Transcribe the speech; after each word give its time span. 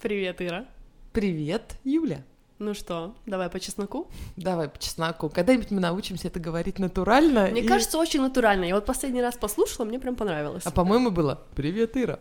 Привет, 0.00 0.40
Ира. 0.42 0.66
Привет, 1.12 1.76
Юля. 1.84 2.22
Ну 2.58 2.72
что, 2.74 3.14
давай 3.26 3.48
по 3.50 3.58
чесноку? 3.60 4.08
Давай 4.36 4.68
по 4.68 4.78
чесноку. 4.78 5.28
Когда-нибудь 5.28 5.70
мы 5.70 5.80
научимся 5.80 6.28
это 6.28 6.38
говорить 6.40 6.78
натурально. 6.78 7.48
Мне 7.50 7.62
и- 7.62 7.66
кажется, 7.66 7.98
очень 7.98 8.20
натурально. 8.20 8.64
Я 8.64 8.74
вот 8.76 8.86
последний 8.86 9.20
раз 9.22 9.36
послушала, 9.36 9.84
мне 9.84 9.98
прям 9.98 10.14
понравилось. 10.14 10.62
А 10.64 10.70
по-моему 10.70 11.10
было 11.10 11.42
«Привет, 11.56 11.96
Ира». 11.96 12.20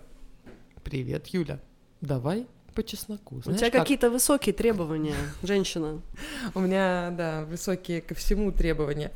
«Привет, 0.84 1.28
Юля». 1.28 1.60
Давай 2.02 2.48
по 2.74 2.84
чесноку. 2.84 3.36
У 3.38 3.42
Знаешь, 3.42 3.60
тебя 3.60 3.70
как? 3.70 3.82
какие-то 3.82 4.10
высокие 4.10 4.54
требования, 4.54 5.16
женщина. 5.44 6.02
У 6.56 6.60
меня, 6.60 7.14
да, 7.16 7.46
высокие 7.46 8.02
ко 8.02 8.16
всему 8.16 8.52
требования. 8.52 9.12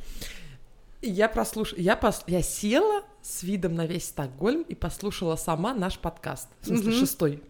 Я 1.01 1.27
прослушала, 1.29 1.79
я, 1.79 1.95
пос... 1.95 2.23
я 2.27 2.41
села 2.41 3.03
с 3.21 3.43
видом 3.43 3.75
на 3.75 3.85
весь 3.85 4.05
Стокгольм 4.07 4.61
и 4.63 4.75
послушала 4.75 5.35
сама 5.35 5.73
наш 5.73 5.97
подкаст, 5.99 6.47
в 6.61 6.67
смысле 6.67 6.91
Мгм. 6.91 6.99
шестой, 6.99 7.43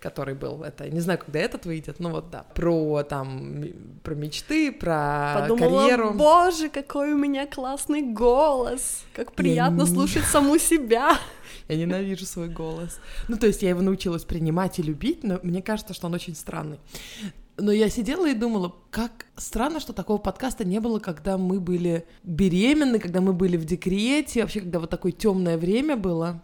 который 0.00 0.34
был. 0.34 0.62
Это 0.62 0.84
я 0.84 0.90
не 0.90 1.00
знаю, 1.00 1.18
когда 1.18 1.38
этот 1.38 1.66
выйдет, 1.66 2.00
но 2.00 2.10
вот 2.10 2.30
да, 2.30 2.44
про 2.54 3.02
там 3.02 3.64
про 4.02 4.14
мечты, 4.14 4.72
про 4.72 5.40
Подумала, 5.42 5.80
карьеру. 5.82 6.12
боже, 6.14 6.68
какой 6.68 7.12
у 7.12 7.16
меня 7.16 7.46
классный 7.46 8.02
голос. 8.02 9.04
Как 9.14 9.32
приятно 9.34 9.82
не- 9.82 9.88
слушать 9.88 10.24
саму 10.24 10.58
себя. 10.58 11.18
Я 11.68 11.76
ненавижу 11.76 12.26
свой 12.26 12.48
голос. 12.48 12.98
Ну, 13.28 13.36
то 13.36 13.46
есть 13.46 13.62
я 13.62 13.68
его 13.68 13.80
научилась 13.80 14.24
принимать 14.24 14.78
и 14.80 14.82
любить, 14.82 15.22
но 15.22 15.38
мне 15.44 15.62
кажется, 15.62 15.94
что 15.94 16.08
он 16.08 16.14
очень 16.14 16.34
странный. 16.34 16.80
Но 17.56 17.70
я 17.72 17.88
сидела 17.90 18.28
и 18.28 18.34
думала, 18.34 18.74
как 18.90 19.26
странно, 19.36 19.80
что 19.80 19.92
такого 19.92 20.18
подкаста 20.18 20.64
не 20.64 20.80
было, 20.80 20.98
когда 20.98 21.36
мы 21.36 21.60
были 21.60 22.06
беременны, 22.24 22.98
когда 22.98 23.20
мы 23.20 23.32
были 23.34 23.56
в 23.56 23.64
декрете, 23.66 24.40
вообще, 24.42 24.60
когда 24.60 24.80
вот 24.80 24.90
такое 24.90 25.12
темное 25.12 25.58
время 25.58 25.96
было. 25.96 26.42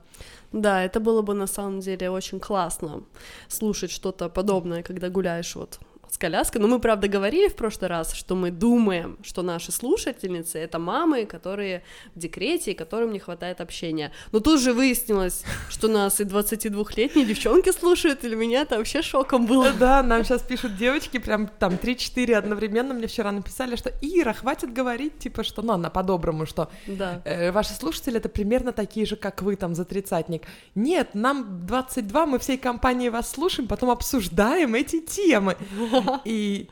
Да, 0.53 0.85
это 0.85 1.01
было 1.01 1.23
бы 1.23 1.35
на 1.35 1.47
самом 1.47 1.81
деле 1.81 2.11
очень 2.11 2.41
классно 2.41 3.03
слушать 3.49 3.91
что-то 3.91 4.29
подобное, 4.29 4.83
когда 4.83 5.09
гуляешь 5.09 5.57
вот 5.57 5.79
с 6.11 6.19
коляской. 6.19 6.61
Но 6.61 6.69
мы, 6.69 6.79
правда, 6.79 7.09
говорили 7.09 7.49
в 7.49 7.55
прошлый 7.57 7.89
раз, 7.89 8.13
что 8.15 8.35
мы 8.35 8.51
думаем, 8.51 9.19
что 9.23 9.43
наши 9.43 9.73
слушательницы— 9.73 10.59
это 10.61 10.79
мамы, 10.79 11.27
которые 11.27 11.83
в 12.15 12.19
декрете 12.19 12.73
и 12.73 12.75
которым 12.75 13.13
не 13.13 13.19
хватает 13.19 13.61
общения. 13.61 14.13
Но 14.33 14.41
тут 14.41 14.61
же 14.61 14.73
выяснилось, 14.73 15.45
что 15.69 15.89
нас 15.89 16.21
и 16.21 16.25
22-летние 16.25 17.27
девчонки 17.27 17.73
слушают, 17.73 18.25
и 18.25 18.29
для 18.29 18.37
меня 18.37 18.63
это 18.63 18.79
вообще 18.79 19.03
шоком 19.03 19.47
было. 19.47 19.73
Да, 19.73 20.03
нам 20.03 20.25
сейчас 20.25 20.43
пишут 20.43 20.77
девочки, 20.77 21.19
прям 21.19 21.49
там 21.49 21.75
3-4 21.75 22.35
одновременно 22.35 22.95
мне 22.95 23.07
вчера 23.07 23.33
написали, 23.33 23.77
что 23.77 23.91
Ира, 24.01 24.33
хватит 24.33 24.73
говорить, 24.73 25.19
типа, 25.19 25.43
что, 25.45 25.63
ну, 25.63 25.73
она 25.75 25.91
по-доброму, 25.91 26.47
что 26.47 26.69
Да. 26.87 27.21
э, 27.25 27.51
ваши 27.53 27.73
слушатели 27.75 28.17
это 28.19 28.29
примерно 28.29 28.73
такие 28.73 29.07
же, 29.07 29.17
как 29.17 29.43
вы, 29.43 29.57
там, 29.57 29.75
за 29.75 29.85
тридцатник. 29.85 30.43
Нет, 30.75 31.15
нам 31.15 31.67
22, 31.67 32.27
мы 32.27 32.39
всей 32.39 32.59
компанией 32.59 33.11
вас 33.11 33.31
слушаем, 33.31 33.69
потом 33.69 33.91
обсуждаем 33.91 34.75
эти 34.75 35.01
темы. 35.01 35.57
И, 36.25 36.69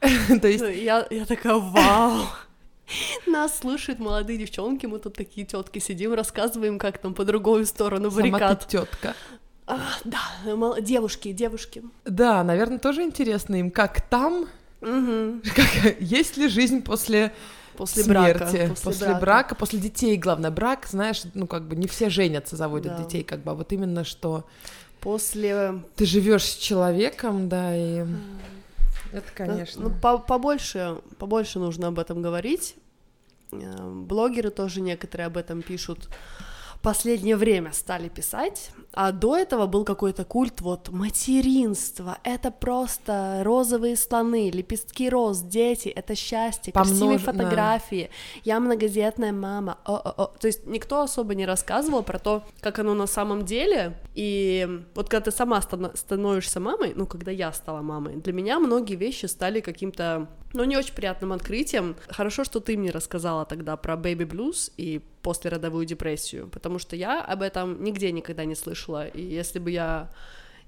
то 0.00 0.48
есть, 0.48 0.64
Я, 0.82 1.06
я 1.10 1.24
такая, 1.24 1.54
вау! 1.54 2.26
Нас 3.26 3.58
слушают 3.58 3.98
молодые 4.00 4.38
девчонки, 4.38 4.86
мы 4.86 4.98
тут 4.98 5.14
такие 5.14 5.46
тетки 5.46 5.78
сидим, 5.78 6.14
рассказываем, 6.14 6.78
как 6.78 6.98
там 6.98 7.14
по 7.14 7.24
другую 7.24 7.66
сторону 7.66 8.10
сама 8.10 8.22
баррикад. 8.30 8.60
ты 8.66 8.78
тетка. 8.78 9.14
А, 9.66 9.78
да, 10.04 10.20
мол- 10.56 10.80
девушки, 10.80 11.32
девушки. 11.32 11.82
Да, 12.06 12.42
наверное, 12.42 12.78
тоже 12.78 13.02
интересно 13.02 13.56
им, 13.56 13.70
как 13.70 14.00
там, 14.00 14.46
Мгм. 14.80 15.42
как, 15.54 16.00
есть 16.00 16.38
ли 16.38 16.48
жизнь 16.48 16.80
после, 16.82 17.32
После 17.76 18.02
смерти, 18.04 18.38
брака. 18.38 18.74
после, 18.82 19.14
брака. 19.16 19.54
после 19.54 19.78
детей, 19.78 20.16
главное, 20.16 20.50
брак, 20.50 20.86
знаешь, 20.88 21.22
ну, 21.34 21.46
как 21.46 21.64
бы 21.68 21.76
не 21.76 21.86
все 21.86 22.08
женятся, 22.08 22.56
заводят 22.56 22.96
Да. 22.96 23.02
детей, 23.04 23.22
как 23.22 23.40
бы, 23.44 23.50
а 23.50 23.54
вот 23.54 23.70
именно 23.72 24.04
что 24.04 24.46
После... 25.00 25.82
ты 25.96 26.06
живешь 26.06 26.44
с 26.44 26.56
человеком, 26.56 27.48
да, 27.50 27.76
и 27.76 28.06
это, 29.12 29.26
Ну, 29.26 29.32
конечно. 29.34 29.90
по- 29.90 30.18
побольше, 30.18 30.98
побольше 31.18 31.58
нужно 31.58 31.88
об 31.88 31.98
этом 31.98 32.22
говорить. 32.22 32.76
Э, 33.52 33.56
Блогеры 33.90 34.50
тоже 34.50 34.80
некоторые 34.80 35.26
об 35.26 35.36
этом 35.36 35.62
пишут. 35.62 36.08
Последнее 36.88 37.36
время 37.36 37.72
стали 37.72 38.08
писать, 38.08 38.70
а 38.94 39.12
до 39.12 39.36
этого 39.36 39.66
был 39.66 39.84
какой-то 39.84 40.24
культ 40.24 40.62
вот 40.62 40.88
материнство, 40.88 42.16
это 42.24 42.50
просто 42.50 43.42
розовые 43.44 43.94
слоны, 43.94 44.48
лепестки 44.50 45.10
роз, 45.10 45.42
дети, 45.42 45.88
это 45.88 46.14
счастье, 46.14 46.72
красивые 46.72 47.18
Помнож- 47.18 47.26
да. 47.26 47.32
фотографии, 47.32 48.08
я 48.42 48.58
многодетная 48.58 49.32
мама, 49.32 49.76
о-о-о. 49.84 50.28
то 50.38 50.46
есть 50.46 50.66
никто 50.66 51.02
особо 51.02 51.34
не 51.34 51.44
рассказывал 51.44 52.02
про 52.02 52.18
то, 52.18 52.42
как 52.60 52.78
оно 52.78 52.94
на 52.94 53.06
самом 53.06 53.44
деле, 53.44 54.00
и 54.14 54.66
вот 54.94 55.10
когда 55.10 55.30
ты 55.30 55.36
сама 55.36 55.60
становишься 55.60 56.58
мамой, 56.58 56.94
ну, 56.96 57.04
когда 57.06 57.30
я 57.30 57.52
стала 57.52 57.82
мамой, 57.82 58.16
для 58.16 58.32
меня 58.32 58.58
многие 58.58 58.94
вещи 58.94 59.26
стали 59.26 59.60
каким-то, 59.60 60.26
ну, 60.52 60.64
не 60.64 60.76
очень 60.76 60.94
приятным 60.94 61.32
открытием. 61.32 61.96
Хорошо, 62.08 62.44
что 62.44 62.60
ты 62.60 62.76
мне 62.76 62.90
рассказала 62.90 63.44
тогда 63.44 63.76
про 63.76 63.94
baby 63.94 64.28
blues 64.28 64.72
и 64.76 65.00
послеродовую 65.22 65.84
депрессию, 65.84 66.48
потому 66.48 66.78
что 66.78 66.96
я 66.96 67.22
об 67.22 67.42
этом 67.42 67.82
нигде 67.82 68.12
никогда 68.12 68.44
не 68.44 68.54
слышала, 68.54 69.06
и 69.06 69.22
если 69.22 69.58
бы 69.58 69.70
я 69.70 70.10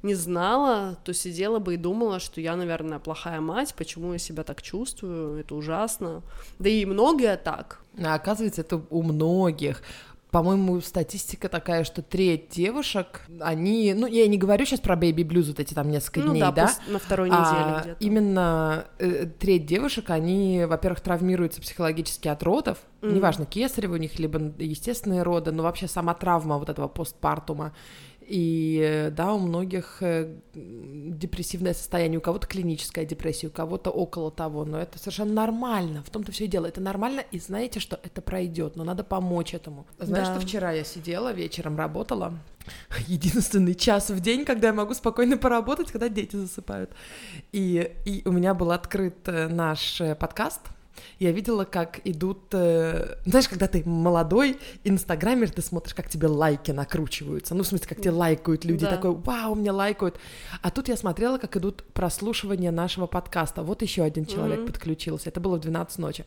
не 0.02 0.14
знала, 0.14 0.98
то 1.04 1.12
сидела 1.12 1.58
бы 1.58 1.74
и 1.74 1.76
думала, 1.76 2.20
что 2.20 2.40
я, 2.40 2.56
наверное, 2.56 2.98
плохая 2.98 3.40
мать, 3.40 3.74
почему 3.74 4.12
я 4.12 4.18
себя 4.18 4.44
так 4.44 4.62
чувствую, 4.62 5.40
это 5.40 5.54
ужасно. 5.54 6.22
Да 6.58 6.68
и 6.68 6.86
многие 6.86 7.36
так. 7.36 7.80
А 8.02 8.14
оказывается, 8.14 8.62
это 8.62 8.80
у 8.90 9.02
многих. 9.02 9.82
По-моему, 10.30 10.80
статистика 10.80 11.48
такая, 11.48 11.82
что 11.82 12.02
треть 12.02 12.50
девушек, 12.50 13.22
они, 13.40 13.94
ну, 13.94 14.06
я 14.06 14.28
не 14.28 14.38
говорю 14.38 14.64
сейчас 14.64 14.78
про 14.80 14.94
бэйби 14.94 15.24
блюз, 15.24 15.48
вот 15.48 15.58
эти 15.58 15.74
там 15.74 15.90
несколько 15.90 16.20
ну 16.20 16.32
дней, 16.32 16.40
да, 16.40 16.52
да, 16.52 16.74
на 16.86 16.98
второй 17.00 17.28
неделе 17.30 17.44
а 17.46 17.80
где-то. 17.82 18.04
именно 18.04 18.84
э, 18.98 19.26
треть 19.26 19.66
девушек, 19.66 20.10
они, 20.10 20.64
во-первых, 20.66 21.00
травмируются 21.00 21.60
психологически 21.60 22.28
от 22.28 22.42
родов, 22.44 22.78
Мгм. 23.00 23.14
неважно, 23.14 23.44
кесарево 23.46 23.94
у 23.94 23.98
них, 23.98 24.18
либо 24.18 24.38
естественные 24.58 25.22
роды, 25.22 25.50
но 25.52 25.62
вообще 25.64 25.88
сама 25.88 26.14
травма 26.14 26.58
вот 26.58 26.68
этого 26.68 26.86
постпартума. 26.86 27.72
И 28.30 28.80
э, 28.80 29.10
да, 29.10 29.34
у 29.34 29.40
многих 29.40 29.96
э, 30.02 30.32
депрессивное 30.54 31.74
состояние, 31.74 32.18
у 32.18 32.22
кого-то 32.22 32.46
клиническая 32.46 33.04
депрессия, 33.04 33.48
у 33.48 33.50
кого-то 33.50 33.90
около 33.90 34.30
того, 34.30 34.64
но 34.64 34.78
это 34.78 35.00
совершенно 35.00 35.32
нормально, 35.32 36.04
в 36.04 36.10
том-то 36.10 36.30
все 36.30 36.44
и 36.44 36.46
дело, 36.46 36.66
это 36.66 36.80
нормально, 36.80 37.24
и 37.32 37.40
знаете, 37.40 37.80
что 37.80 37.98
это 38.04 38.22
пройдет, 38.22 38.76
но 38.76 38.84
надо 38.84 39.02
помочь 39.02 39.52
этому. 39.52 39.84
Знаешь, 39.98 40.28
Да. 40.28 40.36
что 40.36 40.46
вчера 40.46 40.70
я 40.70 40.84
сидела, 40.84 41.32
вечером 41.32 41.76
работала, 41.76 42.38
единственный 43.08 43.74
час 43.74 44.10
в 44.10 44.20
день, 44.20 44.44
когда 44.44 44.68
я 44.68 44.74
могу 44.74 44.94
спокойно 44.94 45.36
поработать, 45.36 45.90
когда 45.90 46.08
дети 46.08 46.36
засыпают. 46.36 46.92
И, 47.50 47.92
и 48.04 48.22
у 48.28 48.30
меня 48.30 48.54
был 48.54 48.70
открыт 48.70 49.16
э, 49.26 49.48
наш 49.48 50.00
подкаст. 50.20 50.60
Я 51.18 51.32
видела, 51.32 51.64
как 51.64 52.00
идут... 52.04 52.48
э, 52.52 53.16
Знаешь, 53.24 53.48
когда 53.48 53.66
ты 53.68 53.82
молодой, 53.88 54.58
инстаграмер, 54.84 55.50
ты 55.50 55.62
смотришь, 55.62 55.94
как 55.94 56.08
тебе 56.08 56.26
лайки 56.28 56.70
накручиваются. 56.72 57.54
Ну, 57.54 57.62
в 57.62 57.66
смысле, 57.66 57.88
как 57.88 57.98
тебе 57.98 58.10
лайкают 58.10 58.64
люди. 58.64 58.84
Да. 58.84 58.90
Такой, 58.96 59.12
вау, 59.14 59.54
мне 59.54 59.70
лайкают. 59.70 60.18
А 60.62 60.70
тут 60.70 60.88
я 60.88 60.96
смотрела, 60.96 61.38
как 61.38 61.56
идут 61.56 61.84
прослушивания 61.94 62.70
нашего 62.70 63.06
подкаста. 63.06 63.62
Вот 63.62 63.82
еще 63.82 64.02
один 64.02 64.26
человек 64.26 64.58
Мгм. 64.60 64.66
подключился. 64.68 65.28
Это 65.30 65.40
было 65.40 65.56
в 65.56 65.60
12 65.60 65.98
ночи. 65.98 66.24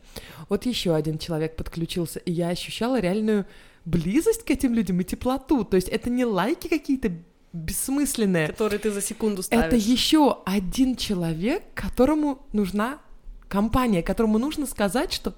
Вот 0.48 0.66
еще 0.66 0.94
один 0.94 1.18
человек 1.18 1.56
подключился. 1.56 2.18
И 2.20 2.32
я 2.32 2.48
ощущала 2.48 3.00
реальную 3.00 3.46
близость 3.84 4.44
к 4.44 4.50
этим 4.50 4.74
людям 4.74 5.00
и 5.00 5.04
теплоту. 5.04 5.64
То 5.64 5.76
есть 5.76 5.88
это 5.88 6.10
не 6.10 6.24
лайки 6.24 6.68
какие-то 6.68 7.12
бессмысленные. 7.52 8.48
который 8.48 8.78
ты 8.78 8.90
за 8.90 9.00
секунду 9.00 9.42
ставишь. 9.42 9.64
Это 9.66 9.76
еще 9.76 10.38
один 10.44 10.96
человек, 10.96 11.62
которому 11.74 12.44
нужна 12.52 12.98
компания, 13.54 14.02
которому 14.02 14.38
нужно 14.38 14.66
сказать, 14.66 15.12
что 15.12 15.32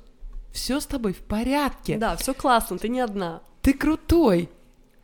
все 0.51 0.81
с 0.81 0.87
тобой 0.87 1.13
в 1.13 1.19
порядке. 1.19 1.99
Да, 1.99 2.17
все 2.17 2.33
классно, 2.33 2.79
ты 2.79 2.89
не 2.89 3.01
одна. 3.01 3.43
Ты 3.61 3.75
крутой. 3.75 4.49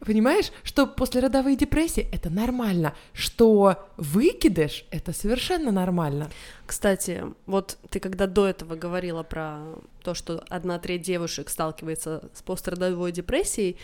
Понимаешь, 0.05 0.51
что 0.65 0.87
послеродовые 0.87 1.57
депрессии 1.57 2.09
это 2.13 2.29
нормально, 2.29 2.95
что 3.13 3.89
выкидыш 3.97 4.85
это 4.91 5.13
совершенно 5.13 5.71
нормально. 5.71 6.29
Кстати, 6.67 7.23
вот 7.47 7.79
ты 7.89 8.01
когда 8.01 8.27
до 8.27 8.47
этого 8.47 8.75
говорила 8.75 9.23
про 9.23 9.61
то, 10.03 10.15
что 10.15 10.45
одна 10.49 10.79
треть 10.79 11.03
девушек 11.03 11.49
сталкивается 11.49 12.31
с 12.35 12.43
пострадовой 12.43 13.13
депрессией, 13.13 13.77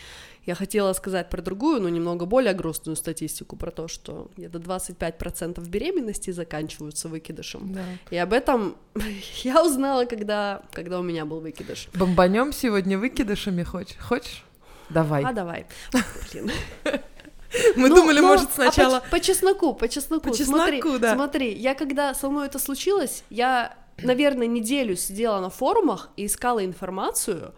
я 0.45 0.55
хотела 0.55 0.91
сказать 0.93 1.29
про 1.29 1.41
другую, 1.41 1.81
но 1.81 1.89
немного 1.89 2.25
более 2.25 2.53
грустную 2.53 2.95
статистику, 2.95 3.55
про 3.55 3.71
то, 3.71 3.87
что 3.87 4.29
где-то 4.35 4.57
25% 4.57 5.65
беременности 5.69 6.31
заканчиваются 6.31 7.07
выкидышем. 7.07 7.73
Да. 7.73 7.83
И 8.09 8.17
об 8.17 8.33
этом 8.33 8.75
я 9.43 9.63
узнала, 9.63 10.05
когда, 10.05 10.63
когда 10.71 10.99
у 10.99 11.03
меня 11.03 11.25
был 11.25 11.39
выкидыш. 11.39 11.87
Бомбанем 11.93 12.51
сегодня 12.51 12.97
выкидышами 12.97 13.63
хочешь? 13.63 13.97
Хочешь? 13.99 14.43
Давай. 14.89 15.23
А 15.23 15.31
давай. 15.33 15.65
Блин. 16.31 16.51
Мы 17.75 17.89
Ну, 17.89 17.95
думали, 17.95 18.19
ну, 18.19 18.27
может, 18.27 18.49
а 18.49 18.53
сначала. 18.53 18.99
по, 18.99 19.09
по 19.11 19.19
чесноку, 19.19 19.73
по 19.73 19.87
чесноку. 19.89 20.29
По 20.29 20.35
смотри, 20.35 20.77
чесноку, 20.77 20.99
да. 20.99 21.15
смотри, 21.15 21.51
я 21.53 21.73
когда 21.73 22.13
со 22.13 22.29
мной 22.29 22.45
это 22.47 22.59
случилось, 22.59 23.23
я, 23.31 23.75
наверное, 23.97 24.45
неделю 24.47 24.95
сидела 24.95 25.39
на 25.39 25.49
форумах 25.49 26.09
и 26.15 26.27
искала 26.27 26.63
информацию. 26.63 27.53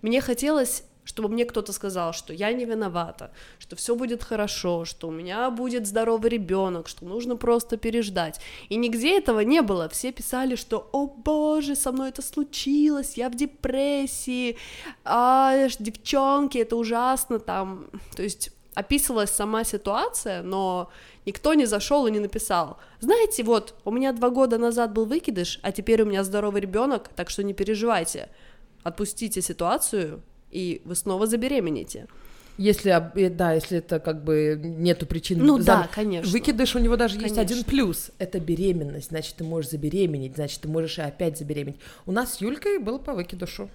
Мне 0.00 0.20
хотелось 0.22 0.84
чтобы 1.04 1.28
мне 1.28 1.44
кто-то 1.44 1.72
сказал, 1.72 2.12
что 2.12 2.32
я 2.32 2.52
не 2.52 2.64
виновата, 2.64 3.30
что 3.58 3.76
все 3.76 3.94
будет 3.94 4.22
хорошо, 4.22 4.84
что 4.84 5.08
у 5.08 5.10
меня 5.10 5.50
будет 5.50 5.86
здоровый 5.86 6.30
ребенок, 6.30 6.88
что 6.88 7.04
нужно 7.04 7.36
просто 7.36 7.76
переждать. 7.76 8.40
И 8.68 8.76
нигде 8.76 9.18
этого 9.18 9.40
не 9.40 9.62
было. 9.62 9.88
Все 9.88 10.12
писали, 10.12 10.56
что 10.56 10.88
«О 10.92 11.06
боже, 11.06 11.76
со 11.76 11.92
мной 11.92 12.08
это 12.08 12.22
случилось, 12.22 13.16
я 13.16 13.28
в 13.28 13.34
депрессии, 13.34 14.56
а, 15.04 15.68
девчонки, 15.78 16.58
это 16.58 16.76
ужасно 16.76 17.38
там». 17.38 17.86
То 18.16 18.22
есть 18.22 18.50
описывалась 18.74 19.30
сама 19.30 19.64
ситуация, 19.64 20.42
но 20.42 20.90
никто 21.26 21.54
не 21.54 21.66
зашел 21.66 22.06
и 22.06 22.10
не 22.10 22.18
написал. 22.18 22.78
Знаете, 23.00 23.44
вот, 23.44 23.74
у 23.84 23.90
меня 23.90 24.12
два 24.12 24.30
года 24.30 24.58
назад 24.58 24.92
был 24.92 25.06
выкидыш, 25.06 25.60
а 25.62 25.70
теперь 25.70 26.02
у 26.02 26.06
меня 26.06 26.24
здоровый 26.24 26.60
ребенок, 26.60 27.08
так 27.14 27.30
что 27.30 27.42
не 27.42 27.54
переживайте. 27.54 28.28
Отпустите 28.82 29.40
ситуацию, 29.40 30.22
и 30.54 30.80
вы 30.84 30.94
снова 30.94 31.26
забеременеете. 31.26 32.06
Если, 32.56 33.28
да, 33.30 33.52
если 33.52 33.78
это 33.78 33.98
как 33.98 34.22
бы 34.22 34.60
нету 34.62 35.06
причин. 35.06 35.44
Ну 35.44 35.58
за... 35.58 35.66
да, 35.66 35.88
конечно. 35.92 36.30
Выкидыш 36.30 36.76
у 36.76 36.78
него 36.78 36.96
даже 36.96 37.16
конечно. 37.16 37.40
есть 37.40 37.52
один 37.52 37.64
плюс. 37.64 38.12
Это 38.18 38.38
беременность. 38.38 39.08
Значит, 39.08 39.34
ты 39.34 39.44
можешь 39.44 39.72
забеременеть, 39.72 40.36
значит, 40.36 40.60
ты 40.60 40.68
можешь 40.68 40.98
и 40.98 41.02
опять 41.02 41.36
забеременеть. 41.36 41.80
У 42.06 42.12
нас 42.12 42.34
с 42.34 42.40
Юлькой 42.40 42.78
был 42.78 43.00
по 43.00 43.12
выкидышу. 43.12 43.68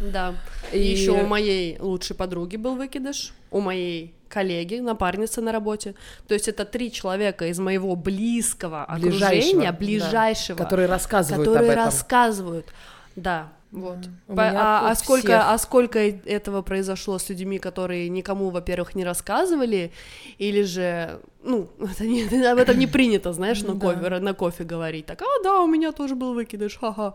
Да. 0.00 0.34
И, 0.72 0.78
еще 0.78 1.10
у 1.12 1.26
моей 1.26 1.78
лучшей 1.78 2.16
подруги 2.16 2.56
был 2.56 2.74
выкидыш, 2.76 3.32
у 3.50 3.60
моей 3.60 4.14
коллеги, 4.28 4.76
напарницы 4.76 5.40
на 5.40 5.52
работе. 5.52 5.94
То 6.26 6.34
есть 6.34 6.48
это 6.48 6.64
три 6.64 6.90
человека 6.90 7.46
из 7.46 7.58
моего 7.58 7.94
близкого 7.94 8.84
окружения, 8.84 9.70
ближайшего, 9.70 10.58
да, 10.58 10.64
которые 10.64 10.88
рассказывают 10.88 11.46
которые 11.46 11.70
об 11.70 11.72
этом. 11.72 11.84
рассказывают. 11.84 12.66
Да, 13.14 13.52
вот. 13.74 13.98
По, 14.28 14.50
а, 14.50 14.90
а 14.90 14.94
сколько, 14.94 15.52
а 15.52 15.58
сколько 15.58 15.98
этого 15.98 16.62
произошло 16.62 17.18
с 17.18 17.28
людьми, 17.28 17.58
которые 17.58 18.08
никому, 18.08 18.50
во-первых, 18.50 18.94
не 18.94 19.04
рассказывали, 19.04 19.90
или 20.38 20.62
же, 20.62 21.20
ну, 21.42 21.68
это 21.80 22.06
не, 22.06 22.22
об 22.46 22.58
этом 22.58 22.78
не 22.78 22.86
принято, 22.86 23.32
знаешь, 23.32 23.62
на 23.62 23.74
кофе, 23.74 24.20
на 24.20 24.32
кофе 24.32 24.62
говорить. 24.62 25.06
Так, 25.06 25.22
а 25.22 25.42
да, 25.42 25.60
у 25.60 25.66
меня 25.66 25.90
тоже 25.90 26.14
был 26.14 26.34
выкидыш, 26.34 26.78
ха-ха. 26.78 27.14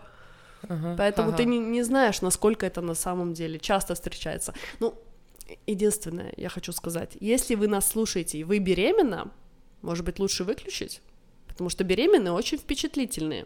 Ага, 0.67 0.95
Поэтому 0.97 1.29
ага. 1.29 1.37
ты 1.37 1.45
не, 1.45 1.59
не 1.59 1.83
знаешь, 1.83 2.21
насколько 2.21 2.65
это 2.65 2.81
на 2.81 2.95
самом 2.95 3.33
деле 3.33 3.57
часто 3.57 3.95
встречается. 3.95 4.53
Ну, 4.81 4.93
единственное, 5.65 6.33
я 6.35 6.49
хочу 6.49 6.73
сказать, 6.73 7.15
если 7.21 7.55
вы 7.55 7.69
нас 7.69 7.87
слушаете 7.87 8.37
и 8.37 8.43
вы 8.43 8.59
беременна, 8.59 9.31
может 9.81 10.03
быть, 10.03 10.19
лучше 10.19 10.43
выключить, 10.43 11.01
потому 11.47 11.69
что 11.69 11.85
беременные 11.85 12.33
очень 12.33 12.57
впечатлительные. 12.57 13.45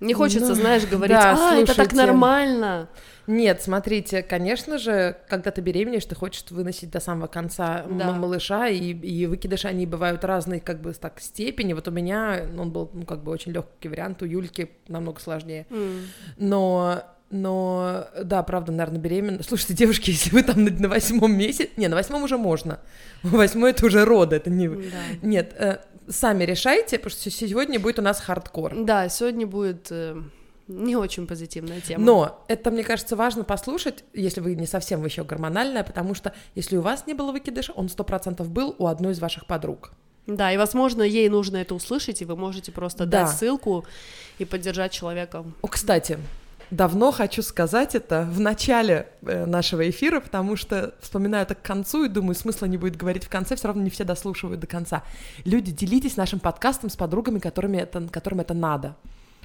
Не 0.00 0.14
хочется, 0.14 0.50
ну, 0.50 0.54
знаешь, 0.54 0.86
говорить, 0.86 1.16
да, 1.16 1.32
а, 1.32 1.36
слушайте. 1.36 1.72
это 1.72 1.74
так 1.74 1.92
нормально. 1.92 2.88
Нет, 3.26 3.60
смотрите, 3.62 4.22
конечно 4.22 4.78
же, 4.78 5.18
когда 5.28 5.50
ты 5.50 5.60
беременеешь, 5.60 6.06
ты 6.06 6.14
хочешь 6.14 6.44
выносить 6.50 6.90
до 6.90 6.98
самого 6.98 7.26
конца 7.26 7.84
да. 7.86 8.12
малыша, 8.12 8.68
и, 8.68 8.92
и 8.92 9.26
выкидыши, 9.26 9.68
они 9.68 9.86
бывают 9.86 10.24
разные, 10.24 10.60
как 10.60 10.80
бы, 10.80 10.92
так, 10.94 11.20
степени. 11.20 11.74
Вот 11.74 11.88
у 11.88 11.90
меня, 11.90 12.46
он 12.58 12.70
был, 12.70 12.90
ну, 12.92 13.04
как 13.04 13.22
бы, 13.22 13.30
очень 13.30 13.52
легкий 13.52 13.88
вариант, 13.88 14.22
у 14.22 14.24
Юльки 14.24 14.70
намного 14.88 15.20
сложнее. 15.20 15.66
Mm. 15.68 16.00
Но 16.38 17.02
но 17.30 18.06
да, 18.22 18.42
правда, 18.42 18.72
наверное, 18.72 19.00
беременна. 19.00 19.42
Слушайте, 19.42 19.74
девушки, 19.74 20.10
если 20.10 20.30
вы 20.30 20.42
там 20.42 20.64
на, 20.64 20.70
на 20.70 20.88
восьмом 20.88 21.36
месяце, 21.36 21.68
не, 21.76 21.88
на 21.88 21.96
восьмом 21.96 22.22
уже 22.22 22.38
можно. 22.38 22.80
Восьмой 23.22 23.72
это 23.72 23.84
уже 23.84 24.04
роды, 24.04 24.36
это 24.36 24.48
не. 24.48 24.68
Да. 24.68 24.76
Нет, 25.22 25.54
э, 25.58 25.78
сами 26.08 26.44
решайте, 26.44 26.98
потому 26.98 27.10
что 27.10 27.30
сегодня 27.30 27.80
будет 27.80 27.98
у 27.98 28.02
нас 28.02 28.20
хардкор. 28.20 28.74
Да, 28.76 29.08
сегодня 29.08 29.46
будет 29.46 29.88
э, 29.90 30.20
не 30.68 30.96
очень 30.96 31.26
позитивная 31.26 31.80
тема. 31.80 32.04
Но 32.04 32.44
это, 32.48 32.70
мне 32.70 32.84
кажется, 32.84 33.16
важно 33.16 33.44
послушать, 33.44 34.04
если 34.12 34.40
вы 34.40 34.54
не 34.54 34.66
совсем 34.66 35.04
еще 35.04 35.24
гормональная, 35.24 35.82
потому 35.82 36.14
что 36.14 36.34
если 36.54 36.76
у 36.76 36.82
вас 36.82 37.06
не 37.06 37.14
было 37.14 37.32
выкидыша, 37.32 37.72
он 37.72 37.88
сто 37.88 38.04
процентов 38.04 38.50
был 38.50 38.74
у 38.78 38.86
одной 38.86 39.12
из 39.12 39.18
ваших 39.18 39.46
подруг. 39.46 39.92
Да, 40.26 40.52
и, 40.52 40.58
возможно, 40.58 41.02
ей 41.02 41.28
нужно 41.30 41.56
это 41.56 41.74
услышать, 41.74 42.20
и 42.20 42.26
вы 42.26 42.36
можете 42.36 42.70
просто 42.70 43.06
да. 43.06 43.24
дать 43.24 43.36
ссылку 43.36 43.86
и 44.38 44.44
поддержать 44.44 44.92
человека. 44.92 45.44
О, 45.62 45.68
кстати, 45.68 46.18
давно 46.70 47.12
хочу 47.12 47.42
сказать 47.42 47.94
это 47.94 48.28
в 48.30 48.40
начале 48.40 49.08
э, 49.22 49.46
нашего 49.46 49.88
эфира, 49.88 50.20
потому 50.20 50.56
что 50.56 50.94
вспоминаю 51.00 51.44
это 51.44 51.54
к 51.54 51.62
концу 51.62 52.04
и 52.04 52.08
думаю, 52.08 52.34
смысла 52.34 52.66
не 52.66 52.76
будет 52.76 52.96
говорить 52.96 53.24
в 53.24 53.28
конце, 53.28 53.56
все 53.56 53.68
равно 53.68 53.82
не 53.82 53.90
все 53.90 54.04
дослушивают 54.04 54.60
до 54.60 54.66
конца. 54.66 55.02
Люди, 55.44 55.70
делитесь 55.72 56.16
нашим 56.16 56.40
подкастом 56.40 56.90
с 56.90 56.96
подругами, 56.96 57.38
которыми 57.38 57.78
это, 57.78 58.06
которым 58.08 58.40
это 58.40 58.54
надо. 58.54 58.96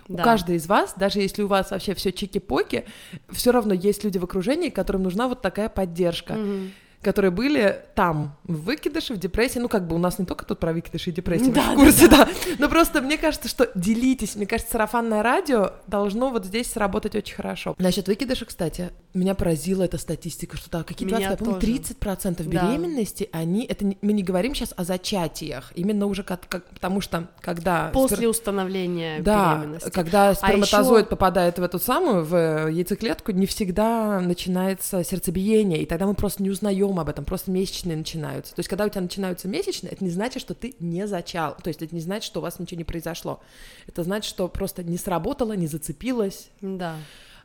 Да. 0.07 0.21
У 0.21 0.25
каждой 0.25 0.57
из 0.57 0.67
вас, 0.67 0.93
даже 0.97 1.19
если 1.19 1.43
у 1.43 1.47
вас 1.47 1.71
вообще 1.71 1.93
все 1.93 2.11
чики-поки, 2.11 2.85
все 3.31 3.51
равно 3.51 3.73
есть 3.73 4.03
люди 4.03 4.17
в 4.17 4.23
окружении, 4.25 4.69
которым 4.69 5.03
нужна 5.03 5.27
вот 5.27 5.41
такая 5.41 5.69
поддержка. 5.69 6.33
Угу 6.33 6.69
которые 7.03 7.31
были 7.31 7.81
там, 7.95 8.37
в 8.43 8.63
выкидыше, 8.63 9.13
в 9.13 9.17
депрессии. 9.17 9.59
Ну, 9.59 9.69
как 9.69 9.87
бы 9.87 9.95
у 9.95 9.99
нас 9.99 10.17
не 10.19 10.25
только 10.25 10.45
тут 10.45 10.59
про 10.59 10.73
выкидыши 10.73 11.11
и 11.11 11.13
депрессию, 11.13 11.53
да, 11.53 11.73
в 11.73 11.75
курсе, 11.75 12.07
да, 12.07 12.17
да. 12.17 12.25
да. 12.25 12.31
Но 12.59 12.69
просто 12.69 13.01
мне 13.01 13.17
кажется, 13.17 13.47
что 13.47 13.69
делитесь. 13.75 14.35
Мне 14.35 14.47
кажется, 14.47 14.71
сарафанное 14.71 15.21
радио 15.21 15.73
должно 15.87 16.29
вот 16.29 16.45
здесь 16.45 16.71
сработать 16.71 17.15
очень 17.15 17.35
хорошо. 17.35 17.75
Насчет 17.77 18.07
выкидыша, 18.07 18.45
кстати, 18.45 18.91
меня 19.13 19.35
поразила 19.35 19.83
эта 19.83 19.97
статистика, 19.97 20.57
что 20.57 20.69
да, 20.71 20.83
какие-то, 20.83 21.17
я 21.17 21.35
помню, 21.35 21.59
30% 21.59 22.43
беременности, 22.47 23.29
да. 23.31 23.39
они, 23.39 23.65
это 23.65 23.85
не, 23.85 23.97
мы 24.01 24.13
не 24.13 24.23
говорим 24.23 24.55
сейчас 24.55 24.73
о 24.75 24.83
зачатиях, 24.83 25.71
именно 25.75 26.07
уже 26.07 26.23
как, 26.23 26.47
как 26.47 26.65
потому 26.69 26.99
что 26.99 27.29
когда... 27.39 27.89
После 27.93 28.17
спер... 28.17 28.29
установления 28.29 29.21
да, 29.21 29.55
беременности. 29.55 29.89
когда 29.91 30.29
а 30.29 30.35
сперматозоид 30.35 30.95
а 30.95 30.99
еще... 31.01 31.09
попадает 31.09 31.59
в 31.59 31.63
эту 31.63 31.79
самую, 31.79 32.23
в 32.25 32.69
яйцеклетку, 32.69 33.31
не 33.31 33.45
всегда 33.45 34.19
начинается 34.19 35.03
сердцебиение, 35.03 35.83
и 35.83 35.85
тогда 35.85 36.07
мы 36.07 36.15
просто 36.15 36.41
не 36.41 36.49
узнаем 36.49 36.99
об 36.99 37.09
этом, 37.09 37.23
просто 37.23 37.51
месячные 37.51 37.97
начинаются. 37.97 38.55
То 38.55 38.59
есть 38.59 38.69
когда 38.69 38.85
у 38.85 38.89
тебя 38.89 39.01
начинаются 39.01 39.47
месячные, 39.47 39.91
это 39.91 40.03
не 40.03 40.09
значит, 40.09 40.41
что 40.41 40.55
ты 40.55 40.75
не 40.79 41.05
зачал, 41.07 41.55
то 41.61 41.67
есть 41.67 41.81
это 41.81 41.93
не 41.93 42.01
значит, 42.01 42.25
что 42.25 42.39
у 42.39 42.43
вас 42.43 42.57
ничего 42.57 42.79
не 42.79 42.83
произошло. 42.83 43.41
Это 43.87 44.03
значит, 44.03 44.29
что 44.29 44.47
просто 44.47 44.83
не 44.83 44.97
сработало, 44.97 45.53
не 45.53 45.67
зацепилось. 45.67 46.49
Да. 46.61 46.95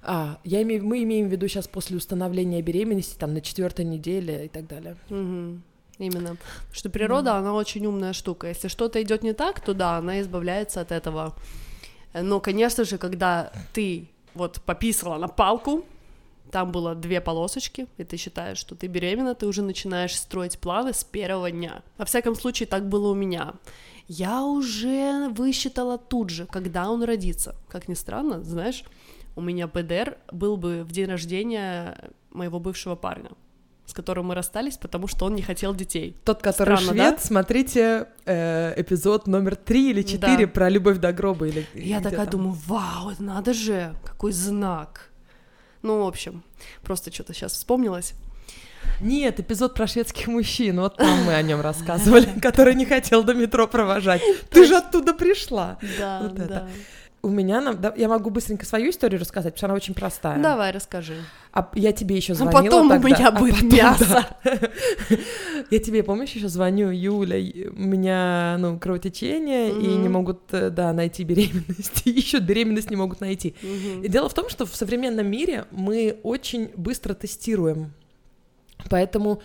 А, 0.03 0.39
я 0.45 0.62
имею, 0.62 0.85
мы 0.85 1.03
имеем 1.03 1.29
в 1.29 1.33
виду 1.33 1.49
сейчас 1.49 1.67
после 1.67 1.97
установления 1.97 2.62
беременности, 2.62 3.17
там, 3.19 3.35
на 3.35 3.41
четвертой 3.41 3.85
неделе 3.85 4.47
и 4.47 4.49
так 4.49 4.67
далее. 4.67 4.97
Угу. 5.11 5.61
Именно. 5.99 6.37
Что 6.73 6.91
природа, 6.91 7.31
mm. 7.31 7.39
она 7.39 7.55
очень 7.55 7.85
умная 7.87 8.12
штука. 8.12 8.47
Если 8.47 8.69
что-то 8.69 9.03
идет 9.03 9.25
не 9.25 9.33
так, 9.33 9.61
то 9.61 9.75
да, 9.75 9.97
она 9.97 10.21
избавляется 10.21 10.81
от 10.81 10.93
этого. 10.93 11.35
Но, 12.15 12.41
конечно 12.41 12.85
же, 12.85 12.99
когда 12.99 13.53
ты 13.73 14.09
вот 14.35 14.61
пописала 14.62 15.19
на 15.19 15.27
палку, 15.27 15.85
там 16.51 16.73
было 16.73 16.94
две 16.94 17.21
полосочки, 17.21 17.87
и 17.99 18.05
ты 18.05 18.17
считаешь, 18.17 18.59
что 18.59 18.75
ты 18.75 18.87
беременна, 18.87 19.35
ты 19.35 19.47
уже 19.47 19.62
начинаешь 19.62 20.17
строить 20.17 20.59
планы 20.59 20.93
с 20.93 21.05
первого 21.05 21.51
дня. 21.51 21.83
Во 21.99 22.05
всяком 22.05 22.35
случае, 22.35 22.67
так 22.67 22.89
было 22.89 23.11
у 23.11 23.15
меня. 23.15 23.55
Я 24.06 24.44
уже 24.44 25.29
высчитала 25.29 25.99
тут 25.99 26.31
же, 26.31 26.46
когда 26.46 26.91
он 26.91 27.03
родится. 27.03 27.55
Как 27.69 27.89
ни 27.89 27.94
странно, 27.94 28.43
знаешь, 28.43 28.84
у 29.39 29.41
меня 29.41 29.69
ПДР 29.69 30.19
был 30.33 30.57
бы 30.57 30.83
в 30.83 30.91
день 30.91 31.09
рождения 31.09 31.97
моего 32.31 32.59
бывшего 32.59 32.97
парня 32.97 33.31
с 33.87 33.95
которым 33.95 34.27
мы 34.27 34.35
расстались, 34.35 34.77
потому 34.77 35.09
что 35.09 35.25
он 35.25 35.35
не 35.35 35.41
хотел 35.41 35.75
детей. 35.75 36.15
Тот, 36.23 36.43
который 36.43 36.77
Странно, 36.77 36.93
швед, 36.93 37.15
да? 37.15 37.25
смотрите 37.25 38.09
э, 38.27 38.75
эпизод 38.77 39.27
номер 39.27 39.57
три 39.57 39.89
или 39.89 40.03
четыре 40.03 40.45
да. 40.45 40.53
про 40.53 40.69
любовь 40.69 40.99
до 40.99 41.11
гроба. 41.11 41.49
Или, 41.49 41.67
Я 41.73 42.03
такая 42.03 42.27
там. 42.27 42.33
думаю, 42.33 42.59
вау, 42.67 43.13
надо 43.19 43.55
же, 43.55 43.95
какой 44.05 44.33
знак. 44.33 45.09
Ну, 45.81 46.05
в 46.05 46.07
общем, 46.07 46.45
просто 46.83 47.11
что-то 47.11 47.33
сейчас 47.33 47.53
вспомнилось. 47.53 48.13
Нет, 49.01 49.41
эпизод 49.41 49.73
про 49.73 49.87
шведских 49.87 50.27
мужчин, 50.27 50.81
вот 50.81 50.99
там 50.99 51.25
мы 51.25 51.33
о 51.33 51.41
нем 51.41 51.63
рассказывали, 51.63 52.39
который 52.43 52.75
не 52.75 52.85
хотел 52.85 53.25
до 53.25 53.33
метро 53.33 53.67
провожать. 53.67 54.21
Ты 54.51 54.67
же 54.67 54.77
оттуда 54.77 55.15
пришла. 55.15 55.79
Да, 55.99 56.31
да 56.31 56.69
у 57.22 57.29
меня, 57.29 57.72
да, 57.75 57.93
я 57.96 58.08
могу 58.08 58.31
быстренько 58.31 58.65
свою 58.65 58.91
историю 58.91 59.20
рассказать, 59.20 59.55
потому 59.55 59.58
что 59.58 59.67
она 59.67 59.75
очень 59.75 59.94
простая. 59.94 60.41
Давай, 60.41 60.70
расскажи. 60.70 61.17
А 61.53 61.69
я 61.75 61.93
тебе 61.93 62.17
еще 62.17 62.34
звонила. 62.34 62.60
А 62.60 62.63
потом 62.63 62.89
тогда. 62.89 63.06
у 63.06 63.10
меня 63.10 63.29
а 63.29 63.32
будет 63.32 63.55
а 63.55 63.56
потом, 63.56 63.77
мясо. 63.77 64.27
Да. 64.44 64.58
я 65.70 65.79
тебе, 65.81 66.03
помнишь, 66.03 66.31
еще 66.31 66.48
звоню, 66.48 66.91
Юля, 66.91 67.37
у 67.70 67.81
меня, 67.81 68.56
ну, 68.58 68.79
кровотечение, 68.79 69.70
mm-hmm. 69.70 69.82
и 69.82 69.96
не 69.96 70.08
могут, 70.08 70.41
э, 70.53 70.70
да, 70.70 70.93
найти 70.93 71.25
беременность, 71.25 72.03
еще 72.05 72.39
беременность 72.39 72.91
не 72.91 72.96
могут 72.96 73.20
найти. 73.20 73.56
Mm-hmm. 73.60 74.05
И 74.05 74.08
дело 74.08 74.29
в 74.29 74.34
том, 74.34 74.48
что 74.48 74.65
в 74.65 74.75
современном 74.75 75.27
мире 75.27 75.67
мы 75.70 76.19
очень 76.22 76.70
быстро 76.77 77.15
тестируем 77.15 77.93
Поэтому 78.89 79.43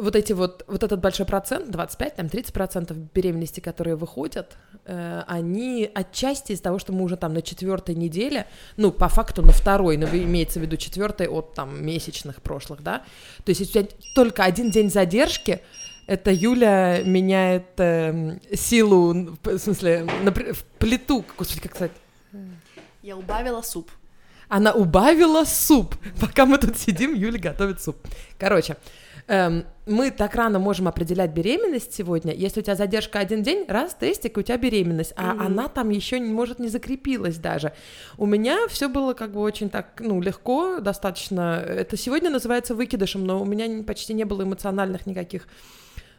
вот 0.00 0.16
эти 0.16 0.32
вот, 0.32 0.64
вот 0.66 0.82
этот 0.82 1.00
большой 1.00 1.26
процент, 1.26 1.70
25, 1.70 2.16
там 2.16 2.28
30 2.28 2.52
процентов 2.52 2.96
беременности, 2.96 3.60
которые 3.60 3.96
выходят, 3.96 4.56
э, 4.84 5.22
они 5.26 5.90
отчасти 5.94 6.52
из 6.52 6.60
того, 6.60 6.78
что 6.78 6.92
мы 6.92 7.04
уже 7.04 7.16
там 7.16 7.34
на 7.34 7.42
четвертой 7.42 7.94
неделе, 7.94 8.46
ну, 8.76 8.92
по 8.92 9.08
факту 9.08 9.42
на 9.42 9.52
второй, 9.52 9.96
но 9.96 10.06
имеется 10.06 10.58
в 10.58 10.62
виду 10.62 10.76
четвертой 10.76 11.28
от 11.28 11.54
там 11.54 11.84
месячных 11.84 12.42
прошлых, 12.42 12.82
да, 12.82 13.02
то 13.44 13.50
есть 13.50 13.60
если 13.60 13.80
у 13.80 13.82
тебя 13.82 13.96
только 14.14 14.44
один 14.44 14.70
день 14.70 14.90
задержки, 14.90 15.60
это 16.06 16.32
Юля 16.32 17.02
меняет 17.04 17.78
э, 17.78 18.38
силу, 18.54 19.36
в 19.42 19.58
смысле, 19.58 20.06
на, 20.22 20.32
в 20.32 20.64
плиту, 20.78 21.24
господи, 21.36 21.60
как 21.60 21.74
сказать? 21.74 21.92
Я 23.02 23.16
убавила 23.16 23.60
суп. 23.62 23.90
Она 24.48 24.72
убавила 24.72 25.44
суп. 25.44 25.94
Пока 26.18 26.46
мы 26.46 26.56
тут 26.56 26.78
сидим, 26.78 27.14
Юля 27.14 27.38
готовит 27.38 27.82
суп. 27.82 27.96
Короче, 28.38 28.78
эм, 29.28 29.64
мы 29.86 30.10
так 30.10 30.34
рано 30.34 30.58
можем 30.58 30.88
определять 30.88 31.30
беременность 31.30 31.94
сегодня. 31.94 32.34
Если 32.34 32.60
у 32.60 32.62
тебя 32.62 32.74
задержка 32.74 33.20
один 33.20 33.42
день, 33.42 33.64
раз 33.68 33.94
тестик, 33.94 34.36
у 34.36 34.42
тебя 34.42 34.56
беременность, 34.58 35.12
а 35.16 35.34
mm-hmm. 35.34 35.46
она 35.46 35.68
там 35.68 35.90
еще 35.90 36.18
не 36.18 36.32
может 36.32 36.58
не 36.58 36.68
закрепилась 36.68 37.36
даже. 37.36 37.72
У 38.16 38.26
меня 38.26 38.66
все 38.68 38.88
было 38.88 39.14
как 39.14 39.32
бы 39.32 39.40
очень 39.40 39.70
так, 39.70 40.00
ну, 40.00 40.20
легко, 40.20 40.80
достаточно. 40.80 41.62
Это 41.66 41.96
сегодня 41.96 42.30
называется 42.30 42.74
выкидышем, 42.74 43.24
но 43.24 43.40
у 43.40 43.44
меня 43.44 43.82
почти 43.84 44.14
не 44.14 44.24
было 44.24 44.42
эмоциональных 44.42 45.06
никаких 45.06 45.46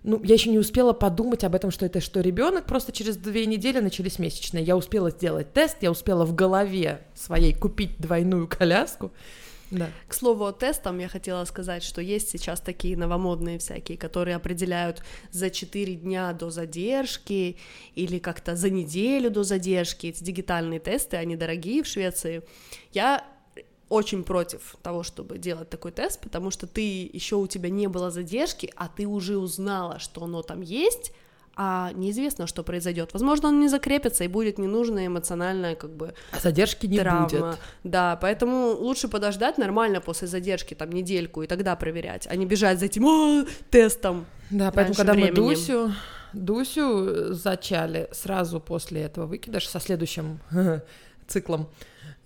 ну, 0.03 0.21
я 0.23 0.35
еще 0.35 0.49
не 0.49 0.59
успела 0.59 0.93
подумать 0.93 1.43
об 1.43 1.55
этом, 1.55 1.71
что 1.71 1.85
это 1.85 1.99
что 1.99 2.21
ребенок, 2.21 2.65
просто 2.65 2.91
через 2.91 3.17
две 3.17 3.45
недели 3.45 3.79
начались 3.79 4.19
месячные. 4.19 4.63
Я 4.63 4.77
успела 4.77 5.11
сделать 5.11 5.51
тест, 5.53 5.77
я 5.81 5.91
успела 5.91 6.25
в 6.25 6.33
голове 6.33 7.01
своей 7.13 7.53
купить 7.53 7.97
двойную 7.97 8.47
коляску, 8.47 9.11
да. 9.71 9.89
К 10.07 10.13
слову 10.13 10.45
о 10.45 10.51
тестам 10.51 10.99
я 10.99 11.07
хотела 11.07 11.45
сказать, 11.45 11.83
что 11.83 12.01
есть 12.01 12.29
сейчас 12.29 12.59
такие 12.59 12.97
новомодные 12.97 13.59
всякие, 13.59 13.97
которые 13.97 14.35
определяют 14.35 15.03
за 15.31 15.49
4 15.49 15.95
дня 15.95 16.33
до 16.33 16.49
задержки 16.49 17.57
или 17.95 18.19
как-то 18.19 18.55
за 18.55 18.69
неделю 18.69 19.29
до 19.29 19.43
задержки. 19.43 20.07
Эти 20.07 20.23
дигитальные 20.23 20.79
тесты, 20.79 21.17
они 21.17 21.35
дорогие 21.35 21.83
в 21.83 21.87
Швеции. 21.87 22.43
Я 22.91 23.25
очень 23.89 24.23
против 24.23 24.75
того, 24.81 25.03
чтобы 25.03 25.37
делать 25.37 25.69
такой 25.69 25.91
тест, 25.91 26.21
потому 26.21 26.51
что 26.51 26.67
ты 26.67 27.09
еще 27.11 27.35
у 27.35 27.47
тебя 27.47 27.69
не 27.69 27.87
было 27.87 28.11
задержки, 28.11 28.71
а 28.75 28.87
ты 28.87 29.07
уже 29.07 29.37
узнала, 29.37 29.99
что 29.99 30.23
оно 30.23 30.43
там 30.43 30.61
есть, 30.61 31.11
а 31.61 31.91
неизвестно, 31.91 32.47
что 32.47 32.63
произойдет. 32.63 33.11
Возможно, 33.11 33.49
он 33.49 33.59
не 33.59 33.67
закрепится 33.67 34.23
и 34.23 34.29
будет 34.29 34.57
ненужная 34.57 35.07
эмоциональная 35.07 35.75
как 35.75 35.93
бы 35.93 36.13
а 36.31 36.39
задержки 36.39 36.85
не 36.87 36.97
травма. 36.99 37.27
будет. 37.27 37.59
Да, 37.83 38.17
поэтому 38.21 38.69
лучше 38.79 39.09
подождать 39.09 39.57
нормально 39.57 39.99
после 39.99 40.29
задержки 40.29 40.73
там 40.73 40.89
недельку 40.89 41.43
и 41.43 41.47
тогда 41.47 41.75
проверять, 41.75 42.27
а 42.27 42.35
не 42.37 42.45
бежать 42.45 42.79
за 42.79 42.85
этим 42.85 43.03
О, 43.03 43.45
тестом. 43.69 44.25
Да, 44.49 44.71
поэтому 44.71 44.95
когда 44.95 45.11
времени. 45.11 45.31
мы 45.31 45.35
Дусю 45.35 45.91
Дусю 46.31 47.33
зачали 47.33 48.07
сразу 48.13 48.61
после 48.61 49.01
этого 49.01 49.25
выкидыш 49.25 49.67
со 49.67 49.81
следующим 49.81 50.39
циклом 51.27 51.67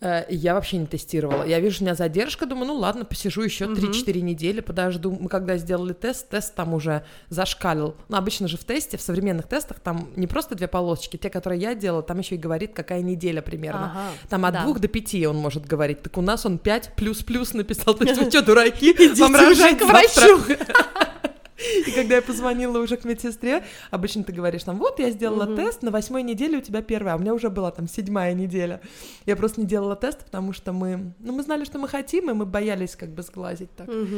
Э, 0.04 0.26
я 0.28 0.54
вообще 0.54 0.78
не 0.78 0.86
тестировала. 0.86 1.46
Я 1.46 1.62
вижу, 1.62 1.78
у 1.80 1.84
меня 1.84 1.96
задержка, 1.96 2.46
думаю, 2.46 2.68
ну 2.68 2.76
ладно, 2.76 3.06
посижу 3.06 3.42
еще 3.42 3.66
3-4 3.66 4.20
недели, 4.20 4.60
подожду. 4.60 5.12
Мы 5.12 5.30
когда 5.30 5.56
сделали 5.58 5.94
тест, 5.94 6.30
тест 6.30 6.54
там 6.56 6.74
уже 6.74 7.06
зашкалил. 7.30 7.96
Ну, 8.10 8.18
обычно 8.18 8.50
же 8.50 8.58
в 8.58 8.66
тесте, 8.66 8.98
в 8.98 9.02
современных 9.02 9.48
тестах, 9.48 9.80
там 9.80 10.10
не 10.18 10.28
просто 10.28 10.56
две 10.56 10.68
полосочки, 10.68 11.16
те, 11.16 11.30
которые 11.30 11.62
я 11.62 11.74
делала, 11.74 12.04
там 12.04 12.20
еще 12.20 12.36
и 12.36 12.38
говорит, 12.38 12.74
какая 12.74 13.02
неделя 13.02 13.42
примерно. 13.42 13.92
Ага, 13.92 14.02
там 14.30 14.46
от 14.46 14.54
да. 14.54 14.64
двух 14.64 14.80
до 14.80 14.90
пяти 14.90 15.26
он 15.26 15.38
может 15.38 15.66
говорить. 15.66 16.02
Так 16.02 16.18
у 16.18 16.22
нас 16.22 16.46
он 16.46 16.58
5 16.58 16.96
плюс-плюс 16.98 17.54
написал. 17.54 17.94
То 17.94 18.04
есть 18.04 18.20
вы 18.20 18.30
что, 18.30 18.42
дураки? 18.42 18.94
Вам 19.20 19.36
рожать 19.36 19.80
к 19.80 19.86
врачу. 19.86 20.42
И 21.58 21.92
когда 21.92 22.16
я 22.16 22.22
позвонила 22.22 22.80
уже 22.80 22.98
к 22.98 23.06
медсестре, 23.06 23.64
обычно 23.92 24.24
ты 24.24 24.34
говоришь 24.34 24.64
там, 24.64 24.78
вот 24.78 25.00
я 25.00 25.10
сделала 25.12 25.46
угу. 25.46 25.56
тест, 25.56 25.82
на 25.82 25.92
восьмой 25.92 26.24
неделе 26.24 26.58
у 26.58 26.62
тебя 26.62 26.82
первая, 26.82 27.14
а 27.14 27.18
у 27.18 27.20
меня 27.20 27.34
уже 27.34 27.50
была 27.50 27.72
там 27.72 27.88
седьмая 27.88 28.34
неделя. 28.34 28.82
Я 29.26 29.36
просто 29.36 29.62
не 29.62 29.68
делала 29.68 29.96
тест, 29.96 30.26
потому 30.26 30.54
что 30.54 30.74
мы, 30.74 31.14
ну, 31.20 31.34
мы 31.34 31.44
знали, 31.44 31.64
что 31.64 31.80
мы 31.80 31.88
хотим, 31.88 32.30
и 32.30 32.34
мы 32.34 32.46
боялись 32.46 32.96
как 32.96 33.10
бы 33.10 33.22
сглазить 33.24 33.74
так. 33.76 33.88
Угу. 33.88 34.18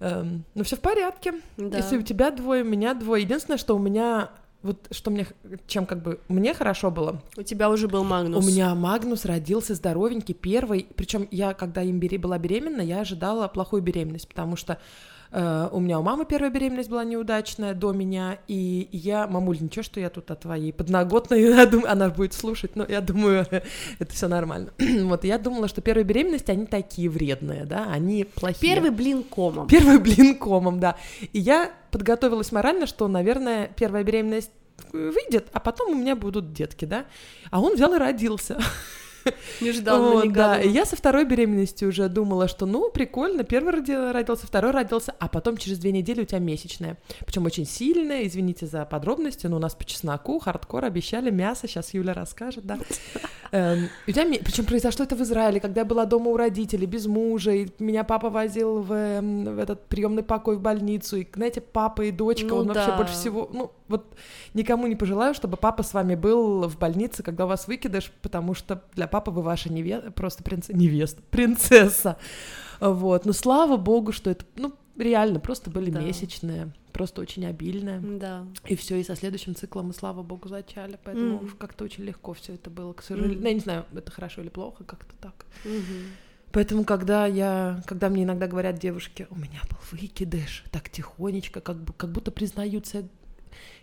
Эм, 0.00 0.44
но 0.54 0.64
все 0.64 0.76
в 0.76 0.80
порядке. 0.80 1.34
Да. 1.56 1.76
Если 1.76 1.98
у 1.98 2.02
тебя 2.02 2.30
двое, 2.30 2.62
у 2.62 2.66
меня 2.66 2.94
двое. 2.94 3.22
Единственное, 3.22 3.58
что 3.58 3.76
у 3.76 3.78
меня 3.78 4.30
вот 4.62 4.88
что 4.90 5.10
мне, 5.10 5.26
чем 5.66 5.86
как 5.86 6.02
бы 6.02 6.20
мне 6.28 6.52
хорошо 6.52 6.90
было. 6.90 7.22
У 7.36 7.42
тебя 7.42 7.70
уже 7.70 7.88
был 7.88 8.04
Магнус. 8.04 8.44
У 8.44 8.48
меня 8.48 8.74
Магнус 8.74 9.24
родился 9.24 9.74
здоровенький, 9.74 10.34
первый. 10.34 10.86
Причем 10.96 11.26
я, 11.30 11.54
когда 11.54 11.82
им 11.82 11.98
бери, 11.98 12.18
была 12.18 12.38
беременна, 12.38 12.82
я 12.82 13.00
ожидала 13.00 13.48
плохую 13.48 13.82
беременность, 13.82 14.28
потому 14.28 14.56
что 14.56 14.78
у 15.32 15.80
меня 15.80 16.00
у 16.00 16.02
мамы 16.02 16.24
первая 16.24 16.50
беременность 16.50 16.90
была 16.90 17.04
неудачная 17.04 17.74
до 17.74 17.92
меня, 17.92 18.38
и 18.48 18.88
я, 18.90 19.26
мамуль, 19.26 19.58
ничего, 19.60 19.82
что 19.82 20.00
я 20.00 20.10
тут 20.10 20.30
о 20.30 20.34
твоей 20.34 20.72
подноготной, 20.72 21.40
я 21.56 21.66
думаю, 21.66 21.90
она 21.90 22.08
будет 22.08 22.34
слушать, 22.34 22.74
но 22.74 22.84
я 22.88 23.00
думаю, 23.00 23.46
это 23.98 24.12
все 24.12 24.28
нормально. 24.28 24.72
вот, 24.78 25.24
я 25.24 25.38
думала, 25.38 25.68
что 25.68 25.80
первые 25.80 26.04
беременности, 26.04 26.50
они 26.50 26.66
такие 26.66 27.08
вредные, 27.08 27.64
да, 27.64 27.86
они 27.90 28.24
плохие. 28.24 28.74
Первый 28.74 28.90
блин 28.90 29.22
комом. 29.22 29.68
Первый 29.68 29.98
блин 29.98 30.36
комом, 30.36 30.80
да. 30.80 30.96
И 31.32 31.38
я 31.38 31.70
подготовилась 31.90 32.52
морально, 32.52 32.86
что, 32.86 33.06
наверное, 33.08 33.70
первая 33.76 34.02
беременность 34.02 34.50
выйдет, 34.92 35.48
а 35.52 35.60
потом 35.60 35.92
у 35.92 35.94
меня 35.94 36.16
будут 36.16 36.52
детки, 36.52 36.84
да. 36.84 37.04
А 37.50 37.60
он 37.60 37.74
взял 37.74 37.94
и 37.94 37.98
родился. 37.98 38.58
Нежданно, 39.60 40.10
вот, 40.10 40.32
Да, 40.32 40.60
и 40.60 40.68
я 40.68 40.84
со 40.84 40.96
второй 40.96 41.24
беременности 41.24 41.84
уже 41.84 42.08
думала, 42.08 42.48
что 42.48 42.66
ну, 42.66 42.90
прикольно, 42.90 43.44
первый 43.44 43.72
родился, 44.12 44.46
второй 44.46 44.70
родился, 44.70 45.14
а 45.18 45.28
потом 45.28 45.56
через 45.56 45.78
две 45.78 45.92
недели 45.92 46.22
у 46.22 46.24
тебя 46.24 46.38
месячная. 46.38 46.98
Причем 47.24 47.44
очень 47.46 47.66
сильная, 47.66 48.26
извините 48.26 48.66
за 48.66 48.84
подробности, 48.84 49.46
но 49.46 49.56
у 49.56 49.60
нас 49.60 49.74
по 49.74 49.84
чесноку, 49.84 50.38
хардкор, 50.38 50.84
обещали 50.84 51.30
мясо, 51.30 51.66
сейчас 51.68 51.94
Юля 51.94 52.14
расскажет, 52.14 52.64
да. 52.64 52.78
Эм, 53.52 53.88
Причем 54.06 54.64
произошло 54.64 55.04
это 55.04 55.16
в 55.16 55.22
Израиле, 55.22 55.58
когда 55.58 55.80
я 55.80 55.84
была 55.84 56.04
дома 56.04 56.30
у 56.30 56.36
родителей, 56.36 56.86
без 56.86 57.06
мужа, 57.06 57.50
и 57.50 57.68
меня 57.80 58.04
папа 58.04 58.30
возил 58.30 58.80
в, 58.80 58.92
эм, 58.92 59.56
в 59.56 59.58
этот 59.58 59.86
приемный 59.86 60.22
покой 60.22 60.56
в 60.56 60.60
больницу, 60.60 61.16
и, 61.16 61.26
знаете, 61.34 61.60
папа 61.60 62.02
и 62.02 62.12
дочка, 62.12 62.48
ну, 62.50 62.56
он 62.58 62.68
да. 62.68 62.74
вообще 62.74 62.96
больше 62.96 63.14
всего, 63.14 63.50
ну, 63.52 63.72
вот 63.88 64.06
никому 64.54 64.86
не 64.86 64.94
пожелаю, 64.94 65.34
чтобы 65.34 65.56
папа 65.56 65.82
с 65.82 65.92
вами 65.94 66.14
был 66.14 66.68
в 66.68 66.78
больнице, 66.78 67.24
когда 67.24 67.44
у 67.44 67.48
вас 67.48 67.66
выкидыш, 67.66 68.12
потому 68.22 68.54
что 68.54 68.84
для 68.94 69.08
папы 69.10 69.30
вы 69.30 69.42
ваша 69.42 69.72
невеста, 69.72 70.10
просто 70.10 70.42
принц... 70.42 70.68
невеста, 70.68 71.22
принцесса. 71.30 72.16
Вот, 72.80 73.26
но 73.26 73.32
слава 73.32 73.76
богу, 73.76 74.12
что 74.12 74.30
это, 74.30 74.46
ну, 74.56 74.72
реально, 74.96 75.40
просто 75.40 75.70
были 75.70 75.90
да. 75.90 76.00
месячные, 76.00 76.72
просто 76.92 77.20
очень 77.20 77.44
обильные. 77.46 78.00
Да. 78.00 78.46
И 78.66 78.76
все, 78.76 78.96
и 78.96 79.04
со 79.04 79.16
следующим 79.16 79.54
циклом 79.54 79.88
мы, 79.88 79.94
слава 79.94 80.22
богу, 80.22 80.48
зачали, 80.48 80.98
поэтому 81.04 81.40
mm. 81.40 81.56
как-то 81.58 81.84
очень 81.84 82.04
легко 82.04 82.32
все 82.32 82.54
это 82.54 82.70
было, 82.70 82.92
к 82.92 83.02
сожалению. 83.02 83.38
Mm. 83.38 83.42
Ну, 83.42 83.48
я 83.48 83.54
не 83.54 83.60
знаю, 83.60 83.84
это 83.94 84.10
хорошо 84.10 84.40
или 84.40 84.48
плохо, 84.48 84.84
как-то 84.84 85.14
так. 85.20 85.46
Mm-hmm. 85.64 86.06
Поэтому, 86.52 86.84
когда 86.84 87.26
я, 87.26 87.82
когда 87.86 88.08
мне 88.08 88.24
иногда 88.24 88.48
говорят 88.48 88.78
девушки, 88.78 89.26
у 89.30 89.36
меня 89.36 89.60
был 89.68 89.78
выкидыш, 89.92 90.64
так 90.72 90.88
тихонечко, 90.90 91.60
как, 91.60 91.76
бы, 91.76 91.92
как 91.92 92.10
будто 92.10 92.32
признаются 92.32 93.08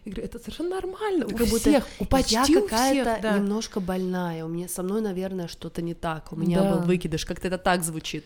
я 0.08 0.14
говорю, 0.14 0.26
это 0.26 0.40
совершенно 0.40 0.70
нормально. 0.70 1.26
у 1.26 1.30
как 1.30 1.48
всех, 1.48 1.88
у 2.00 2.06
почти 2.06 2.36
я 2.36 2.62
какая-то 2.62 3.20
да. 3.22 3.38
немножко 3.38 3.80
больная. 3.80 4.46
У 4.46 4.48
меня 4.48 4.68
со 4.68 4.84
мной, 4.84 5.02
наверное, 5.02 5.48
что-то 5.48 5.82
не 5.82 5.94
так. 5.94 6.32
У 6.32 6.36
меня 6.36 6.62
да. 6.62 6.76
был 6.76 6.82
выкидыш. 6.82 7.26
Как-то 7.26 7.48
это 7.48 7.58
так 7.58 7.84
звучит. 7.84 8.26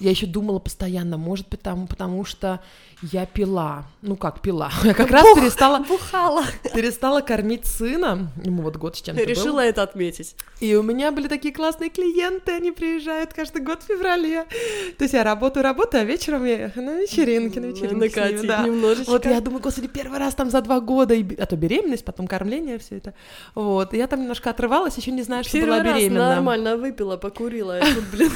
Я 0.00 0.10
еще 0.10 0.26
думала 0.26 0.58
постоянно, 0.58 1.18
может 1.18 1.48
быть, 1.50 1.58
потому, 1.58 1.86
потому 1.86 2.24
что 2.24 2.60
я 3.02 3.26
пила. 3.26 3.84
Ну 4.02 4.16
как 4.16 4.40
пила? 4.40 4.70
Я 4.84 4.94
как 4.94 5.10
раз 5.10 5.24
перестала... 5.34 5.78
Бухала. 5.80 6.44
Перестала 6.74 7.20
кормить 7.20 7.66
сына. 7.66 8.30
Ему 8.42 8.62
вот 8.62 8.76
год 8.76 8.96
с 8.96 9.02
чем-то 9.02 9.22
Решила 9.24 9.52
был. 9.52 9.60
это 9.60 9.82
отметить. 9.82 10.36
И 10.60 10.74
у 10.74 10.82
меня 10.82 11.12
были 11.12 11.28
такие 11.28 11.52
классные 11.52 11.90
клиенты, 11.90 12.52
они 12.52 12.72
приезжают 12.72 13.32
каждый 13.32 13.62
год 13.62 13.82
в 13.82 13.86
феврале. 13.86 14.44
То 14.98 15.04
есть 15.04 15.14
я 15.14 15.24
работаю, 15.24 15.64
работаю, 15.64 16.02
а 16.02 16.04
вечером 16.04 16.44
я 16.44 16.72
на 16.76 17.00
вечеринке, 17.00 17.60
на 17.60 17.66
вечеринке. 17.66 17.96
Накатить 17.96 18.46
да. 18.46 18.62
немножечко. 18.62 19.10
Вот 19.10 19.26
я 19.26 19.40
думаю, 19.40 19.62
господи, 19.62 19.88
первый 19.88 20.18
раз 20.18 20.34
там 20.34 20.50
за 20.50 20.60
два 20.62 20.80
года, 20.80 21.14
и... 21.14 21.36
а 21.36 21.46
то 21.46 21.56
беременность, 21.56 22.04
потом 22.04 22.26
кормление, 22.26 22.78
все 22.78 22.96
это. 22.96 23.14
Вот, 23.54 23.94
и 23.94 23.98
я 23.98 24.06
там 24.06 24.20
немножко 24.20 24.50
отрывалась, 24.50 24.96
еще 24.96 25.10
не 25.10 25.22
знаю, 25.22 25.44
что 25.44 25.52
первый 25.52 25.82
была 25.82 25.94
беременна. 25.94 26.20
Раз 26.20 26.34
нормально 26.36 26.76
выпила, 26.76 27.16
покурила, 27.16 27.78
и 27.78 27.94
тут, 27.94 28.04
блин... 28.12 28.30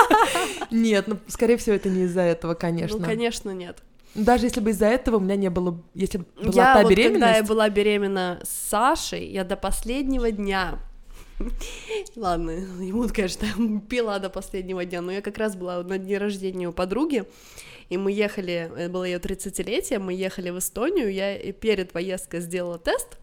Нет, 0.70 1.06
ну, 1.06 1.18
скорее 1.28 1.56
всего, 1.56 1.76
это 1.76 1.88
не 1.88 2.04
из-за 2.04 2.22
этого, 2.22 2.54
конечно. 2.54 2.98
Ну, 2.98 3.04
конечно, 3.04 3.50
нет. 3.50 3.78
Даже 4.14 4.46
если 4.46 4.60
бы 4.60 4.70
из-за 4.70 4.86
этого 4.86 5.16
у 5.16 5.20
меня 5.20 5.36
не 5.36 5.48
было, 5.48 5.80
если 5.94 6.18
бы 6.18 6.26
была 6.36 6.52
я 6.52 6.74
та 6.74 6.82
вот, 6.82 6.90
беременность... 6.90 7.20
когда 7.20 7.36
я 7.36 7.42
была 7.42 7.68
беременна 7.70 8.40
с 8.42 8.70
Сашей, 8.70 9.26
я 9.26 9.44
до 9.44 9.56
последнего 9.56 10.30
дня 10.30 10.78
Ладно, 12.16 12.50
ему, 12.50 13.08
конечно, 13.08 13.46
пила 13.88 14.18
до 14.18 14.30
последнего 14.30 14.84
дня, 14.84 15.00
но 15.00 15.12
я 15.12 15.22
как 15.22 15.38
раз 15.38 15.56
была 15.56 15.82
на 15.82 15.98
дне 15.98 16.18
рождения 16.18 16.68
у 16.68 16.72
подруги, 16.72 17.24
и 17.88 17.96
мы 17.96 18.12
ехали, 18.12 18.70
это 18.76 18.90
было 18.90 19.04
ее 19.04 19.18
30-летие, 19.18 19.98
мы 19.98 20.14
ехали 20.14 20.50
в 20.50 20.58
Эстонию, 20.58 21.12
я 21.12 21.38
перед 21.52 21.92
поездкой 21.92 22.40
сделала 22.40 22.78
тест, 22.78 23.18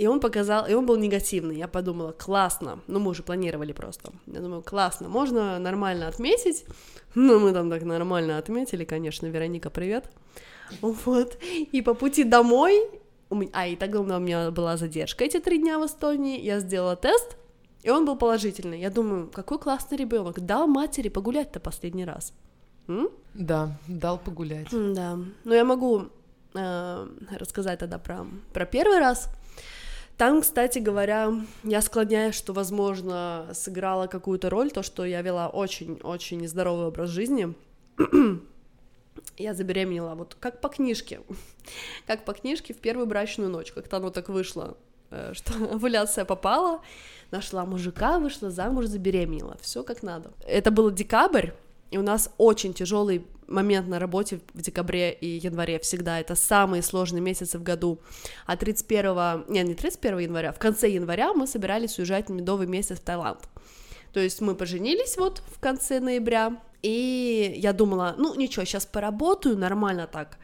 и 0.00 0.06
он 0.06 0.18
показал, 0.18 0.66
и 0.66 0.72
он 0.72 0.86
был 0.86 0.96
негативный. 0.96 1.56
Я 1.56 1.68
подумала, 1.68 2.12
классно. 2.12 2.80
Ну, 2.86 3.00
мы 3.00 3.10
уже 3.10 3.22
планировали 3.22 3.72
просто. 3.72 4.12
Я 4.26 4.40
думаю, 4.40 4.62
классно, 4.62 5.10
можно 5.10 5.58
нормально 5.58 6.08
отметить. 6.08 6.64
Ну, 7.14 7.38
мы 7.38 7.52
там 7.52 7.68
так 7.68 7.82
нормально 7.82 8.38
отметили, 8.38 8.84
конечно. 8.86 9.26
Вероника, 9.26 9.68
привет. 9.68 10.10
Вот. 10.80 11.36
И 11.72 11.82
по 11.82 11.92
пути 11.92 12.24
домой... 12.24 12.80
А, 13.52 13.66
и 13.66 13.76
тогда 13.76 14.16
у 14.16 14.20
меня 14.20 14.50
была 14.50 14.78
задержка 14.78 15.24
эти 15.24 15.38
три 15.38 15.58
дня 15.58 15.78
в 15.78 15.84
Эстонии. 15.84 16.40
Я 16.40 16.60
сделала 16.60 16.96
тест, 16.96 17.36
и 17.82 17.90
он 17.90 18.06
был 18.06 18.16
положительный. 18.16 18.80
Я 18.80 18.88
думаю, 18.88 19.28
какой 19.30 19.58
классный 19.58 19.98
ребенок. 19.98 20.40
Дал 20.40 20.66
матери 20.66 21.10
погулять-то 21.10 21.60
последний 21.60 22.06
раз. 22.06 22.32
М? 22.88 23.10
Да, 23.34 23.78
дал 23.86 24.16
погулять. 24.16 24.68
Да. 24.70 25.18
Но 25.44 25.54
я 25.54 25.64
могу 25.66 26.06
э, 26.54 27.06
рассказать 27.38 27.78
тогда 27.80 27.98
про, 27.98 28.26
про 28.54 28.64
первый 28.64 28.98
раз. 28.98 29.28
Там, 30.20 30.42
кстати 30.42 30.80
говоря, 30.80 31.32
я 31.64 31.80
склоняюсь, 31.80 32.34
что, 32.34 32.52
возможно, 32.52 33.48
сыграла 33.54 34.06
какую-то 34.06 34.50
роль 34.50 34.70
то, 34.70 34.82
что 34.82 35.06
я 35.06 35.22
вела 35.22 35.48
очень-очень 35.48 36.42
нездоровый 36.42 36.88
образ 36.88 37.08
жизни. 37.08 37.54
я 39.38 39.54
забеременела 39.54 40.14
вот 40.14 40.36
как 40.38 40.60
по 40.60 40.68
книжке, 40.68 41.22
как 42.06 42.26
по 42.26 42.34
книжке 42.34 42.74
в 42.74 42.80
первую 42.80 43.06
брачную 43.06 43.48
ночь, 43.48 43.72
как-то 43.72 43.96
оно 43.96 44.10
так 44.10 44.28
вышло, 44.28 44.76
э, 45.10 45.32
что 45.32 45.54
овуляция 45.72 46.26
попала, 46.26 46.82
нашла 47.30 47.64
мужика, 47.64 48.18
вышла 48.18 48.50
замуж, 48.50 48.84
забеременела, 48.88 49.56
все 49.62 49.82
как 49.82 50.02
надо. 50.02 50.32
Это 50.46 50.70
был 50.70 50.90
декабрь, 50.90 51.52
и 51.90 51.96
у 51.96 52.02
нас 52.02 52.30
очень 52.36 52.74
тяжелый 52.74 53.24
момент 53.50 53.88
на 53.88 53.98
работе 53.98 54.40
в 54.54 54.62
декабре 54.62 55.12
и 55.12 55.26
январе 55.26 55.78
всегда. 55.78 56.20
Это 56.20 56.34
самые 56.34 56.82
сложные 56.82 57.20
месяцы 57.20 57.58
в 57.58 57.62
году. 57.62 57.98
А 58.46 58.56
31, 58.56 59.44
не, 59.48 59.62
не 59.62 59.74
31 59.74 60.18
января, 60.18 60.52
в 60.52 60.58
конце 60.58 60.88
января 60.88 61.32
мы 61.34 61.46
собирались 61.46 61.98
уезжать 61.98 62.28
на 62.28 62.34
медовый 62.34 62.66
месяц 62.66 62.98
в 62.98 63.00
Таиланд. 63.00 63.40
То 64.12 64.20
есть 64.20 64.40
мы 64.40 64.54
поженились 64.54 65.16
вот 65.16 65.42
в 65.54 65.60
конце 65.60 66.00
ноября, 66.00 66.60
и 66.82 67.54
я 67.56 67.72
думала, 67.72 68.14
ну 68.18 68.34
ничего, 68.34 68.64
сейчас 68.64 68.86
поработаю 68.86 69.56
нормально 69.56 70.06
так, 70.06 70.38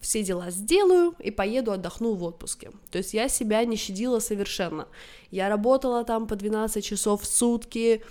все 0.00 0.22
дела 0.22 0.50
сделаю 0.50 1.14
и 1.18 1.30
поеду 1.30 1.72
отдохну 1.72 2.14
в 2.14 2.22
отпуске. 2.22 2.70
То 2.90 2.98
есть 2.98 3.14
я 3.14 3.28
себя 3.28 3.64
не 3.64 3.76
щадила 3.76 4.20
совершенно. 4.20 4.88
Я 5.30 5.48
работала 5.48 6.04
там 6.04 6.26
по 6.26 6.36
12 6.36 6.84
часов 6.84 7.22
в 7.22 7.26
сутки, 7.26 8.02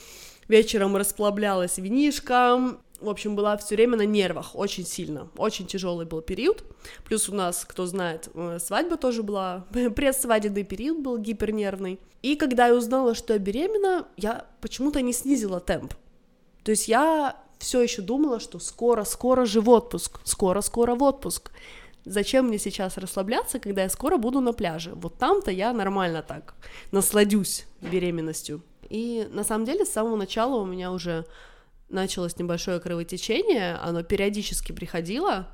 вечером 0.47 0.95
расплавлялась 0.95 1.77
винишком, 1.77 2.79
в 2.99 3.09
общем, 3.09 3.35
была 3.35 3.57
все 3.57 3.75
время 3.75 3.97
на 3.97 4.05
нервах, 4.05 4.55
очень 4.55 4.85
сильно, 4.85 5.29
очень 5.37 5.67
тяжелый 5.67 6.05
был 6.05 6.21
период. 6.21 6.63
Плюс 7.05 7.29
у 7.29 7.35
нас, 7.35 7.65
кто 7.65 7.85
знает, 7.85 8.29
э, 8.33 8.59
свадьба 8.59 8.97
тоже 8.97 9.23
была, 9.23 9.65
предсвадебный 9.71 10.63
период 10.63 10.99
был 10.99 11.17
гипернервный. 11.17 11.99
И 12.21 12.35
когда 12.35 12.67
я 12.67 12.75
узнала, 12.75 13.13
что 13.15 13.33
я 13.33 13.39
беременна, 13.39 14.07
я 14.17 14.45
почему-то 14.61 15.01
не 15.01 15.13
снизила 15.13 15.59
темп. 15.59 15.93
То 16.63 16.71
есть 16.71 16.87
я 16.87 17.37
все 17.59 17.81
еще 17.81 18.01
думала, 18.01 18.39
что 18.39 18.59
скоро-скоро 18.59 19.45
же 19.45 19.61
в 19.61 19.69
отпуск, 19.69 20.19
скоро-скоро 20.23 20.95
в 20.95 21.03
отпуск. 21.03 21.51
Зачем 22.05 22.47
мне 22.47 22.57
сейчас 22.57 22.97
расслабляться, 22.97 23.59
когда 23.59 23.83
я 23.83 23.89
скоро 23.89 24.17
буду 24.17 24.39
на 24.39 24.53
пляже? 24.53 24.93
Вот 24.95 25.17
там-то 25.17 25.51
я 25.51 25.73
нормально 25.73 26.23
так 26.23 26.55
насладюсь 26.91 27.65
беременностью. 27.81 28.61
И 28.89 29.27
на 29.31 29.43
самом 29.43 29.65
деле 29.65 29.85
с 29.85 29.91
самого 29.91 30.15
начала 30.15 30.55
у 30.55 30.65
меня 30.65 30.91
уже 30.91 31.25
началось 31.89 32.37
небольшое 32.37 32.79
кровотечение, 32.79 33.75
оно 33.75 34.03
периодически 34.03 34.71
приходило. 34.71 35.47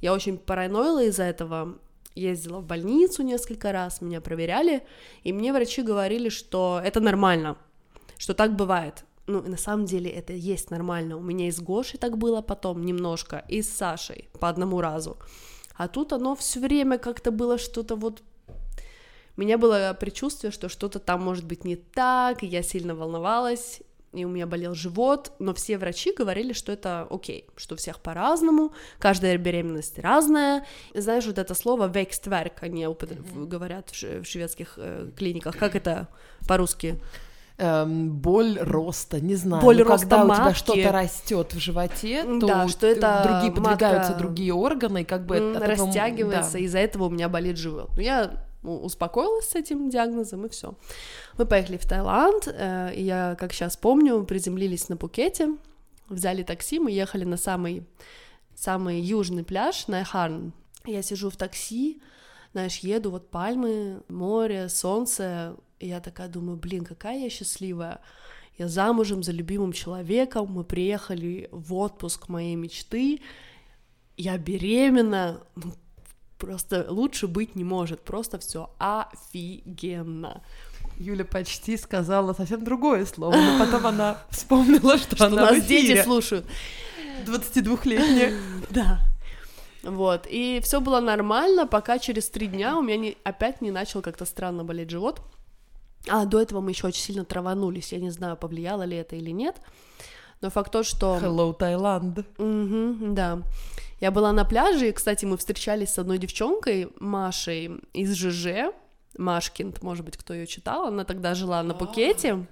Я 0.00 0.12
очень 0.14 0.38
параноила 0.38 1.04
из-за 1.04 1.24
этого, 1.24 1.78
ездила 2.14 2.60
в 2.60 2.66
больницу 2.66 3.22
несколько 3.22 3.72
раз, 3.72 4.00
меня 4.00 4.20
проверяли, 4.20 4.82
и 5.24 5.32
мне 5.32 5.52
врачи 5.52 5.82
говорили, 5.82 6.28
что 6.28 6.80
это 6.84 7.00
нормально, 7.00 7.56
что 8.18 8.34
так 8.34 8.56
бывает 8.56 9.04
ну, 9.30 9.42
на 9.42 9.56
самом 9.56 9.86
деле 9.86 10.10
это 10.10 10.32
есть 10.32 10.70
нормально. 10.70 11.16
У 11.16 11.20
меня 11.20 11.46
и 11.46 11.50
с 11.50 11.60
Гошей 11.60 11.98
так 11.98 12.18
было 12.18 12.42
потом 12.42 12.84
немножко, 12.84 13.44
и 13.48 13.62
с 13.62 13.68
Сашей 13.68 14.28
по 14.40 14.48
одному 14.48 14.80
разу. 14.80 15.16
А 15.76 15.88
тут 15.88 16.12
оно 16.12 16.34
все 16.34 16.60
время 16.60 16.98
как-то 16.98 17.30
было 17.30 17.56
что-то 17.58 17.96
вот... 17.96 18.22
У 19.36 19.40
меня 19.40 19.56
было 19.56 19.96
предчувствие, 19.98 20.50
что 20.50 20.68
что-то 20.68 20.98
там 20.98 21.22
может 21.22 21.46
быть 21.46 21.64
не 21.64 21.76
так, 21.76 22.42
и 22.42 22.46
я 22.46 22.62
сильно 22.62 22.94
волновалась, 22.94 23.80
и 24.12 24.24
у 24.24 24.28
меня 24.28 24.46
болел 24.46 24.74
живот, 24.74 25.32
но 25.38 25.54
все 25.54 25.78
врачи 25.78 26.12
говорили, 26.12 26.52
что 26.52 26.72
это 26.72 27.06
окей, 27.10 27.46
что 27.56 27.74
у 27.74 27.78
всех 27.78 28.00
по-разному, 28.00 28.72
каждая 28.98 29.36
беременность 29.38 29.98
разная. 29.98 30.66
Знаешь, 30.94 31.26
вот 31.26 31.38
это 31.38 31.54
слово 31.54 31.86
«векстверк» 31.86 32.62
они 32.62 32.82
mm-hmm. 32.82 33.46
говорят 33.46 33.90
в 33.90 34.24
шведских 34.24 34.74
э, 34.76 35.10
клиниках, 35.16 35.56
как 35.56 35.76
это 35.76 36.08
по-русски? 36.48 37.00
эм, 37.60 38.10
боль 38.10 38.58
роста, 38.58 39.20
не 39.20 39.34
знаю. 39.34 39.62
Боль 39.62 39.78
ну, 39.78 39.84
роста 39.84 40.06
когда 40.06 40.24
матки. 40.24 40.40
у 40.40 40.44
тебя 40.44 40.54
что-то 40.54 40.92
растет 40.92 41.54
в 41.54 41.58
животе, 41.58 42.24
то 42.24 42.46
да, 42.46 42.68
что 42.68 42.86
это 42.86 43.22
другие 43.28 43.52
подвигаются 43.52 44.12
матка 44.12 44.18
другие 44.18 44.54
органы, 44.54 45.02
и 45.02 45.04
как 45.04 45.26
бы 45.26 45.36
этого- 45.36 45.66
растягивается, 45.66 46.54
да. 46.54 46.58
из-за 46.60 46.78
этого 46.78 47.04
у 47.04 47.10
меня 47.10 47.28
болит 47.28 47.58
живот. 47.58 47.90
Ну, 47.94 48.00
я 48.00 48.49
успокоилась 48.62 49.48
с 49.48 49.54
этим 49.54 49.88
диагнозом, 49.88 50.46
и 50.46 50.48
все. 50.48 50.74
Мы 51.38 51.46
поехали 51.46 51.76
в 51.76 51.86
Таиланд, 51.86 52.48
э, 52.48 52.94
и 52.94 53.02
я, 53.02 53.36
как 53.38 53.52
сейчас 53.52 53.76
помню, 53.76 54.24
приземлились 54.24 54.88
на 54.88 54.96
Пукете, 54.96 55.56
взяли 56.08 56.42
такси, 56.42 56.78
мы 56.78 56.90
ехали 56.90 57.24
на 57.24 57.36
самый, 57.36 57.86
самый 58.54 59.00
южный 59.00 59.44
пляж, 59.44 59.86
на 59.86 60.02
Эхарн. 60.02 60.52
Я 60.84 61.02
сижу 61.02 61.30
в 61.30 61.36
такси, 61.36 62.00
знаешь, 62.52 62.78
еду, 62.78 63.10
вот 63.10 63.30
пальмы, 63.30 64.02
море, 64.08 64.68
солнце, 64.68 65.56
и 65.78 65.88
я 65.88 66.00
такая 66.00 66.28
думаю, 66.28 66.56
блин, 66.56 66.84
какая 66.84 67.18
я 67.18 67.30
счастливая. 67.30 68.00
Я 68.58 68.68
замужем 68.68 69.22
за 69.22 69.32
любимым 69.32 69.72
человеком, 69.72 70.48
мы 70.50 70.64
приехали 70.64 71.48
в 71.50 71.72
отпуск 71.74 72.28
моей 72.28 72.56
мечты, 72.56 73.22
я 74.18 74.36
беременна, 74.36 75.42
ну, 75.56 75.72
просто 76.40 76.86
лучше 76.88 77.28
быть 77.28 77.54
не 77.54 77.62
может, 77.64 78.00
просто 78.00 78.38
все 78.38 78.70
офигенно. 78.78 80.42
Юля 80.98 81.24
почти 81.24 81.76
сказала 81.76 82.32
совсем 82.32 82.64
другое 82.64 83.06
слово, 83.06 83.36
но 83.36 83.58
потом 83.64 83.86
она 83.86 84.18
вспомнила, 84.30 84.98
что, 84.98 85.16
Что 85.16 85.26
она 85.26 85.42
нас 85.42 85.56
в 85.56 85.58
эфире. 85.60 85.94
дети 85.94 86.02
слушают. 86.02 86.44
22-летняя. 87.26 88.32
Да. 88.70 89.00
Вот, 89.82 90.26
и 90.28 90.60
все 90.62 90.80
было 90.80 91.00
нормально, 91.00 91.66
пока 91.66 91.98
через 91.98 92.28
три 92.28 92.48
дня 92.48 92.76
у 92.76 92.82
меня 92.82 92.96
не, 92.98 93.16
опять 93.24 93.62
не 93.62 93.70
начал 93.70 94.02
как-то 94.02 94.26
странно 94.26 94.62
болеть 94.62 94.90
живот. 94.90 95.22
А 96.06 96.26
до 96.26 96.38
этого 96.40 96.60
мы 96.60 96.70
еще 96.72 96.86
очень 96.86 97.02
сильно 97.02 97.24
траванулись, 97.24 97.92
я 97.92 97.98
не 97.98 98.10
знаю, 98.10 98.36
повлияло 98.36 98.82
ли 98.82 98.96
это 98.98 99.16
или 99.16 99.30
нет. 99.30 99.56
Но 100.42 100.50
факт 100.50 100.70
то, 100.72 100.82
что... 100.82 101.18
Hello, 101.20 101.54
Таиланд. 101.54 102.18
Мгм, 102.38 103.14
да. 103.14 103.42
Я 104.00 104.10
была 104.10 104.32
на 104.32 104.44
пляже, 104.44 104.88
и, 104.88 104.92
кстати, 104.92 105.26
мы 105.26 105.36
встречались 105.36 105.90
с 105.90 105.98
одной 105.98 106.18
девчонкой, 106.18 106.88
Машей 106.98 107.70
из 107.92 108.14
ЖЖ, 108.14 108.72
Машкинд, 109.18 109.82
может 109.82 110.04
быть, 110.04 110.16
кто 110.16 110.32
ее 110.32 110.46
читал, 110.46 110.86
она 110.86 111.04
тогда 111.04 111.34
жила 111.34 111.62
на 111.62 111.74
Пукете. 111.74 112.46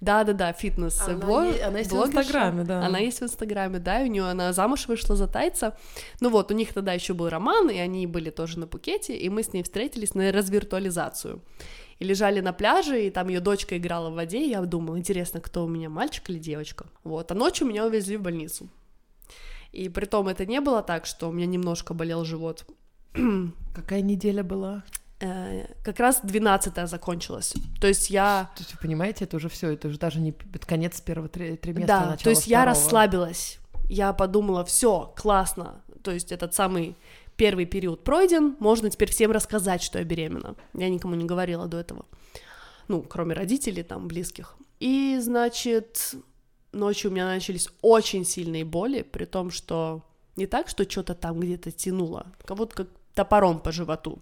Да-да-да, 0.00 0.52
фитнес 0.52 1.00
Она 1.00 1.18
блог, 1.18 1.44
е- 1.46 1.64
она 1.64 1.78
есть 1.78 1.90
в. 1.90 1.96
Инстаграме, 1.96 2.62
да. 2.62 2.86
Она 2.86 2.98
есть 2.98 3.20
в 3.20 3.24
Инстаграме, 3.24 3.80
да, 3.80 4.02
и 4.02 4.08
у 4.08 4.12
нее 4.12 4.24
она 4.24 4.52
замуж 4.52 4.86
вышла 4.86 5.16
за 5.16 5.26
тайца. 5.26 5.76
Ну 6.20 6.30
вот, 6.30 6.52
у 6.52 6.54
них 6.54 6.72
тогда 6.72 6.92
еще 6.92 7.12
был 7.12 7.28
роман, 7.28 7.68
и 7.70 7.78
они 7.78 8.06
были 8.06 8.30
тоже 8.30 8.60
на 8.60 8.68
Пукете, 8.68 9.16
и 9.16 9.28
мы 9.28 9.42
с 9.42 9.52
ней 9.52 9.64
встретились 9.64 10.14
на 10.14 10.30
развиртуализацию. 10.30 11.42
И 11.98 12.04
лежали 12.04 12.40
на 12.40 12.52
пляже, 12.52 13.06
и 13.06 13.10
там 13.10 13.28
ее 13.28 13.40
дочка 13.40 13.76
играла 13.76 14.10
в 14.10 14.14
воде, 14.14 14.44
и 14.44 14.50
я 14.50 14.60
думала, 14.60 14.96
интересно, 14.96 15.40
кто 15.40 15.64
у 15.64 15.68
меня, 15.68 15.88
мальчик 15.88 16.30
или 16.30 16.38
девочка? 16.38 16.86
Вот, 17.02 17.30
а 17.30 17.34
ночью 17.34 17.66
меня 17.66 17.86
увезли 17.86 18.16
в 18.16 18.22
больницу. 18.22 18.68
И 19.74 19.88
при 19.88 20.04
том 20.06 20.28
это 20.28 20.46
не 20.46 20.60
было 20.60 20.82
так, 20.82 21.04
что 21.06 21.28
у 21.28 21.32
меня 21.32 21.46
немножко 21.46 21.94
болел 21.94 22.24
живот. 22.24 22.64
Какая 23.74 24.02
неделя 24.02 24.42
была? 24.44 24.84
Э, 25.20 25.66
Как 25.82 25.98
раз 25.98 26.20
12 26.22 26.88
закончилась. 26.88 27.54
То 27.80 27.86
есть 27.88 28.10
я... 28.10 28.50
То 28.56 28.62
есть, 28.62 28.74
вы 28.74 28.78
понимаете, 28.80 29.24
это 29.24 29.36
уже 29.36 29.48
все, 29.48 29.70
это 29.72 29.88
уже 29.88 29.98
даже 29.98 30.20
не 30.20 30.30
это 30.54 30.66
конец 30.66 31.00
первого 31.00 31.28
три- 31.28 31.56
триместра, 31.56 31.86
Да, 31.86 32.16
то 32.16 32.30
есть 32.30 32.46
я 32.46 32.60
второго. 32.60 32.76
расслабилась. 32.76 33.58
Я 33.88 34.12
подумала, 34.12 34.64
все, 34.64 35.12
классно. 35.16 35.82
То 36.02 36.10
есть 36.12 36.32
этот 36.32 36.54
самый 36.54 36.96
первый 37.36 37.66
период 37.66 38.04
пройден, 38.04 38.56
можно 38.60 38.90
теперь 38.90 39.10
всем 39.10 39.32
рассказать, 39.32 39.82
что 39.82 39.98
я 39.98 40.04
беременна. 40.04 40.54
Я 40.74 40.88
никому 40.88 41.14
не 41.16 41.24
говорила 41.24 41.66
до 41.66 41.78
этого. 41.78 42.04
Ну, 42.88 43.02
кроме 43.02 43.34
родителей, 43.34 43.82
там, 43.82 44.06
близких. 44.08 44.56
И, 44.78 45.18
значит, 45.20 46.14
ночью 46.74 47.10
у 47.10 47.14
меня 47.14 47.26
начались 47.26 47.68
очень 47.82 48.24
сильные 48.24 48.64
боли, 48.64 49.02
при 49.02 49.24
том, 49.24 49.50
что 49.50 50.02
не 50.36 50.46
так, 50.46 50.68
что 50.68 50.88
что-то 50.88 51.14
там 51.14 51.40
где-то 51.40 51.70
тянуло, 51.70 52.26
как 52.44 52.56
будто 52.56 52.76
как 52.76 52.88
топором 53.14 53.60
по 53.60 53.72
животу. 53.72 54.18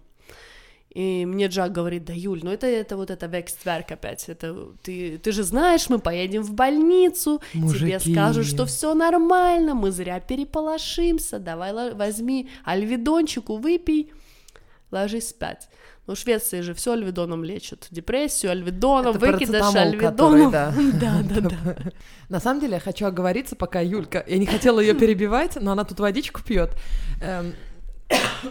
И 0.93 1.25
мне 1.25 1.47
Джак 1.47 1.71
говорит, 1.71 2.05
да, 2.05 2.13
Юль, 2.13 2.41
ну 2.43 2.51
это, 2.51 2.67
это 2.67 2.95
вот 2.95 3.09
это 3.09 3.25
векстверк 3.25 3.91
опять, 3.91 4.29
это 4.29 4.67
ты, 4.83 5.17
ты 5.17 5.31
же 5.31 5.41
знаешь, 5.41 5.89
мы 5.89 5.97
поедем 5.97 6.43
в 6.43 6.53
больницу, 6.53 7.41
тебе 7.51 7.63
Мужики. 7.63 8.11
скажут, 8.11 8.45
что 8.45 8.65
все 8.67 8.93
нормально, 8.93 9.73
мы 9.73 9.91
зря 9.91 10.19
переполошимся, 10.19 11.39
давай 11.39 11.95
возьми 11.95 12.47
альведончику, 12.63 13.57
выпей, 13.57 14.13
ложись 14.91 15.29
спать. 15.29 15.67
Ну, 16.05 16.15
в 16.15 16.17
Швеции 16.17 16.59
же 16.59 16.73
все 16.73 16.93
альведоном 16.93 17.45
лечат, 17.45 17.87
депрессию 17.89 18.51
альведоном, 18.51 19.17
выкидыш 19.17 19.73
альведоном. 19.73 20.51
да. 20.51 20.73
Да, 20.99 21.21
да, 21.23 21.49
да. 21.49 21.75
На 22.29 22.39
самом 22.41 22.59
деле, 22.59 22.73
я 22.73 22.79
хочу 22.79 23.05
оговориться, 23.05 23.55
пока 23.55 23.79
Юлька... 23.79 24.23
Я 24.27 24.37
не 24.37 24.45
хотела 24.45 24.81
ее 24.81 24.95
перебивать, 24.95 25.57
но 25.61 25.71
она 25.71 25.85
тут 25.85 25.99
водичку 26.01 26.41
пьет. 26.43 26.71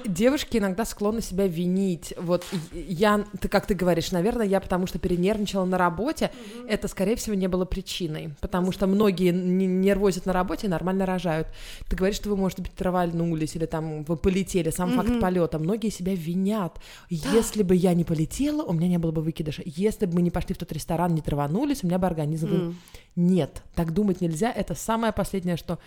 Девушки 0.05 0.57
иногда 0.57 0.85
склонны 0.85 1.21
себя 1.21 1.47
винить. 1.47 2.15
Вот 2.19 2.45
я, 2.73 3.25
ты 3.41 3.49
как 3.49 3.67
ты 3.67 3.75
говоришь, 3.75 4.11
наверное, 4.11 4.47
я 4.47 4.61
потому 4.61 4.87
что 4.87 4.99
перенервничала 4.99 5.65
на 5.65 5.79
работе, 5.79 6.31
mm-hmm. 6.33 6.69
это, 6.69 6.89
скорее 6.89 7.17
всего, 7.17 7.35
не 7.35 7.49
было 7.49 7.65
причиной, 7.65 8.35
потому 8.41 8.73
что 8.73 8.87
многие 8.87 9.33
нервозят 9.33 10.27
на 10.27 10.33
работе 10.33 10.67
и 10.67 10.71
нормально 10.71 11.07
рожают. 11.07 11.49
Ты 11.89 11.97
говоришь, 11.97 12.17
что 12.17 12.31
вы, 12.31 12.37
может 12.37 12.61
быть, 12.61 12.73
травальнулись 12.75 13.55
или 13.57 13.67
там 13.67 14.05
вы 14.05 14.17
полетели, 14.17 14.71
сам 14.71 14.91
mm-hmm. 14.91 14.97
факт 14.97 15.21
полета. 15.21 15.59
Многие 15.59 15.91
себя 15.91 16.15
винят. 16.15 16.81
Если 17.09 17.63
бы 17.63 17.75
я 17.75 17.95
не 17.95 18.05
полетела, 18.05 18.63
у 18.63 18.73
меня 18.73 18.89
не 18.89 18.99
было 18.99 19.13
бы 19.13 19.23
выкидыша. 19.23 19.63
Если 19.65 20.07
бы 20.07 20.15
мы 20.15 20.23
не 20.23 20.31
пошли 20.31 20.55
в 20.55 20.59
тот 20.59 20.73
ресторан, 20.73 21.15
не 21.15 21.21
траванулись, 21.21 21.85
у 21.85 21.87
меня 21.87 21.99
бы 21.99 22.07
организм 22.07 22.49
был... 22.49 22.57
Mm. 22.57 22.75
Нет, 23.17 23.63
так 23.75 23.93
думать 23.93 24.21
нельзя. 24.21 24.51
Это 24.51 24.75
самое 24.75 25.13
последнее, 25.13 25.57
что 25.57 25.79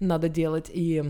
надо 0.00 0.28
делать. 0.28 0.70
И 0.72 1.02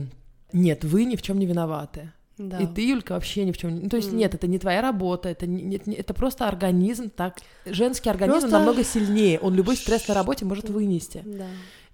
нет, 0.52 0.84
вы 0.84 1.04
ни 1.04 1.16
в 1.16 1.22
чем 1.22 1.38
не 1.38 1.46
виноваты. 1.46 2.12
Да. 2.38 2.58
И 2.58 2.66
ты, 2.66 2.86
Юлька, 2.86 3.12
вообще 3.12 3.44
ни 3.44 3.52
в 3.52 3.58
чем. 3.58 3.82
Ну, 3.82 3.88
то 3.88 3.96
есть, 3.96 4.10
mm. 4.10 4.16
нет, 4.16 4.34
это 4.34 4.46
не 4.46 4.58
твоя 4.58 4.82
работа, 4.82 5.28
это, 5.28 5.46
не, 5.46 5.80
не, 5.86 5.94
это 5.94 6.12
просто 6.12 6.46
организм, 6.46 7.08
так... 7.08 7.38
Женский 7.64 8.10
организм 8.10 8.40
просто... 8.40 8.58
намного 8.58 8.84
сильнее, 8.84 9.40
он 9.40 9.54
любой 9.54 9.76
стресс 9.76 10.06
на 10.06 10.14
работе 10.14 10.44
может 10.44 10.68
вынести. 10.68 11.22
Да. 11.24 11.46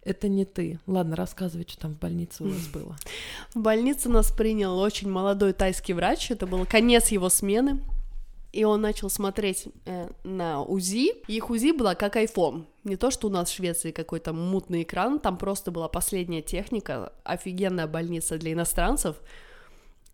Это 0.04 0.26
не 0.26 0.44
ты. 0.44 0.80
Ладно, 0.88 1.14
рассказывай, 1.14 1.64
что 1.68 1.82
там 1.82 1.94
в 1.94 1.98
больнице 1.98 2.42
у 2.42 2.48
вас 2.48 2.66
было. 2.72 2.96
В 3.54 3.60
больнице 3.60 4.08
нас 4.08 4.32
принял 4.32 4.76
очень 4.78 5.08
молодой 5.08 5.52
тайский 5.52 5.94
врач, 5.94 6.32
это 6.32 6.46
был 6.48 6.66
конец 6.66 7.08
его 7.08 7.28
смены, 7.28 7.80
и 8.52 8.64
он 8.64 8.82
начал 8.82 9.08
смотреть 9.08 9.68
э, 9.86 10.08
на 10.24 10.62
УЗИ. 10.62 11.14
Их 11.26 11.50
УЗИ 11.50 11.72
была 11.72 11.94
как 11.94 12.16
iPhone. 12.16 12.66
Не 12.84 12.96
то, 12.96 13.10
что 13.10 13.28
у 13.28 13.30
нас 13.30 13.48
в 13.48 13.54
Швеции 13.54 13.92
какой-то 13.92 14.32
мутный 14.32 14.82
экран, 14.82 15.18
там 15.18 15.38
просто 15.38 15.70
была 15.70 15.88
последняя 15.88 16.42
техника, 16.42 17.12
офигенная 17.24 17.86
больница 17.86 18.36
для 18.36 18.52
иностранцев. 18.52 19.16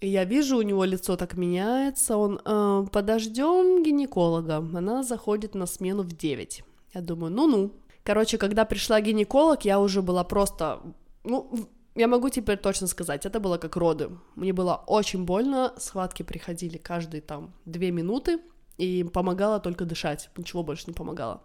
И 0.01 0.09
я 0.09 0.25
вижу, 0.25 0.57
у 0.57 0.63
него 0.63 0.85
лицо 0.85 1.17
так 1.17 1.37
меняется, 1.37 2.17
он 2.17 2.41
э, 2.45 2.87
подождем 2.93 3.83
гинеколога, 3.83 4.59
она 4.59 5.03
заходит 5.03 5.57
на 5.57 5.67
смену 5.67 6.05
в 6.05 6.13
9. 6.13 6.63
Я 6.95 7.01
думаю, 7.01 7.33
ну-ну. 7.33 7.73
Короче, 8.05 8.39
когда 8.39 8.65
пришла 8.65 9.01
гинеколог, 9.01 9.65
я 9.65 9.81
уже 9.81 10.01
была 10.01 10.23
просто, 10.23 10.81
ну, 11.25 11.69
я 11.99 12.09
могу 12.09 12.31
теперь 12.31 12.59
точно 12.59 12.87
сказать, 12.87 13.27
это 13.27 13.41
было 13.41 13.59
как 13.59 13.77
роды. 13.77 14.11
Мне 14.37 14.53
было 14.53 14.83
очень 14.87 15.25
больно, 15.25 15.75
схватки 15.79 16.23
приходили 16.23 16.79
каждые 16.79 17.21
там 17.21 17.53
две 17.65 17.91
минуты, 17.91 18.39
и 18.79 19.05
помогало 19.13 19.59
только 19.59 19.85
дышать, 19.85 20.31
ничего 20.37 20.63
больше 20.63 20.85
не 20.87 20.93
помогало. 20.95 21.43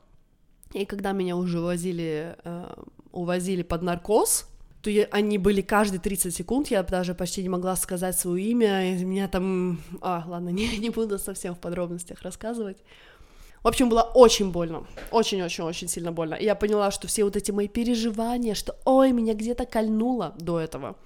И 0.74 0.86
когда 0.86 1.12
меня 1.12 1.36
уже 1.36 1.60
увозили, 1.60 2.36
э, 2.44 2.74
увозили 3.12 3.64
под 3.64 3.82
наркоз, 3.82 4.48
то 4.82 4.90
я, 4.90 5.08
они 5.12 5.38
были 5.38 5.62
каждые 5.62 6.00
30 6.00 6.36
секунд, 6.36 6.68
я 6.68 6.84
даже 6.84 7.16
почти 7.16 7.42
не 7.42 7.50
могла 7.50 7.76
сказать 7.76 8.20
свое 8.20 8.44
имя, 8.52 8.94
и 8.94 9.04
меня 9.04 9.28
там... 9.28 9.80
А, 10.02 10.24
ладно, 10.28 10.50
не, 10.60 10.78
не 10.78 10.90
буду 10.90 11.18
совсем 11.18 11.56
в 11.56 11.60
подробностях 11.60 12.22
рассказывать. 12.22 12.78
В 13.64 13.68
общем, 13.68 13.88
было 13.88 14.02
очень 14.02 14.52
больно, 14.52 14.86
очень-очень-очень 15.12 15.88
сильно 15.88 16.12
больно. 16.12 16.36
И 16.36 16.44
я 16.44 16.54
поняла, 16.54 16.92
что 16.92 17.08
все 17.08 17.24
вот 17.24 17.38
эти 17.38 17.52
мои 17.52 17.70
переживания, 17.70 18.56
что 18.56 18.76
ой, 18.84 19.14
меня 19.14 19.34
где-то 19.34 19.66
кольнуло 19.66 20.36
до 20.38 20.60
этого, 20.60 20.98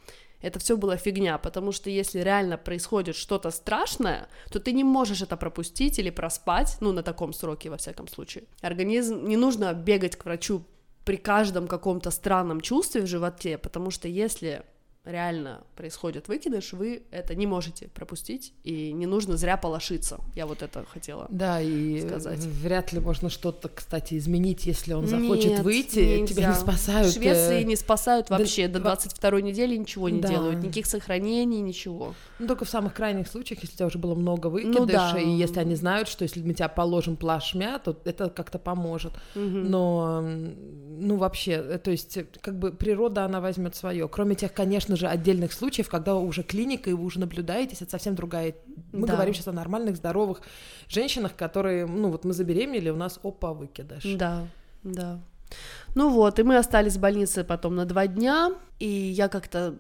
это 0.41 0.59
все 0.59 0.75
было 0.75 0.97
фигня, 0.97 1.37
потому 1.37 1.71
что 1.71 1.89
если 1.89 2.19
реально 2.19 2.57
происходит 2.57 3.15
что-то 3.15 3.51
страшное, 3.51 4.27
то 4.51 4.59
ты 4.59 4.71
не 4.71 4.83
можешь 4.83 5.21
это 5.21 5.37
пропустить 5.37 5.99
или 5.99 6.09
проспать, 6.09 6.77
ну, 6.79 6.91
на 6.91 7.03
таком 7.03 7.33
сроке, 7.33 7.69
во 7.69 7.77
всяком 7.77 8.07
случае. 8.07 8.43
Организм, 8.61 9.27
не 9.27 9.37
нужно 9.37 9.73
бегать 9.73 10.15
к 10.15 10.25
врачу 10.25 10.63
при 11.05 11.17
каждом 11.17 11.67
каком-то 11.67 12.11
странном 12.11 12.61
чувстве 12.61 13.01
в 13.01 13.07
животе, 13.07 13.57
потому 13.57 13.91
что 13.91 14.07
если 14.07 14.63
реально 15.07 15.63
происходит 15.75 16.27
выкидыш, 16.27 16.73
вы 16.73 17.03
это 17.11 17.35
не 17.35 17.47
можете 17.47 17.87
пропустить, 17.87 18.53
и 18.63 18.91
не 18.91 19.05
нужно 19.05 19.37
зря 19.37 19.57
полошиться. 19.57 20.19
Я 20.35 20.45
вот 20.45 20.61
это 20.61 20.85
хотела 20.85 21.27
да, 21.29 21.61
и 21.61 22.01
сказать. 22.01 22.39
вряд 22.39 22.91
ли 22.93 22.99
можно 22.99 23.29
что-то, 23.29 23.69
кстати, 23.69 24.17
изменить, 24.17 24.65
если 24.65 24.93
он 24.93 25.07
захочет 25.07 25.51
Нет, 25.51 25.59
выйти, 25.61 25.99
нельзя. 25.99 26.35
тебя 26.35 26.49
не 26.49 26.55
спасают. 26.55 27.07
В 27.07 27.13
Швеции 27.13 27.61
э, 27.61 27.63
не 27.63 27.75
спасают 27.75 28.29
вообще, 28.29 28.67
да, 28.67 28.79
до 28.79 28.85
22 28.85 29.41
недели 29.41 29.75
ничего 29.75 30.09
не 30.09 30.19
да. 30.19 30.27
делают, 30.27 30.61
никаких 30.61 30.85
сохранений, 30.85 31.61
ничего. 31.61 32.13
Ну, 32.39 32.47
только 32.47 32.65
в 32.65 32.69
самых 32.69 32.93
крайних 32.93 33.27
случаях, 33.27 33.61
если 33.61 33.75
у 33.75 33.77
тебя 33.77 33.85
уже 33.87 33.97
было 33.97 34.15
много 34.15 34.47
выкидыша, 34.47 34.79
ну, 34.79 34.85
да. 34.85 35.19
и 35.19 35.29
если 35.29 35.59
они 35.59 35.75
знают, 35.75 36.07
что 36.07 36.23
если 36.23 36.41
мы 36.41 36.53
тебя 36.53 36.67
положим 36.67 37.15
плашмя, 37.15 37.79
то 37.79 37.97
это 38.03 38.29
как-то 38.29 38.59
поможет. 38.59 39.13
Угу. 39.35 39.41
Но, 39.41 40.21
ну, 40.21 41.15
вообще, 41.15 41.51
э, 41.51 41.77
то 41.77 41.91
есть, 41.91 42.17
как 42.41 42.59
бы 42.59 42.71
природа, 42.71 43.23
она 43.23 43.39
возьмет 43.39 43.75
свое. 43.75 44.07
Кроме 44.07 44.35
тех, 44.35 44.53
конечно 44.53 44.96
же, 44.97 45.07
отдельных 45.07 45.53
случаев, 45.53 45.89
когда 45.89 46.15
уже 46.15 46.43
клиника, 46.43 46.89
и 46.89 46.93
вы 46.93 47.05
уже 47.05 47.19
наблюдаетесь, 47.19 47.81
это 47.81 47.91
совсем 47.91 48.15
другая... 48.15 48.55
Мы 48.91 49.07
да. 49.07 49.13
говорим 49.13 49.33
сейчас 49.33 49.47
о 49.47 49.53
нормальных, 49.53 49.95
здоровых 49.95 50.41
женщинах, 50.89 51.35
которые, 51.35 51.85
ну 51.85 52.09
вот 52.09 52.25
мы 52.25 52.33
забеременели, 52.33 52.89
у 52.89 52.95
нас 52.95 53.19
опа, 53.23 53.53
выкидыш. 53.53 54.03
Да, 54.15 54.47
да. 54.83 55.19
Ну 55.95 56.09
вот, 56.09 56.39
и 56.39 56.43
мы 56.43 56.57
остались 56.57 56.97
в 56.97 56.99
больнице 56.99 57.43
потом 57.43 57.75
на 57.75 57.85
два 57.85 58.07
дня, 58.07 58.53
и 58.79 58.87
я 58.87 59.29
как-то 59.29 59.77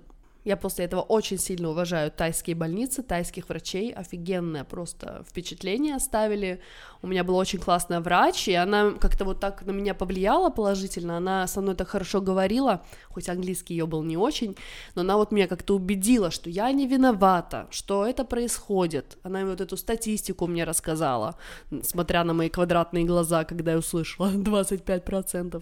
я 0.47 0.55
после 0.55 0.85
этого 0.85 1.01
очень 1.01 1.37
сильно 1.37 1.69
уважаю 1.69 2.09
тайские 2.09 2.55
больницы, 2.55 3.03
тайских 3.03 3.49
врачей, 3.49 3.91
офигенное 3.91 4.63
просто 4.63 5.25
впечатление 5.29 5.95
оставили. 5.95 6.61
У 7.01 7.07
меня 7.07 7.25
была 7.25 7.39
очень 7.39 7.59
классная 7.59 7.99
врач, 7.99 8.47
и 8.47 8.53
она 8.53 8.91
как-то 8.91 9.25
вот 9.25 9.41
так 9.41 9.65
на 9.65 9.71
меня 9.71 9.93
повлияла 9.93 10.49
положительно, 10.49 11.17
она 11.17 11.45
со 11.47 11.59
мной 11.59 11.75
так 11.75 11.89
хорошо 11.89 12.21
говорила, 12.21 12.81
хоть 13.09 13.27
английский 13.27 13.73
ее 13.73 13.87
был 13.87 14.03
не 14.03 14.15
очень, 14.15 14.55
но 14.95 15.01
она 15.01 15.17
вот 15.17 15.31
меня 15.31 15.47
как-то 15.47 15.75
убедила, 15.75 16.31
что 16.31 16.49
я 16.49 16.71
не 16.71 16.87
виновата, 16.87 17.67
что 17.69 18.05
это 18.05 18.23
происходит. 18.23 19.17
Она 19.23 19.45
вот 19.45 19.59
эту 19.59 19.75
статистику 19.75 20.47
мне 20.47 20.63
рассказала, 20.63 21.35
смотря 21.83 22.23
на 22.23 22.33
мои 22.33 22.47
квадратные 22.47 23.03
глаза, 23.03 23.43
когда 23.43 23.71
я 23.71 23.77
услышала 23.79 24.31
25%. 24.31 25.61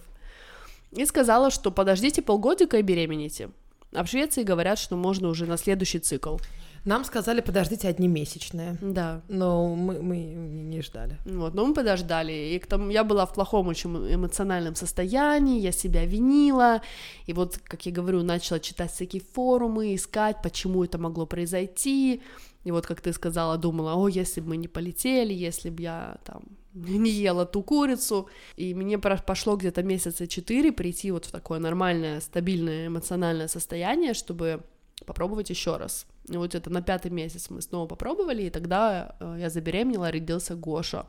И 0.92 1.06
сказала, 1.06 1.50
что 1.50 1.72
подождите 1.72 2.22
полгодика 2.22 2.78
и 2.78 2.84
беременните. 2.84 3.50
А 3.96 4.04
в 4.04 4.08
Швеции 4.08 4.44
говорят, 4.44 4.80
что 4.80 4.96
можно 4.96 5.30
уже 5.30 5.46
на 5.46 5.58
следующий 5.58 6.00
цикл. 6.00 6.38
Нам 6.86 7.04
сказали, 7.04 7.42
подождите 7.42 7.88
одни 7.88 8.08
месячные. 8.08 8.78
Да. 8.80 9.22
Но 9.28 9.76
мы, 9.76 10.02
мы 10.02 10.18
не 10.18 10.82
ждали. 10.82 11.18
Вот, 11.26 11.56
но 11.56 11.66
мы 11.66 11.74
подождали. 11.74 12.32
И 12.32 12.60
к 12.60 12.68
тому 12.68 12.92
я 12.92 13.04
была 13.04 13.26
в 13.26 13.34
плохом 13.34 13.68
очень 13.68 13.90
эмоциональном 14.14 14.76
состоянии, 14.76 15.60
я 15.60 15.72
себя 15.72 16.06
винила. 16.06 16.82
И 17.26 17.34
вот, 17.34 17.58
как 17.64 17.88
я 17.88 17.92
говорю, 17.92 18.22
начала 18.22 18.60
читать 18.60 18.92
всякие 18.92 19.24
форумы, 19.34 19.96
искать, 19.96 20.44
почему 20.44 20.84
это 20.84 21.00
могло 21.00 21.26
произойти. 21.26 22.22
И 22.64 22.72
вот, 22.72 22.86
как 22.86 23.02
ты 23.02 23.14
сказала, 23.14 23.58
думала, 23.58 23.96
о, 23.96 24.08
если 24.08 24.42
бы 24.42 24.50
мы 24.50 24.58
не 24.58 24.68
полетели, 24.68 25.34
если 25.34 25.72
бы 25.72 25.82
я 25.82 26.18
там 26.24 26.44
не 27.00 27.10
ела 27.10 27.46
ту 27.46 27.64
курицу, 27.64 28.30
и 28.58 28.74
мне 28.74 28.98
пошло 29.00 29.56
где-то 29.56 29.84
месяца 29.84 30.28
четыре 30.28 30.72
прийти 30.72 31.12
вот 31.12 31.26
в 31.26 31.32
такое 31.32 31.60
нормальное, 31.60 32.20
стабильное 32.20 32.88
эмоциональное 32.88 33.48
состояние, 33.48 34.14
чтобы 34.14 34.62
попробовать 35.06 35.50
еще 35.50 35.78
раз. 35.78 36.06
И 36.28 36.38
вот 36.38 36.56
это 36.56 36.70
на 36.70 36.82
пятый 36.82 37.12
месяц 37.12 37.50
мы 37.50 37.62
снова 37.62 37.88
попробовали, 37.88 38.44
и 38.44 38.50
тогда 38.50 39.16
э, 39.20 39.38
я 39.40 39.50
забеременела, 39.50 40.12
родился 40.12 40.56
Гоша. 40.56 41.06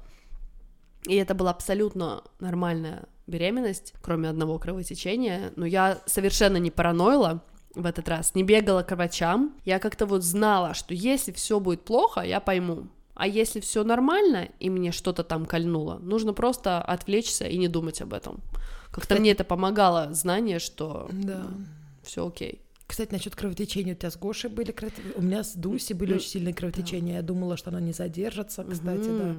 И 1.09 1.15
это 1.15 1.35
была 1.35 1.51
абсолютно 1.51 2.23
нормальная 2.41 3.05
беременность, 3.27 3.95
кроме 4.03 4.29
одного 4.29 4.59
кровотечения, 4.59 5.53
но 5.57 5.67
я 5.67 5.99
совершенно 6.07 6.57
не 6.59 6.71
параноила, 6.71 7.43
в 7.77 7.85
этот 7.85 8.09
раз, 8.09 8.35
не 8.35 8.43
бегала 8.43 8.83
к 8.83 8.97
врачам. 8.97 9.55
Я 9.65 9.79
как-то 9.79 10.07
вот 10.07 10.25
знала, 10.25 10.73
что 10.73 10.95
если 10.95 11.31
все 11.31 11.61
будет 11.61 11.85
плохо, 11.85 12.23
я 12.23 12.41
пойму. 12.41 12.89
А 13.17 13.27
если 13.27 13.61
все 13.61 13.83
нормально, 13.83 14.51
и 14.61 14.69
мне 14.69 14.93
что-то 14.93 15.25
там 15.25 15.47
кольнуло, 15.47 15.99
нужно 15.99 16.35
просто 16.35 16.83
отвлечься 16.83 17.47
и 17.47 17.57
не 17.57 17.67
думать 17.67 18.03
об 18.03 18.13
этом. 18.13 18.43
Как-то 18.87 19.01
Кстати... 19.01 19.21
мне 19.21 19.31
это 19.33 19.43
помогало, 19.43 20.13
знание, 20.13 20.59
что 20.59 21.09
да. 21.11 21.47
все 22.03 22.27
окей. 22.27 22.61
Кстати, 22.87 23.13
насчет 23.13 23.35
кровотечения 23.35 23.95
у 23.95 23.97
тебя 23.97 24.11
с 24.11 24.19
Гошей 24.19 24.51
были 24.51 24.71
кровотечения, 24.71 25.15
у 25.17 25.23
меня 25.23 25.43
с 25.43 25.55
Дуси 25.55 25.95
были 25.95 26.15
очень 26.15 26.29
сильные 26.29 26.55
кровотечения. 26.55 27.15
Да. 27.15 27.17
Я 27.17 27.23
думала, 27.23 27.57
что 27.57 27.71
она 27.71 27.81
не 27.81 27.93
задержится, 27.93 28.65
кстати, 28.65 29.09
mm-hmm. 29.09 29.35
да. 29.35 29.37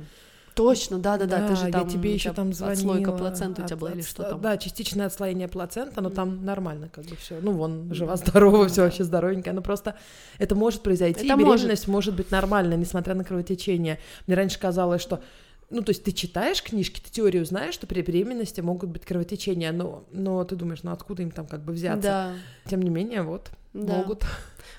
Точно, 0.58 0.98
да, 0.98 1.17
да, 1.17 1.26
да, 1.28 1.48
ты 1.48 1.56
же 1.56 1.72
там. 1.72 1.84
Я 1.84 1.89
тебе 1.89 2.13
еще 2.13 2.34
там 2.34 2.52
звонила. 2.52 2.74
Отслойка 2.74 3.12
плаценты 3.12 3.62
у 3.62 3.65
тебя 3.65 3.78
была 3.78 3.91
или 3.91 4.02
что 4.02 4.24
там? 4.24 4.41
Да, 4.41 4.58
частичное 4.58 5.06
отслоение 5.06 5.48
плацента, 5.48 6.02
но 6.02 6.10
там 6.10 6.43
нормально 6.43 6.89
как 6.89 7.06
бы 7.06 7.15
все. 7.15 7.39
Ну 7.39 7.52
вон, 7.52 7.93
жива-здорова, 7.93 8.67
все 8.67 8.82
вообще 8.82 9.04
здоровенькая. 9.04 9.54
Но 9.54 9.62
просто 9.62 9.96
это 10.39 10.56
может 10.56 10.82
произойти, 10.82 11.28
это 11.28 11.38
беременность 11.38 11.88
может. 11.88 11.88
может 11.88 12.15
быть 12.15 12.32
нормальная, 12.32 12.76
несмотря 12.76 13.13
на 13.13 13.24
кровотечение. 13.24 14.00
Мне 14.26 14.36
раньше 14.36 14.60
казалось, 14.60 15.02
что 15.02 15.22
ну, 15.70 15.82
то 15.82 15.89
есть 15.89 16.04
ты 16.04 16.12
читаешь 16.12 16.63
книжки, 16.63 17.00
ты 17.02 17.12
теорию 17.12 17.46
знаешь, 17.46 17.74
что 17.74 17.88
при 17.88 18.02
беременности 18.02 18.62
могут 18.62 18.89
быть 18.89 19.06
кровотечения, 19.06 19.72
но, 19.72 20.06
но 20.12 20.43
ты 20.43 20.56
думаешь, 20.56 20.82
ну 20.84 20.91
откуда 20.91 21.24
им 21.24 21.32
там 21.32 21.46
как 21.46 21.62
бы 21.62 21.74
взяться? 21.74 22.02
Да. 22.02 22.34
Тем 22.70 22.82
не 22.82 22.89
менее, 22.89 23.22
вот, 23.22 23.52
да. 23.74 23.98
могут. 23.98 24.24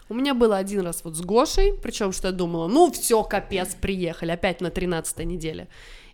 У 0.09 0.14
меня 0.14 0.35
было 0.35 0.57
один 0.57 0.81
раз 0.81 1.03
вот 1.05 1.16
с 1.16 1.20
Гошей, 1.20 1.74
причем 1.74 2.12
что 2.12 2.29
я 2.29 2.33
думала, 2.33 2.68
ну 2.68 2.90
все, 2.90 3.22
капец, 3.22 3.74
приехали, 3.74 4.31
опять 4.31 4.61
на 4.61 4.70
13 4.70 5.18
неделе. 5.27 5.68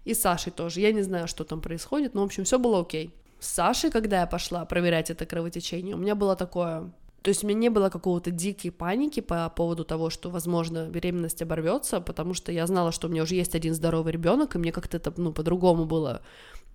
И 0.05 0.15
с 0.15 0.21
Сашей 0.21 0.53
тоже. 0.53 0.81
Я 0.81 0.93
не 0.93 1.03
знаю, 1.03 1.29
что 1.29 1.45
там 1.45 1.61
происходит, 1.61 2.15
но, 2.15 2.23
в 2.23 2.25
общем, 2.25 2.45
все 2.45 2.59
было 2.59 2.81
окей. 2.81 3.11
С 3.41 3.49
Сашей, 3.49 3.91
когда 3.91 4.21
я 4.21 4.27
пошла 4.27 4.65
проверять 4.65 5.11
это 5.11 5.27
кровотечение, 5.27 5.95
у 5.95 5.99
меня 5.99 6.15
было 6.15 6.37
такое 6.37 6.91
То 7.23 7.31
есть 7.31 7.43
у 7.43 7.47
меня 7.47 7.59
не 7.59 7.69
было 7.71 7.89
какого-то 7.89 8.31
дикой 8.31 8.71
паники 8.71 9.21
по 9.21 9.49
поводу 9.49 9.85
того, 9.85 10.11
что, 10.11 10.31
возможно, 10.31 10.89
беременность 10.89 11.41
оборвется, 11.43 12.01
потому 12.01 12.35
что 12.35 12.53
я 12.53 12.67
знала, 12.67 12.93
что 12.93 13.09
у 13.09 13.11
меня 13.11 13.23
уже 13.23 13.35
есть 13.35 13.55
один 13.55 13.75
здоровый 13.75 14.13
ребенок, 14.13 14.55
и 14.55 14.59
мне 14.59 14.73
как-то 14.73 14.99
это, 14.99 15.13
ну, 15.17 15.33
по-другому 15.33 15.87
было. 15.87 16.21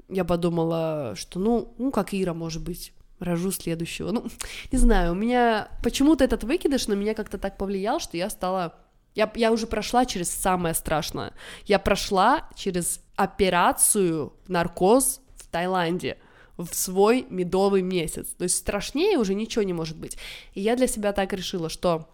Я 0.09 0.25
подумала, 0.25 1.13
что, 1.15 1.39
ну, 1.39 1.73
ну, 1.77 1.91
как 1.91 2.13
Ира, 2.15 2.33
может 2.33 2.63
быть, 2.63 2.93
рожу 3.19 3.51
следующего. 3.51 4.11
Ну, 4.11 4.25
не 4.71 4.77
знаю, 4.77 5.11
у 5.13 5.15
меня 5.15 5.69
почему-то 5.83 6.23
этот 6.23 6.43
выкидыш 6.43 6.87
на 6.87 6.93
меня 6.93 7.13
как-то 7.13 7.37
так 7.37 7.57
повлиял, 7.57 7.99
что 7.99 8.17
я 8.17 8.29
стала... 8.29 8.75
Я, 9.15 9.31
я 9.35 9.51
уже 9.51 9.67
прошла 9.67 10.05
через 10.05 10.29
самое 10.29 10.75
страшное. 10.75 11.33
Я 11.65 11.79
прошла 11.79 12.47
через 12.55 13.01
операцию 13.15 14.33
наркоз 14.47 15.21
в 15.35 15.47
Таиланде 15.47 16.17
в 16.57 16.73
свой 16.73 17.25
медовый 17.29 17.81
месяц. 17.81 18.27
То 18.37 18.43
есть 18.43 18.57
страшнее 18.57 19.17
уже 19.17 19.33
ничего 19.33 19.63
не 19.63 19.73
может 19.73 19.97
быть. 19.97 20.17
И 20.53 20.61
я 20.61 20.75
для 20.75 20.87
себя 20.87 21.13
так 21.13 21.33
решила, 21.33 21.69
что 21.69 22.09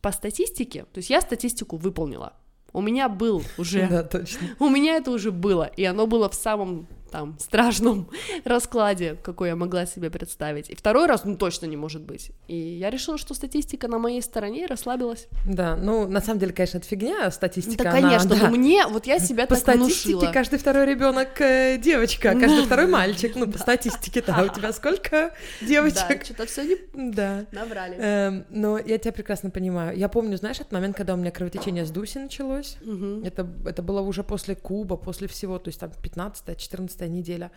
по 0.00 0.12
статистике, 0.12 0.84
то 0.92 0.98
есть 0.98 1.10
я 1.10 1.20
статистику 1.20 1.76
выполнила. 1.76 2.32
У 2.72 2.80
меня 2.80 3.08
был 3.08 3.42
уже... 3.56 3.86
Да, 3.90 4.02
точно. 4.02 4.48
У 4.58 4.68
меня 4.68 4.96
это 4.96 5.10
уже 5.10 5.32
было, 5.32 5.64
и 5.64 5.84
оно 5.84 6.06
было 6.06 6.28
в 6.28 6.34
самом 6.34 6.86
там 7.10 7.38
страшном 7.38 8.10
раскладе, 8.44 9.16
какой 9.22 9.48
я 9.48 9.56
могла 9.56 9.86
себе 9.86 10.10
представить. 10.10 10.70
И 10.70 10.74
второй 10.76 11.06
раз, 11.06 11.24
ну, 11.24 11.36
точно 11.36 11.66
не 11.66 11.76
может 11.76 12.02
быть. 12.02 12.30
И 12.46 12.56
я 12.56 12.90
решила, 12.90 13.18
что 13.18 13.34
статистика 13.34 13.88
на 13.88 13.98
моей 13.98 14.22
стороне 14.22 14.64
и 14.64 14.66
расслабилась. 14.66 15.28
Да, 15.44 15.76
ну, 15.76 16.06
на 16.08 16.20
самом 16.20 16.40
деле, 16.40 16.52
конечно, 16.52 16.78
это 16.78 16.86
фигня, 16.86 17.30
статистика. 17.30 17.84
Да, 17.84 17.92
конечно, 17.92 18.30
она, 18.32 18.36
да. 18.36 18.50
но 18.50 18.56
мне, 18.56 18.86
вот 18.86 19.06
я 19.06 19.18
себя 19.18 19.44
по 19.46 19.54
так 19.54 19.58
статистике 19.58 20.10
внушила. 20.12 20.32
каждый 20.32 20.58
второй 20.58 20.86
ребенок 20.86 21.40
э, 21.40 21.78
девочка, 21.78 22.30
а 22.30 22.34
каждый 22.34 22.64
второй 22.64 22.86
мальчик. 22.86 23.34
Ну, 23.36 23.50
по 23.50 23.58
статистике, 23.58 24.22
да, 24.26 24.42
у 24.42 24.48
тебя 24.54 24.72
сколько 24.72 25.32
Да, 25.60 25.66
девочек? 25.66 26.24
что-то 26.24 26.46
все 26.46 26.62
не 26.64 27.12
Да. 27.12 27.46
набрали. 27.52 27.96
Эм, 27.98 28.44
но 28.50 28.78
я 28.78 28.98
тебя 28.98 29.12
прекрасно 29.12 29.50
понимаю. 29.50 29.96
Я 29.96 30.08
помню, 30.08 30.36
знаешь, 30.36 30.56
этот 30.56 30.72
момент, 30.72 30.96
когда 30.96 31.14
у 31.14 31.16
меня 31.16 31.30
кровотечение 31.30 31.84
с 31.84 31.90
Дуси 31.90 32.18
началось. 32.18 32.76
Это, 33.24 33.48
это 33.66 33.82
было 33.82 34.00
уже 34.00 34.22
после 34.24 34.54
Куба, 34.54 34.96
после 34.96 35.28
всего, 35.28 35.58
то 35.58 35.68
есть 35.68 35.80
там 35.80 35.90
15-14 36.02 36.97
неделя. 37.06 37.50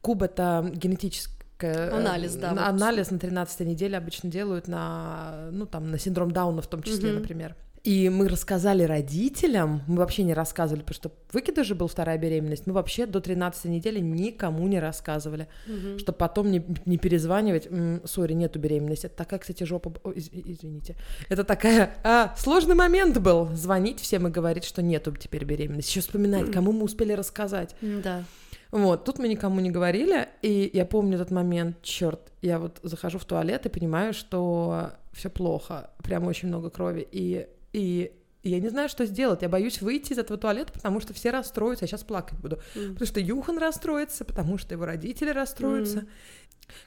Куб— 0.00 0.22
это 0.22 0.70
генетическое... 0.74 1.36
э, 1.60 1.90
Анализ, 1.90 2.34
да, 2.36 2.52
на- 2.52 2.62
вот. 2.62 2.68
Анализ 2.82 3.10
на 3.10 3.18
13 3.18 3.60
неделе 3.66 3.96
обычно 3.98 4.30
делают 4.30 4.68
на, 4.68 5.48
ну, 5.52 5.66
там, 5.66 5.90
на 5.90 5.98
синдром 5.98 6.30
Дауна 6.30 6.62
в 6.62 6.66
том 6.68 6.82
числе, 6.82 7.10
Мгм. 7.10 7.20
например. 7.20 7.56
И 7.82 8.08
мы 8.08 8.26
рассказали 8.28 8.82
родителям, 8.82 9.82
мы 9.86 9.98
вообще 9.98 10.24
не 10.24 10.34
рассказывали, 10.34 10.80
потому 10.82 10.94
что 10.96 11.12
выкидыш 11.32 11.68
же 11.68 11.76
был 11.76 11.86
вторая 11.86 12.18
беременность, 12.18 12.66
мы 12.66 12.72
вообще 12.72 13.06
до 13.06 13.20
13 13.20 13.66
недели 13.66 14.00
никому 14.00 14.66
не 14.66 14.80
рассказывали, 14.80 15.46
Мгм. 15.68 16.00
чтобы 16.00 16.18
потом 16.18 16.50
не, 16.50 16.66
не 16.84 16.98
перезванивать, 16.98 17.68
«М, 17.70 18.00
сори, 18.04 18.32
нету 18.32 18.58
беременности, 18.58 19.06
это 19.06 19.14
такая, 19.16 19.38
кстати, 19.38 19.62
жопа, 19.62 19.92
ой, 20.02 20.14
из- 20.14 20.30
извините, 20.32 20.96
это 21.28 21.44
такая, 21.44 21.94
а, 22.02 22.34
сложный 22.36 22.74
момент 22.74 23.18
был, 23.18 23.48
звонить 23.54 24.00
всем 24.00 24.26
и 24.26 24.30
говорить, 24.32 24.64
что 24.64 24.82
нету 24.82 25.12
теперь 25.12 25.44
беременности, 25.44 25.90
еще 25.90 26.00
вспоминать, 26.00 26.50
кому 26.52 26.72
мы 26.72 26.82
успели 26.82 27.12
рассказать. 27.12 27.76
Да. 27.80 28.24
Вот, 28.76 29.04
тут 29.04 29.18
мы 29.18 29.26
никому 29.26 29.60
не 29.60 29.70
говорили, 29.70 30.28
и 30.42 30.70
я 30.74 30.84
помню 30.84 31.14
этот 31.14 31.30
момент, 31.30 31.80
черт, 31.80 32.20
я 32.42 32.58
вот 32.58 32.78
захожу 32.82 33.18
в 33.18 33.24
туалет 33.24 33.64
и 33.64 33.70
понимаю, 33.70 34.12
что 34.12 34.90
все 35.14 35.30
плохо, 35.30 35.88
прям 36.04 36.26
очень 36.26 36.48
много 36.48 36.68
крови, 36.68 37.08
и, 37.10 37.48
и 37.72 38.12
я 38.42 38.60
не 38.60 38.68
знаю, 38.68 38.88
что 38.88 39.04
сделать, 39.06 39.42
я 39.42 39.48
боюсь 39.48 39.80
выйти 39.80 40.12
из 40.12 40.18
этого 40.18 40.38
туалета, 40.38 40.72
потому 40.72 41.00
что 41.00 41.12
все 41.14 41.30
расстроятся, 41.30 41.84
я 41.84 41.88
сейчас 41.88 42.04
плакать 42.04 42.38
буду, 42.38 42.56
М. 42.74 42.92
потому 42.94 43.06
что 43.06 43.20
Юхан 43.20 43.58
расстроится, 43.58 44.24
потому 44.24 44.56
что 44.58 44.74
его 44.74 44.84
родители 44.86 45.30
расстроятся. 45.30 46.06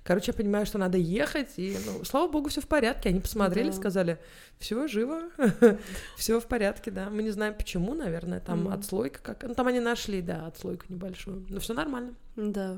Короче, 0.03 0.31
я 0.31 0.33
понимаю, 0.33 0.65
что 0.65 0.77
надо 0.77 0.97
ехать, 0.97 1.51
и, 1.55 1.77
ну, 1.85 2.03
слава 2.03 2.27
богу, 2.29 2.49
все 2.49 2.59
в 2.59 2.67
порядке. 2.67 3.09
Они 3.09 3.21
посмотрели, 3.21 3.67
Да. 3.69 3.73
сказали, 3.73 4.19
все 4.57 4.87
живо, 4.89 5.21
все 6.17 6.39
в 6.41 6.45
порядке, 6.47 6.91
да. 6.91 7.09
Мы 7.09 7.23
не 7.23 7.29
знаем 7.31 7.53
почему, 7.53 7.93
наверное, 7.93 8.41
там 8.41 8.65
Мгм. 8.65 8.73
отслойка 8.73 9.19
как. 9.23 9.43
Ну, 9.43 9.53
там 9.55 9.67
они 9.67 9.79
нашли, 9.79 10.21
да, 10.21 10.47
отслойку 10.47 10.85
небольшую. 10.89 11.45
Но 11.49 11.61
все 11.61 11.73
нормально. 11.73 12.13
Да. 12.35 12.77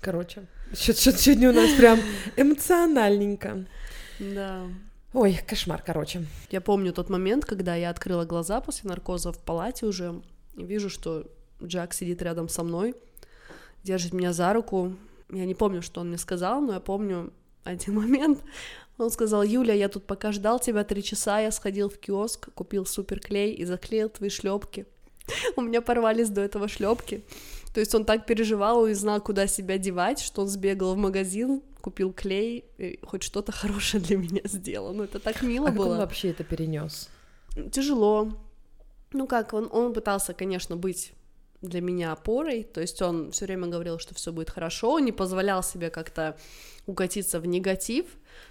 Короче, 0.00 0.44
что-то 0.74 1.18
сегодня 1.18 1.50
у 1.50 1.52
нас 1.54 1.72
прям 1.72 1.98
эмоциональненько. 2.36 3.64
Да. 4.20 4.66
Ой, 5.14 5.38
кошмар, 5.46 5.82
короче. 5.84 6.24
Я 6.50 6.62
помню 6.62 6.94
тот 6.94 7.10
момент, 7.10 7.44
когда 7.44 7.74
я 7.74 7.90
открыла 7.90 8.24
глаза 8.24 8.62
после 8.62 8.88
наркоза 8.88 9.30
в 9.30 9.38
палате 9.38 9.84
уже, 9.84 10.22
и 10.56 10.64
вижу, 10.64 10.88
что 10.88 11.26
Джак 11.62 11.92
сидит 11.92 12.22
рядом 12.22 12.48
со 12.48 12.62
мной, 12.62 12.94
держит 13.84 14.14
меня 14.14 14.32
за 14.32 14.50
руку. 14.54 14.96
Я 15.30 15.44
не 15.44 15.54
помню, 15.54 15.82
что 15.82 16.00
он 16.00 16.08
мне 16.08 16.16
сказал, 16.16 16.62
но 16.62 16.72
я 16.72 16.80
помню 16.80 17.30
один 17.62 17.94
момент. 18.00 18.40
Он 18.96 19.10
сказал, 19.10 19.42
Юля, 19.42 19.74
я 19.74 19.90
тут 19.90 20.06
пока 20.06 20.32
ждал 20.32 20.58
тебя 20.58 20.82
три 20.82 21.02
часа, 21.02 21.40
я 21.40 21.50
сходил 21.50 21.90
в 21.90 21.98
киоск, 21.98 22.48
купил 22.54 22.86
суперклей 22.86 23.52
и 23.52 23.66
заклеил 23.66 24.08
твои 24.08 24.30
шлепки. 24.30 24.86
У 25.56 25.60
меня 25.60 25.82
порвались 25.82 26.30
до 26.30 26.40
этого 26.40 26.68
шлепки. 26.68 27.22
То 27.74 27.80
есть 27.80 27.94
он 27.94 28.06
так 28.06 28.24
переживал 28.24 28.86
и 28.86 28.94
знал, 28.94 29.20
куда 29.20 29.46
себя 29.46 29.76
девать, 29.76 30.20
что 30.20 30.42
он 30.42 30.48
сбегал 30.48 30.94
в 30.94 30.98
магазин, 30.98 31.62
купил 31.82 32.12
клей, 32.12 32.64
и 32.78 32.98
хоть 33.02 33.22
что-то 33.22 33.52
хорошее 33.62 34.02
для 34.02 34.16
меня 34.16 34.40
сделал. 34.44 34.94
Ну, 34.94 35.04
это 35.04 35.18
так 35.18 35.42
мило 35.42 35.66
А 35.66 35.70
как 35.70 35.78
было. 35.78 35.92
он 35.92 35.98
вообще 35.98 36.30
это 36.30 36.44
перенес? 36.44 37.08
тяжело. 37.70 38.32
Ну 39.12 39.26
как, 39.26 39.52
он, 39.52 39.68
он 39.70 39.92
пытался, 39.92 40.32
конечно, 40.32 40.76
быть 40.76 41.12
для 41.60 41.80
меня 41.80 42.12
опорой, 42.12 42.64
то 42.64 42.80
есть 42.80 43.00
он 43.02 43.30
все 43.30 43.44
время 43.46 43.68
говорил, 43.68 43.98
что 43.98 44.14
все 44.14 44.32
будет 44.32 44.50
хорошо, 44.50 44.92
он 44.94 45.04
не 45.04 45.12
позволял 45.12 45.62
себе 45.62 45.90
как-то 45.90 46.36
укатиться 46.86 47.38
в 47.38 47.46
негатив, 47.46 48.06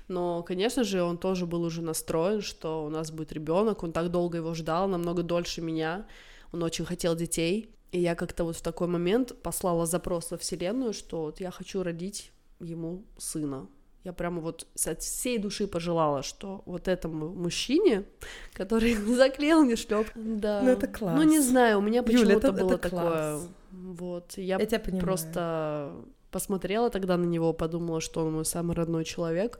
но, 0.07 0.43
конечно 0.43 0.83
же, 0.83 1.03
он 1.03 1.17
тоже 1.17 1.45
был 1.45 1.63
уже 1.63 1.81
настроен, 1.81 2.41
что 2.41 2.85
у 2.85 2.89
нас 2.89 3.11
будет 3.11 3.33
ребенок, 3.33 3.83
он 3.83 3.91
так 3.91 4.11
долго 4.11 4.37
его 4.37 4.53
ждал, 4.53 4.87
намного 4.87 5.23
дольше 5.23 5.61
меня, 5.61 6.05
он 6.53 6.63
очень 6.63 6.85
хотел 6.85 7.15
детей, 7.15 7.75
и 7.91 7.99
я 7.99 8.15
как-то 8.15 8.45
вот 8.45 8.55
в 8.55 8.61
такой 8.61 8.87
момент 8.87 9.41
послала 9.41 9.85
запрос 9.85 10.31
во 10.31 10.37
Вселенную, 10.37 10.93
что 10.93 11.23
вот 11.23 11.41
я 11.41 11.51
хочу 11.51 11.83
родить 11.83 12.31
ему 12.61 13.03
сына. 13.17 13.67
Я 14.03 14.13
прямо 14.13 14.41
вот 14.41 14.67
от 14.87 15.01
всей 15.01 15.37
души 15.37 15.67
пожелала, 15.67 16.23
что 16.23 16.63
вот 16.65 16.87
этому 16.87 17.29
мужчине, 17.29 18.05
который 18.53 18.93
заклеил 19.15 19.63
мне 19.63 19.75
шлеп. 19.75 20.07
Да. 20.15 20.61
Ну, 20.63 20.71
это 20.71 20.87
класс. 20.87 21.15
Ну, 21.15 21.23
не 21.23 21.39
знаю, 21.39 21.79
у 21.79 21.81
меня 21.81 22.01
почему-то 22.03 22.51
было 22.51 22.73
это 22.73 22.77
такое. 22.77 22.99
класс. 23.01 23.49
Вот. 23.71 24.37
Я, 24.37 24.57
Я 24.57 24.65
тебя 24.65 24.79
понимаю. 24.79 25.03
просто 25.03 25.91
посмотрела 26.31 26.89
тогда 26.89 27.17
на 27.17 27.25
него, 27.25 27.53
подумала, 27.53 28.01
что 28.01 28.25
он 28.25 28.33
мой 28.33 28.45
самый 28.45 28.75
родной 28.75 29.03
человек, 29.03 29.59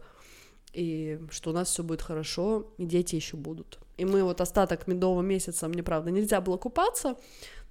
и 0.74 1.20
что 1.30 1.52
у 1.52 1.54
нас 1.54 1.70
все 1.70 1.84
будет 1.84 2.02
хорошо, 2.02 2.74
и 2.78 2.86
дети 2.86 3.16
еще 3.16 3.38
будут. 3.38 3.78
И 3.98 4.06
мы 4.06 4.24
вот 4.24 4.42
остаток 4.42 4.88
медового 4.88 5.22
месяца, 5.22 5.68
мне 5.68 5.84
правда 5.84 6.12
нельзя 6.12 6.42
было 6.42 6.58
купаться, 6.58 7.16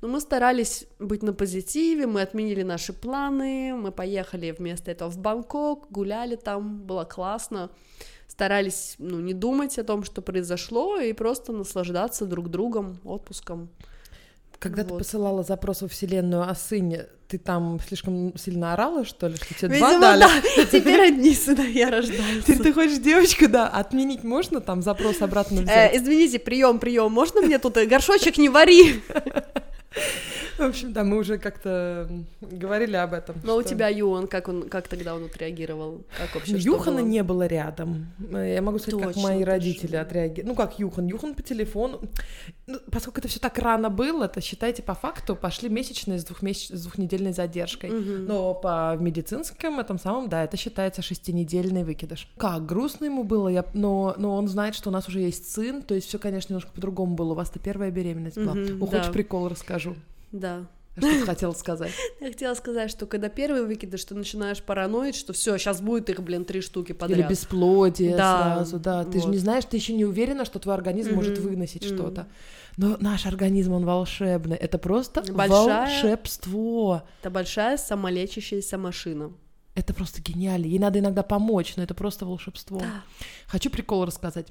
но 0.01 0.09
мы 0.09 0.21
старались 0.21 0.87
быть 0.99 1.23
на 1.23 1.33
позитиве, 1.33 2.07
мы 2.07 2.23
отменили 2.23 2.63
наши 2.63 2.93
планы, 2.93 3.75
мы 3.75 3.93
поехали 3.93 4.51
вместо 4.51 4.91
этого 4.91 5.11
в 5.11 5.19
Бангкок, 5.19 5.91
гуляли 5.91 6.37
там, 6.37 6.81
было 6.81 7.05
классно, 7.05 7.71
старались, 8.27 8.95
ну, 8.99 9.21
не 9.21 9.35
думать 9.35 9.79
о 9.79 9.85
том, 9.85 10.05
что 10.05 10.23
произошло, 10.23 10.99
и 10.99 11.13
просто 11.13 11.53
наслаждаться 11.53 12.27
друг 12.27 12.49
другом, 12.49 12.99
отпуском. 13.05 13.69
Когда 14.61 14.85
ты 14.85 14.91
Вот. 14.91 14.99
посылала 14.99 15.43
запрос 15.43 15.81
во 15.81 15.89
Вселенную 15.89 16.49
о 16.49 16.55
сыне, 16.55 17.07
ты 17.29 17.39
там 17.39 17.81
слишком 17.87 18.37
сильно 18.37 18.75
орала, 18.75 19.07
что 19.07 19.27
ли, 19.27 19.37
что 19.37 19.55
тебе 19.55 19.75
Видимо, 19.77 19.99
два 19.99 20.01
дали? 20.01 20.21
да, 20.21 20.67
теперь 20.71 21.01
одни 21.01 21.35
сыновья 21.35 21.91
рождаются. 21.91 22.43
Теперь 22.43 22.59
ты 22.59 22.73
хочешь 22.75 22.99
девочку, 22.99 23.49
да, 23.49 23.69
отменить 23.69 24.23
можно, 24.23 24.61
там 24.61 24.83
запрос 24.83 25.23
обратно 25.23 25.63
взять? 25.63 25.95
Э, 25.95 25.97
извините, 25.97 26.39
прием, 26.39 26.79
прием, 26.79 27.11
можно 27.11 27.41
мне 27.41 27.59
тут 27.59 27.79
э, 27.79 27.87
горшочек 27.87 28.37
не 28.37 28.51
вари? 28.51 29.03
В 30.61 30.69
общем, 30.69 30.93
да, 30.93 31.05
мы 31.05 31.17
уже 31.17 31.39
как-то 31.39 32.09
говорили 32.43 32.95
об 32.95 33.15
этом. 33.15 33.37
Но 33.43 33.57
у 33.57 33.61
что- 33.61 33.71
тебя 33.71 33.89
Юан, 33.89 34.27
как 34.27 34.49
он, 34.49 34.69
как 34.69 34.89
тогда 34.89 35.15
он 35.15 35.25
отреагировал? 35.25 36.03
Как 36.19 36.35
вообще? 36.35 36.59
Юхана 36.59 37.01
было? 37.01 37.07
не 37.07 37.23
было 37.23 37.47
рядом. 37.47 38.13
Э, 38.31 38.55
Я 38.55 38.61
могу 38.63 38.79
сказать, 38.79 39.01
как 39.01 39.15
Точно, 39.15 39.23
мои 39.23 39.39
точно. 39.39 39.53
родители 39.53 39.97
отреагировали. 39.97 40.49
Ну, 40.51 40.55
как 40.55 40.79
Юхан. 40.79 41.07
Юхан 41.07 41.35
по 41.35 41.43
телефону. 41.43 42.03
Ну, 42.67 42.79
поскольку 42.93 43.21
это 43.21 43.29
все 43.29 43.41
так 43.41 43.59
рано 43.59 43.89
было, 43.89 44.29
то 44.29 44.43
считайте 44.43 44.83
по 44.83 44.95
факту 44.95 45.35
пошли 45.35 45.71
месячные 45.71 46.19
с, 46.19 46.25
двухмесяч... 46.25 46.69
с 46.69 46.83
двухнедельной 46.83 47.33
задержкой. 47.33 47.91
Мгм. 47.91 48.27
Но 48.27 48.53
по 48.53 48.97
медицинском 49.01 49.81
этом 49.81 49.99
самом, 49.99 50.29
да, 50.29 50.45
это 50.45 50.59
считается 50.59 51.01
шестинедельный 51.01 51.85
выкидыш. 51.85 52.29
Как 52.37 52.67
грустно 52.67 53.07
ему 53.07 53.25
было, 53.25 53.49
я... 53.49 53.65
но, 53.73 54.15
но 54.19 54.37
он 54.37 54.47
знает, 54.47 54.75
что 54.75 54.91
у 54.91 54.93
нас 54.93 55.09
уже 55.09 55.21
есть 55.21 55.51
сын, 55.51 55.81
то 55.81 55.95
есть 55.95 56.09
все, 56.09 56.19
конечно, 56.19 56.53
немножко 56.53 56.71
по-другому 56.73 57.15
было. 57.15 57.33
У 57.33 57.35
вас-то 57.35 57.59
первая 57.59 57.91
беременность 57.91 58.37
была. 58.37 58.53
Ну, 58.53 58.87
хочешь 58.87 59.07
да. 59.07 59.13
прикол 59.13 59.49
расскажу? 59.49 59.97
Да. 60.33 60.67
Что 60.97 61.09
ты 61.09 61.25
хотела 61.25 61.53
сказать? 61.53 61.93
Я 62.21 62.29
хотела 62.29 62.55
сказать, 62.55 62.91
что 62.91 63.07
когда 63.07 63.29
первый 63.29 63.65
выкидыш, 63.65 64.05
ты 64.05 64.15
начинаешь 64.15 64.61
параноить, 64.63 65.15
что 65.15 65.33
все, 65.33 65.57
сейчас 65.57 65.81
будет 65.81 66.11
их, 66.11 66.21
блин, 66.21 66.45
три 66.45 66.61
штуки 66.61 66.93
подряд. 66.93 67.19
Или 67.21 67.27
бесплодие 67.29 68.17
Да, 68.17 68.55
сразу, 68.57 68.79
да. 68.79 69.05
Ты 69.05 69.19
же 69.21 69.27
вот. 69.27 69.33
не 69.33 69.39
знаешь, 69.39 69.65
ты 69.65 69.77
еще 69.77 69.95
не 69.95 70.05
уверена, 70.05 70.45
что 70.45 70.59
твой 70.59 70.75
организм 70.75 71.15
может 71.15 71.39
Мгм, 71.39 71.49
выносить 71.49 71.87
мгм. 71.87 71.95
что-то. 71.97 72.27
Но 72.77 72.97
наш 73.01 73.25
организм, 73.27 73.73
он 73.73 73.85
волшебный. 73.87 74.57
Это 74.57 74.79
просто 74.79 75.23
Большая- 75.33 75.87
волшебство. 75.87 77.03
Это 77.21 77.31
большая 77.31 77.77
самолечащаяся 77.77 78.77
машина. 78.79 79.33
это 79.75 79.95
просто 79.95 80.21
гениально. 80.21 80.67
Ей 80.67 80.79
надо 80.79 80.99
иногда 80.99 81.23
помочь, 81.23 81.75
но 81.77 81.83
это 81.85 81.95
просто 81.95 82.27
волшебство. 82.27 82.79
Да. 82.81 83.03
Хочу 83.47 83.71
прикол 83.71 84.05
рассказать. 84.05 84.49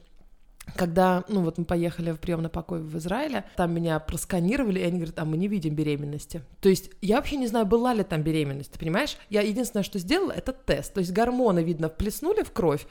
Когда, 0.75 1.23
ну 1.27 1.41
вот 1.41 1.57
мы 1.57 1.65
поехали 1.65 2.11
в 2.11 2.19
приемный 2.19 2.49
покой 2.49 2.81
в 2.81 2.97
Израиле, 2.97 3.45
там 3.55 3.73
меня 3.73 3.99
просканировали, 3.99 4.79
и 4.79 4.83
они 4.83 4.97
говорят, 4.97 5.19
а 5.19 5.25
мы 5.25 5.37
не 5.37 5.47
видим 5.47 5.75
беременности. 5.75 6.43
То 6.61 6.69
есть 6.69 6.91
я 7.01 7.17
вообще 7.17 7.37
не 7.37 7.47
знаю, 7.47 7.65
была 7.65 7.93
ли 7.93 8.03
там 8.03 8.21
беременность, 8.23 8.71
ты 8.71 8.79
понимаешь? 8.79 9.17
Я 9.29 9.41
единственное, 9.41 9.83
что 9.83 9.99
сделала, 9.99 10.31
это 10.31 10.51
тест. 10.53 10.93
То 10.93 10.99
есть 10.99 11.11
гормоны, 11.11 11.63
видно, 11.63 11.89
вплеснули 11.89 12.43
в 12.43 12.51
кровь, 12.51 12.85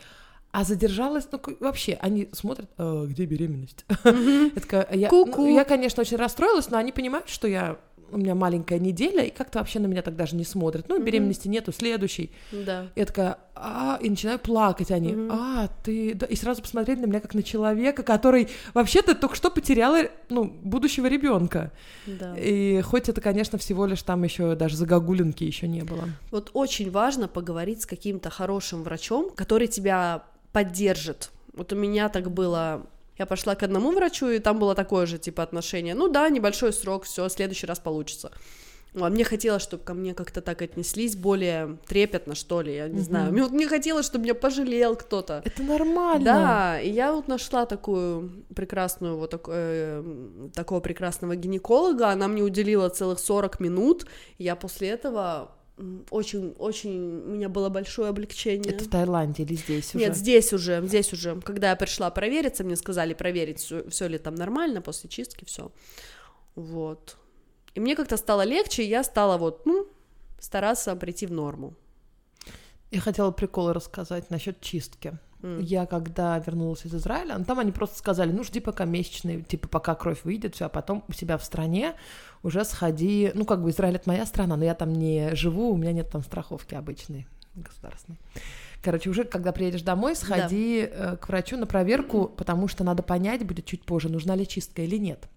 а 0.50 0.64
задержалась, 0.64 1.28
ну, 1.30 1.40
вообще, 1.60 1.98
они 2.00 2.28
смотрят, 2.32 2.70
«А, 2.78 3.04
где 3.04 3.26
беременность? 3.26 3.84
Я 4.04 4.50
такая, 4.54 4.88
я, 4.92 5.08
Ку-ку. 5.08 5.42
ну, 5.42 5.54
я, 5.54 5.64
конечно, 5.64 6.00
очень 6.00 6.16
расстроилась, 6.16 6.70
но 6.70 6.78
они 6.78 6.90
понимают, 6.90 7.28
что 7.28 7.46
я 7.46 7.78
у 8.10 8.16
меня 8.16 8.34
маленькая 8.34 8.78
неделя, 8.78 9.24
и 9.24 9.30
как-то 9.30 9.58
вообще 9.58 9.78
на 9.78 9.86
меня 9.86 10.02
так 10.02 10.16
даже 10.16 10.36
не 10.36 10.44
смотрят. 10.44 10.88
Ну, 10.88 11.02
беременности 11.02 11.48
нету, 11.48 11.72
следующий. 11.72 12.30
Да. 12.52 12.88
Я 12.96 13.06
такая, 13.06 13.38
а, 13.54 13.98
и 14.00 14.08
начинаю 14.08 14.38
плакать 14.38 14.90
они. 14.90 15.14
А, 15.30 15.68
ты, 15.84 16.14
да, 16.14 16.26
и 16.26 16.36
сразу 16.36 16.62
посмотрели 16.62 17.00
на 17.00 17.06
меня 17.06 17.20
как 17.20 17.34
на 17.34 17.42
человека, 17.42 18.02
который 18.02 18.48
вообще-то 18.74 19.14
только 19.14 19.36
что 19.36 19.50
потеряла, 19.50 20.02
ну, 20.28 20.44
будущего 20.44 21.06
ребенка. 21.06 21.72
Да. 22.06 22.34
И 22.36 22.80
хоть 22.82 23.08
это, 23.08 23.20
конечно, 23.20 23.58
всего 23.58 23.86
лишь 23.86 24.02
там 24.02 24.22
еще 24.22 24.54
даже 24.54 24.76
загогулинки 24.76 25.44
еще 25.44 25.68
не 25.68 25.82
было. 25.82 26.04
Вот 26.30 26.50
очень 26.54 26.90
важно 26.90 27.28
поговорить 27.28 27.82
с 27.82 27.86
каким-то 27.86 28.30
хорошим 28.30 28.82
врачом, 28.82 29.30
который 29.30 29.68
тебя 29.68 30.24
поддержит. 30.52 31.30
Вот 31.52 31.72
у 31.72 31.76
меня 31.76 32.08
так 32.08 32.30
было. 32.30 32.86
Я 33.18 33.26
пошла 33.26 33.54
к 33.54 33.62
одному 33.62 33.92
врачу, 33.92 34.28
и 34.28 34.38
там 34.38 34.58
было 34.58 34.74
такое 34.74 35.06
же 35.06 35.18
типа 35.18 35.42
отношение. 35.42 35.94
Ну 35.94 36.08
да, 36.08 36.28
небольшой 36.28 36.72
срок, 36.72 37.04
все, 37.04 37.24
в 37.28 37.30
следующий 37.32 37.66
раз 37.66 37.78
получится. 37.80 38.30
А 38.94 39.10
мне 39.10 39.22
хотелось, 39.24 39.62
чтобы 39.62 39.84
ко 39.84 39.92
мне 39.94 40.14
как-то 40.14 40.40
так 40.40 40.62
отнеслись 40.62 41.14
более 41.14 41.76
трепетно, 41.86 42.34
что 42.34 42.62
ли, 42.62 42.74
я 42.74 42.88
не 42.88 43.00
знаю. 43.00 43.32
Мне, 43.32 43.42
вот 43.42 43.52
мне 43.52 43.68
хотелось, 43.68 44.06
чтобы 44.06 44.24
меня 44.24 44.34
пожалел 44.34 44.96
кто-то. 44.96 45.42
Это 45.44 45.62
нормально. 45.62 46.24
Да, 46.24 46.80
и 46.80 46.88
я 46.90 47.12
вот 47.12 47.28
нашла 47.28 47.66
такую 47.66 48.30
прекрасную, 48.56 49.18
вот 49.18 49.30
так- 49.30 49.48
э, 49.48 50.02
такого 50.54 50.80
прекрасного 50.80 51.36
гинеколога, 51.36 52.08
она 52.08 52.28
мне 52.28 52.42
уделила 52.42 52.88
целых 52.88 53.18
40 53.18 53.60
минут, 53.60 54.06
и 54.38 54.44
я 54.44 54.56
после 54.56 54.88
этого 54.88 55.50
очень-очень, 56.10 57.22
у 57.24 57.30
меня 57.30 57.48
было 57.48 57.68
большое 57.68 58.08
облегчение. 58.08 58.72
Это 58.72 58.84
в 58.84 58.88
Таиланде 58.88 59.42
или 59.44 59.54
здесь 59.54 59.94
уже? 59.94 60.04
Нет, 60.04 60.16
здесь 60.16 60.52
уже, 60.52 60.84
здесь 60.86 61.12
уже. 61.12 61.40
Когда 61.40 61.70
я 61.70 61.76
пришла 61.76 62.10
провериться, 62.10 62.64
мне 62.64 62.76
сказали 62.76 63.14
проверить, 63.14 63.60
все 63.60 64.08
ли 64.08 64.18
там 64.18 64.34
нормально 64.34 64.80
после 64.82 65.08
чистки, 65.08 65.44
все. 65.44 65.70
Вот. 66.54 67.16
И 67.74 67.80
мне 67.80 67.94
как-то 67.94 68.16
стало 68.16 68.42
легче, 68.42 68.82
и 68.82 68.88
я 68.88 69.04
стала 69.04 69.38
вот, 69.38 69.66
ну, 69.66 69.86
стараться 70.40 70.96
прийти 70.96 71.26
в 71.26 71.32
норму. 71.32 71.74
Я 72.90 73.00
хотела 73.00 73.30
прикол 73.30 73.72
рассказать 73.72 74.30
насчет 74.30 74.60
чистки. 74.60 75.18
Я 75.42 75.86
когда 75.86 76.38
вернулась 76.38 76.84
из 76.84 76.94
Израиля, 76.94 77.38
ну, 77.38 77.44
там 77.44 77.60
они 77.60 77.70
просто 77.70 77.96
сказали, 77.96 78.32
ну 78.32 78.42
жди 78.42 78.58
пока 78.58 78.84
месячные, 78.84 79.42
типа 79.42 79.68
пока 79.68 79.94
кровь 79.94 80.24
выйдет, 80.24 80.56
все, 80.56 80.66
а 80.66 80.68
потом 80.68 81.04
у 81.06 81.12
себя 81.12 81.38
в 81.38 81.44
стране 81.44 81.94
уже 82.42 82.64
сходи, 82.64 83.30
ну 83.34 83.44
как 83.44 83.62
бы 83.62 83.70
Израиль 83.70 83.96
это 83.96 84.08
моя 84.08 84.26
страна, 84.26 84.56
но 84.56 84.64
я 84.64 84.74
там 84.74 84.92
не 84.92 85.34
живу, 85.36 85.70
у 85.70 85.76
меня 85.76 85.92
нет 85.92 86.10
там 86.10 86.22
страховки 86.22 86.74
обычной 86.74 87.28
государственной. 87.54 88.18
Короче, 88.82 89.10
уже 89.10 89.24
когда 89.24 89.52
приедешь 89.52 89.82
домой, 89.82 90.14
сходи 90.16 90.88
э, 90.90 91.16
к 91.16 91.28
врачу 91.28 91.56
на 91.56 91.66
проверку, 91.66 92.26
потому 92.36 92.68
что 92.68 92.84
надо 92.84 93.02
понять 93.02 93.44
будет 93.44 93.64
чуть 93.64 93.84
позже, 93.84 94.08
нужна 94.08 94.36
ли 94.36 94.46
чистка 94.46 94.82
или 94.82 94.96
нет. 94.96 95.28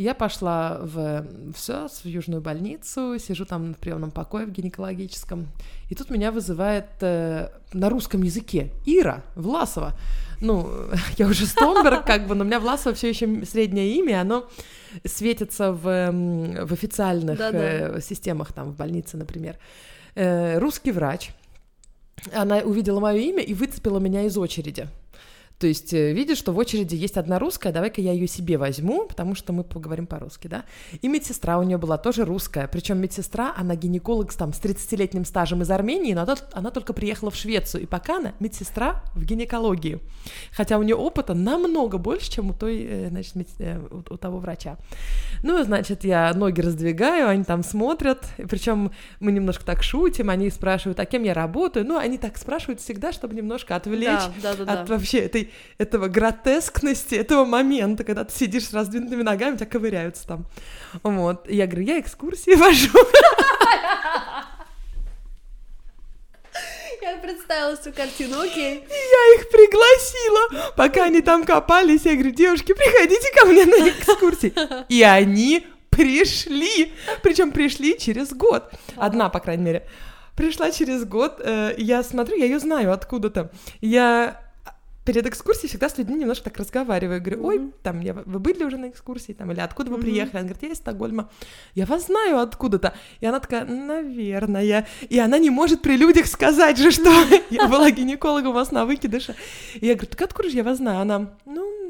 Я 0.00 0.14
пошла 0.14 0.78
в 0.80 1.26
все 1.54 1.86
в 1.86 2.06
южную 2.06 2.40
больницу, 2.40 3.18
сижу 3.18 3.44
там 3.44 3.74
в 3.74 3.76
приемном 3.76 4.10
покое 4.10 4.46
в 4.46 4.50
гинекологическом, 4.50 5.46
и 5.90 5.94
тут 5.94 6.08
меня 6.08 6.32
вызывает 6.32 6.86
э, 7.02 7.50
на 7.74 7.90
русском 7.90 8.22
языке 8.22 8.70
Ира 8.86 9.22
Власова. 9.36 9.92
Ну, 10.40 10.70
я 11.18 11.26
уже 11.26 11.44
Стонберг, 11.44 12.06
как 12.06 12.26
бы, 12.26 12.34
но 12.34 12.44
у 12.44 12.46
меня 12.46 12.60
Власова 12.60 12.94
все 12.94 13.10
еще 13.10 13.44
среднее 13.44 13.94
имя, 13.96 14.22
оно 14.22 14.48
светится 15.04 15.70
в, 15.70 15.82
в 15.82 16.72
официальных 16.72 17.36
Да-да. 17.36 17.58
э, 17.58 18.00
системах, 18.00 18.54
там, 18.54 18.70
в 18.70 18.76
больнице, 18.76 19.18
например. 19.18 19.58
Э, 20.14 20.58
русский 20.58 20.92
врач. 20.92 21.32
Она 22.32 22.60
увидела 22.60 23.00
мое 23.00 23.18
имя 23.18 23.42
и 23.42 23.52
выцепила 23.52 23.98
меня 23.98 24.22
из 24.22 24.38
очереди. 24.38 24.88
То 25.60 25.66
есть, 25.66 25.92
э, 25.92 26.12
видишь, 26.12 26.38
что 26.38 26.52
в 26.52 26.58
очереди 26.58 26.94
есть 26.94 27.18
одна 27.18 27.38
русская, 27.38 27.70
давай-ка 27.70 28.00
я 28.00 28.12
ее 28.12 28.26
себе 28.26 28.56
возьму, 28.56 29.06
потому 29.06 29.34
что 29.34 29.52
мы 29.52 29.62
поговорим 29.62 30.06
по-русски, 30.06 30.48
да? 30.48 30.64
И 31.02 31.06
медсестра 31.06 31.58
у 31.58 31.62
нее 31.62 31.76
была 31.76 31.98
тоже 31.98 32.24
русская, 32.24 32.66
причем 32.66 32.96
медсестра, 32.98 33.52
она 33.54 33.76
гинеколог 33.76 34.32
с, 34.32 34.36
там, 34.36 34.54
с 34.54 34.58
30-летним 34.58 35.26
стажем 35.26 35.60
из 35.60 35.70
Армении, 35.70 36.14
но 36.14 36.22
она, 36.22 36.36
она 36.52 36.70
только 36.70 36.94
приехала 36.94 37.30
в 37.30 37.36
Швецию, 37.36 37.82
и 37.82 37.86
пока 37.86 38.16
она 38.16 38.32
медсестра 38.40 39.02
в 39.14 39.22
гинекологии. 39.22 40.00
Хотя 40.50 40.78
у 40.78 40.82
нее 40.82 40.96
опыта 40.96 41.34
намного 41.34 41.98
больше, 41.98 42.30
чем 42.30 42.50
у 42.50 42.54
той, 42.54 42.82
э, 42.82 43.08
значит, 43.10 43.36
медс- 43.36 43.56
э, 43.58 43.78
у, 43.90 44.14
у 44.14 44.16
того 44.16 44.38
врача. 44.38 44.78
Ну, 45.42 45.62
значит, 45.62 46.04
я 46.04 46.32
ноги 46.32 46.62
раздвигаю, 46.62 47.28
они 47.28 47.44
там 47.44 47.62
смотрят, 47.64 48.24
причем 48.48 48.92
мы 49.20 49.30
немножко 49.30 49.62
так 49.66 49.82
шутим, 49.82 50.30
они 50.30 50.48
спрашивают, 50.48 50.98
а 51.00 51.04
кем 51.04 51.22
я 51.22 51.34
работаю, 51.34 51.84
ну, 51.84 51.98
они 51.98 52.16
так 52.16 52.38
спрашивают 52.38 52.80
всегда, 52.80 53.12
чтобы 53.12 53.34
немножко 53.34 53.76
отвлечь 53.76 54.06
Да, 54.42 54.54
да, 54.54 54.54
да, 54.54 54.64
да. 54.64 54.80
от 54.80 54.88
вообще 54.88 55.18
этой, 55.18 55.49
этого 55.78 56.08
гротескности, 56.08 57.14
этого 57.14 57.44
момента, 57.44 58.04
когда 58.04 58.24
ты 58.24 58.32
сидишь 58.36 58.66
с 58.68 58.72
раздвинутыми 58.74 59.22
ногами, 59.22 59.56
тебя 59.56 59.66
ковыряются 59.66 60.26
там. 60.26 60.46
Вот. 61.02 61.48
И 61.48 61.56
я 61.56 61.66
говорю, 61.66 61.86
я 61.86 62.00
экскурсии 62.00 62.54
вожу. 62.56 62.88
Я 67.02 67.16
представила 67.16 67.76
всю 67.76 67.92
картину, 67.92 68.40
окей. 68.40 68.84
Я 68.88 69.34
их 69.40 69.48
пригласила, 69.50 70.72
пока 70.76 71.04
они 71.04 71.22
там 71.22 71.44
копались. 71.44 72.02
Я 72.04 72.14
говорю, 72.14 72.30
девушки, 72.32 72.74
приходите 72.74 73.28
ко 73.34 73.46
мне 73.46 73.64
на 73.64 73.88
экскурсии. 73.88 74.52
И 74.88 75.02
они 75.02 75.66
пришли. 75.88 76.92
Причем 77.22 77.52
пришли 77.52 77.98
через 77.98 78.32
год. 78.32 78.70
Одна, 78.96 79.28
по 79.30 79.40
крайней 79.40 79.64
мере. 79.64 79.88
Пришла 80.36 80.70
через 80.70 81.04
год. 81.04 81.40
э, 81.42 81.74
Я 81.78 82.02
смотрю, 82.02 82.36
я 82.36 82.44
ее 82.44 82.58
знаю 82.58 82.92
откуда-то. 82.92 83.50
Я 83.80 84.42
перед 85.12 85.26
экскурсией 85.26 85.68
всегда 85.68 85.88
с 85.88 85.98
людьми 85.98 86.20
немножко 86.20 86.44
так 86.44 86.56
разговариваю. 86.58 87.20
Говорю, 87.20 87.44
ой, 87.44 87.72
там, 87.82 88.00
я, 88.00 88.14
вы 88.14 88.38
были 88.38 88.62
уже 88.62 88.76
на 88.76 88.90
экскурсии, 88.90 89.32
там, 89.32 89.50
или 89.50 89.58
откуда 89.58 89.90
вы 89.90 89.98
приехали? 89.98 90.36
Она 90.36 90.48
говорит, 90.48 90.62
я 90.62 90.68
из 90.68 90.76
Стокгольма. 90.76 91.28
Я 91.74 91.84
вас 91.86 92.06
знаю 92.06 92.38
откуда-то. 92.38 92.94
И 93.18 93.26
она 93.26 93.40
такая, 93.40 93.64
наверное. 93.64 94.86
И 95.08 95.18
она 95.18 95.38
не 95.38 95.50
может 95.50 95.82
при 95.82 95.96
людях 95.96 96.26
сказать 96.26 96.78
же, 96.78 96.92
что 96.92 97.10
я 97.50 97.66
была 97.66 97.90
гинекологом 97.90 98.50
у 98.50 98.52
вас 98.52 98.70
на 98.70 98.86
выкидыше. 98.86 99.34
И 99.74 99.86
я 99.86 99.94
говорю, 99.94 100.10
так 100.10 100.22
откуда 100.22 100.48
же 100.48 100.56
я 100.56 100.62
вас 100.62 100.76
знаю? 100.76 101.00
Она, 101.00 101.34
ну, 101.44 101.89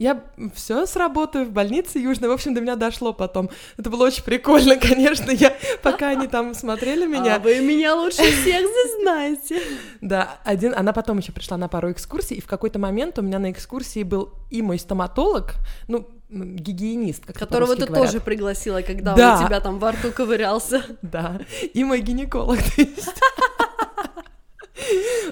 я 0.00 0.24
все 0.54 0.86
сработаю 0.86 1.44
в 1.44 1.50
больнице 1.50 1.98
Южной. 1.98 2.30
В 2.30 2.32
общем, 2.32 2.54
до 2.54 2.60
меня 2.62 2.74
дошло 2.74 3.12
потом. 3.12 3.50
Это 3.76 3.90
было 3.90 4.06
очень 4.06 4.24
прикольно, 4.24 4.76
конечно. 4.80 5.30
Я, 5.30 5.54
пока 5.82 6.08
они 6.08 6.26
там 6.26 6.54
смотрели 6.54 7.06
меня, 7.06 7.36
А 7.36 7.38
вы 7.38 7.60
меня 7.60 7.94
лучше 7.94 8.16
всех 8.22 8.42
здесь 8.66 9.00
знаете. 9.02 9.60
да, 10.00 10.38
один, 10.44 10.72
она 10.74 10.92
потом 10.94 11.18
еще 11.18 11.32
пришла 11.32 11.56
на 11.58 11.68
пару 11.68 11.92
экскурсий, 11.92 12.36
и 12.36 12.40
в 12.40 12.46
какой-то 12.46 12.78
момент 12.78 13.18
у 13.18 13.22
меня 13.22 13.38
на 13.38 13.50
экскурсии 13.52 14.02
был 14.02 14.32
и 14.50 14.62
мой 14.62 14.78
стоматолог, 14.78 15.54
ну, 15.86 16.08
гигиенист, 16.30 17.26
как 17.26 17.36
Которого 17.38 17.76
ты 17.76 17.84
говорят. 17.86 18.06
тоже 18.06 18.20
пригласила, 18.24 18.80
когда 18.82 19.14
Да. 19.14 19.36
он 19.36 19.44
у 19.44 19.46
тебя 19.46 19.60
там 19.60 19.78
во 19.78 19.92
рту 19.92 20.12
ковырялся. 20.12 20.82
Да, 21.02 21.40
и 21.74 21.84
мой 21.84 22.00
гинеколог. 22.00 22.58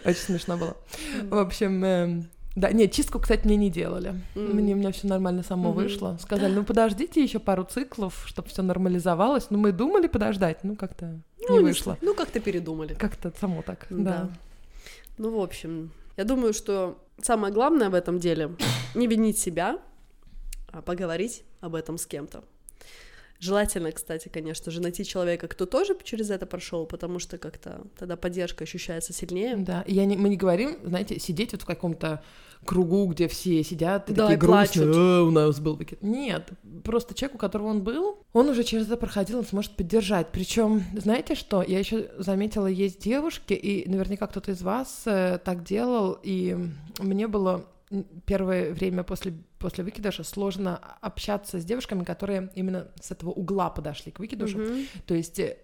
Очень 0.04 0.20
смешно 0.20 0.56
было. 0.56 0.76
В 1.30 1.38
общем, 1.38 1.84
эм, 1.84 2.30
да, 2.60 2.72
нет, 2.72 2.92
чистку, 2.92 3.18
кстати, 3.20 3.44
мне 3.46 3.56
не 3.56 3.70
делали. 3.70 4.14
М. 4.34 4.56
Мне, 4.56 4.74
у 4.74 4.76
меня 4.76 4.90
все 4.92 5.06
нормально 5.06 5.42
само 5.42 5.70
Мгм. 5.70 5.76
вышло. 5.82 6.18
Сказали, 6.20 6.52
ну 6.54 6.64
подождите 6.64 7.22
еще 7.22 7.38
пару 7.38 7.64
циклов, 7.64 8.22
чтобы 8.26 8.48
все 8.48 8.62
нормализовалось. 8.62 9.46
Ну, 9.50 9.58
мы 9.58 9.72
думали 9.72 10.06
подождать, 10.08 10.64
ну 10.64 10.76
как-то 10.76 11.20
Ну, 11.48 11.52
не 11.54 11.58
не 11.58 11.64
вышло. 11.64 11.84
знаю. 11.94 11.98
Ну, 12.02 12.14
как-то 12.14 12.40
передумали. 12.40 12.94
Как-то 12.94 13.32
само 13.40 13.62
так, 13.62 13.86
Да. 13.90 13.96
да. 14.04 14.30
Ну, 15.18 15.36
в 15.38 15.40
общем, 15.42 15.90
я 16.16 16.24
думаю, 16.24 16.52
что 16.52 16.98
самое 17.22 17.52
главное 17.52 17.90
в 17.90 17.94
этом 17.94 18.18
деле 18.18 18.50
не 18.94 19.06
винить 19.06 19.38
себя, 19.38 19.78
а 20.72 20.82
поговорить 20.82 21.42
об 21.60 21.74
этом 21.74 21.96
с 21.98 22.06
кем-то. 22.06 22.42
Желательно, 23.40 23.92
кстати, 23.92 24.28
конечно 24.28 24.72
же, 24.72 24.80
найти 24.80 25.04
человека, 25.04 25.46
кто 25.46 25.66
тоже 25.66 25.96
через 26.02 26.30
это 26.30 26.44
прошел, 26.46 26.86
потому 26.86 27.18
что 27.18 27.38
как-то 27.38 27.82
тогда 27.96 28.16
поддержка 28.16 28.64
ощущается 28.64 29.12
сильнее. 29.12 29.56
Да, 29.56 29.82
и 29.82 29.94
я 29.94 30.04
не, 30.06 30.16
мы 30.16 30.28
не 30.28 30.36
говорим, 30.36 30.78
знаете, 30.84 31.20
сидеть 31.20 31.52
вот 31.52 31.62
в 31.62 31.64
каком-то 31.64 32.22
кругу, 32.64 33.06
где 33.06 33.28
все 33.28 33.62
сидят 33.62 34.10
и 34.10 34.14
Да, 34.14 34.22
такие 34.24 34.36
и 34.36 34.40
грустные, 34.40 34.86
плачут. 34.86 34.96
«Э, 34.96 35.20
у 35.20 35.30
нас 35.30 35.60
был 35.60 35.76
выкид. 35.76 36.02
Нет, 36.02 36.50
просто 36.84 37.14
человек, 37.14 37.36
у 37.36 37.38
которого 37.38 37.68
он 37.68 37.82
был, 37.82 38.18
он 38.32 38.48
уже 38.48 38.64
через 38.64 38.86
это 38.86 38.96
проходил, 38.96 39.38
он 39.38 39.46
сможет 39.46 39.76
поддержать. 39.76 40.28
Причем, 40.32 40.82
знаете 40.96 41.34
что, 41.34 41.62
я 41.62 41.78
еще 41.78 42.10
заметила, 42.18 42.66
есть 42.66 43.00
девушки, 43.00 43.52
и 43.54 43.88
наверняка 43.88 44.26
кто-то 44.26 44.50
из 44.50 44.62
вас 44.62 45.02
э, 45.06 45.38
так 45.44 45.62
делал, 45.62 46.18
и 46.22 46.56
мне 46.98 47.28
было 47.28 47.64
первое 48.26 48.72
время 48.72 49.02
после, 49.02 49.32
после 49.58 49.84
выкидыша 49.84 50.24
сложно 50.24 50.76
общаться 51.00 51.60
с 51.60 51.64
девушками, 51.64 52.04
которые 52.04 52.50
именно 52.54 52.88
с 53.00 53.10
этого 53.10 53.30
угла 53.30 53.70
подошли 53.70 54.12
к 54.12 54.18
выкидышу. 54.18 54.58
Мгм. 54.58 54.86
То 55.06 55.14
есть 55.14 55.38
э, 55.38 55.56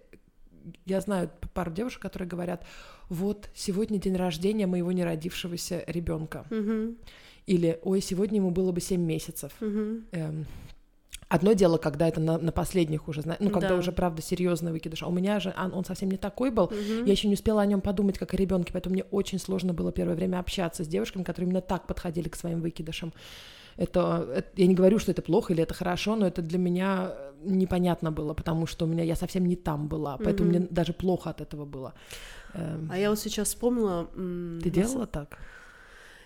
я 0.85 1.01
знаю 1.01 1.29
пару 1.53 1.71
девушек, 1.71 2.01
которые 2.01 2.27
говорят, 2.27 2.65
вот 3.09 3.49
сегодня 3.53 3.99
день 3.99 4.15
рождения 4.15 4.67
моего 4.67 4.91
неродившегося 4.91 5.83
ребенка. 5.87 6.45
Мгм. 6.49 6.97
Или, 7.45 7.79
ой, 7.83 8.01
сегодня 8.01 8.37
ему 8.37 8.49
было 8.49 8.71
бы 8.71 8.81
7 8.81 9.01
месяцев. 9.01 9.51
Мгм. 9.59 10.05
Эм, 10.11 10.45
Одно 11.27 11.53
дело, 11.53 11.77
когда 11.77 12.07
это 12.07 12.19
на, 12.21 12.37
на 12.37 12.51
последних 12.51 13.07
уже, 13.07 13.23
ну, 13.39 13.49
когда 13.49 13.69
Да. 13.69 13.75
уже, 13.75 13.91
правда, 13.91 14.21
серьезный 14.21 14.71
выкидыш. 14.71 15.01
А 15.01 15.07
у 15.07 15.11
меня 15.11 15.39
же 15.39 15.55
он, 15.57 15.73
он 15.73 15.83
совсем 15.83 16.09
не 16.11 16.17
такой 16.17 16.51
был. 16.51 16.65
Мгм. 16.67 17.05
Я 17.05 17.11
еще 17.11 17.27
не 17.27 17.33
успела 17.33 17.61
о 17.61 17.65
нем 17.65 17.81
подумать, 17.81 18.17
как 18.19 18.33
о 18.33 18.37
ребенке, 18.37 18.71
поэтому 18.73 18.93
мне 18.93 19.03
очень 19.11 19.39
сложно 19.39 19.73
было 19.73 19.91
первое 19.91 20.15
время 20.15 20.39
общаться 20.39 20.83
с 20.83 20.87
девушками, 20.87 21.23
которые 21.23 21.49
именно 21.49 21.61
так 21.61 21.87
подходили 21.87 22.29
к 22.29 22.35
своим 22.35 22.61
выкидышам. 22.61 23.11
Это, 23.77 24.25
это- 24.35 24.49
я 24.61 24.67
не 24.67 24.75
говорю, 24.75 24.99
что 24.99 25.11
это 25.11 25.21
плохо 25.23 25.51
или 25.53 25.63
это 25.63 25.73
хорошо, 25.73 26.15
но 26.15 26.27
это 26.27 26.41
для 26.43 26.59
меня 26.59 27.09
э, 27.11 27.31
непонятно 27.43 28.11
было, 28.11 28.33
потому 28.35 28.67
что 28.67 28.85
у 28.85 28.87
меня 28.87 29.03
я 29.03 29.15
совсем 29.15 29.45
не 29.47 29.55
там 29.55 29.87
была, 29.87 30.17
поэтому 30.17 30.49
Мгм. 30.49 30.59
мне 30.59 30.67
даже 30.69 30.93
плохо 30.93 31.31
от 31.31 31.41
этого 31.41 31.65
было. 31.65 31.93
Эм, 32.53 32.87
А 32.91 32.97
я 32.97 33.09
вот 33.09 33.19
сейчас 33.19 33.47
вспомнила... 33.49 34.05
Ты 34.63 34.69
делала 34.69 35.07
так? 35.07 35.37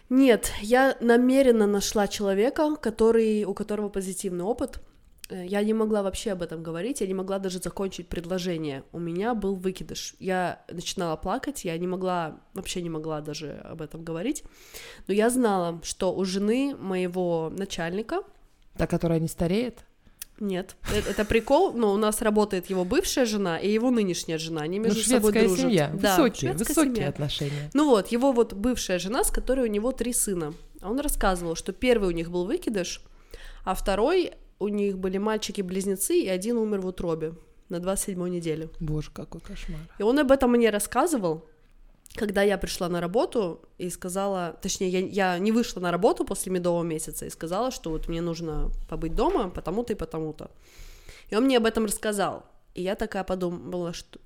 Нет, 0.10 0.52
я 0.62 0.96
намеренно 1.02 1.68
нашла 1.68 2.08
человека, 2.08 2.76
который, 2.76 3.46
у 3.46 3.54
которого 3.54 3.90
позитивный 3.90 4.44
опыт. 4.44 4.80
Э, 5.30 5.46
Я 5.46 5.64
не 5.64 5.74
могла 5.74 6.02
вообще 6.04 6.32
об 6.32 6.42
этом 6.42 6.64
говорить, 6.64 7.02
я 7.02 7.08
не 7.08 7.14
могла 7.14 7.40
даже 7.40 7.60
закончить 7.60 8.08
предложение. 8.08 8.84
У 8.92 9.00
меня 9.00 9.34
был 9.36 9.56
выкидыш. 9.56 10.16
Я 10.20 10.64
начинала 10.72 11.16
плакать, 11.18 11.66
я 11.66 11.78
не 11.78 11.88
могла, 11.88 12.40
вообще 12.54 12.82
не 12.82 12.90
могла 12.90 13.22
даже 13.22 13.62
об 13.64 13.82
этом 13.82 14.04
говорить. 14.04 14.44
Но 15.08 15.14
я 15.14 15.30
знала, 15.30 15.80
что 15.84 16.14
у 16.16 16.26
жены 16.26 16.76
моего 16.80 17.52
начальника 17.56 18.22
Та, 18.78 18.88
которая 18.88 19.20
не 19.20 19.28
стареет? 19.28 19.80
нет, 20.42 20.78
э- 20.94 21.02
это 21.10 21.26
прикол, 21.26 21.74
но 21.74 21.92
у 21.94 21.98
нас 21.98 22.22
работает 22.22 22.70
его 22.70 22.86
бывшая 22.86 23.26
жена 23.26 23.60
и 23.60 23.70
его 23.70 23.92
нынешняя 23.92 24.38
жена, 24.38 24.62
они 24.62 24.80
Ну, 24.80 24.86
между 24.86 25.02
собой 25.04 25.34
шведская 25.34 25.48
дружат. 25.48 25.62
семья. 25.66 25.92
Да, 25.94 26.16
высокие, 26.16 26.54
высокие 26.54 26.86
семья. 26.96 27.10
отношения. 27.10 27.70
Ну 27.74 27.90
вот, 27.90 28.08
его 28.08 28.32
вот 28.32 28.54
бывшая 28.54 29.00
жена, 29.00 29.26
с 29.26 29.32
которой 29.32 29.66
у 29.68 29.72
него 29.72 29.92
три 29.92 30.14
сына. 30.14 30.54
Он 30.82 30.98
рассказывал, 31.02 31.56
что 31.56 31.74
первый 31.74 32.08
у 32.08 32.12
них 32.14 32.32
был 32.32 32.46
выкидыш, 32.46 33.02
а 33.66 33.74
второй 33.76 34.32
у 34.60 34.68
них 34.68 34.98
были 34.98 35.18
мальчики-близнецы, 35.18 36.20
и 36.20 36.28
один 36.28 36.58
умер 36.58 36.82
в 36.82 36.88
утробе 36.88 37.34
на 37.70 37.78
27-й 37.78 38.30
неделе. 38.30 38.70
Боже, 38.80 39.12
какой 39.12 39.42
кошмар. 39.42 39.80
И 39.98 40.04
он 40.04 40.20
об 40.20 40.32
этом 40.32 40.52
мне 40.52 40.70
рассказывал, 40.70 41.46
когда 42.16 42.42
я 42.42 42.58
пришла 42.58 42.90
на 42.90 43.00
работу 43.00 43.62
и 43.78 43.90
сказала, 43.90 44.58
точнее, 44.62 44.90
я, 44.90 45.00
я 45.00 45.40
не 45.40 45.52
вышла 45.52 45.80
на 45.80 45.92
работу 45.92 46.26
после 46.26 46.52
медового 46.52 46.84
месяца 46.84 47.26
и 47.26 47.30
сказала, 47.30 47.72
что 47.72 47.92
вот 47.92 48.08
мне 48.08 48.22
нужно 48.22 48.72
побыть 48.90 49.16
дома 49.16 49.50
потому-то 49.50 49.94
и 49.94 49.96
потому-то. 49.96 50.52
И 51.30 51.36
он 51.36 51.46
мне 51.46 51.58
об 51.58 51.66
этом 51.66 51.86
рассказал. 51.86 52.46
И 52.74 52.82
я 52.82 52.96
такая 52.96 53.24
подумала, 53.24 53.94
что... 53.94 54.20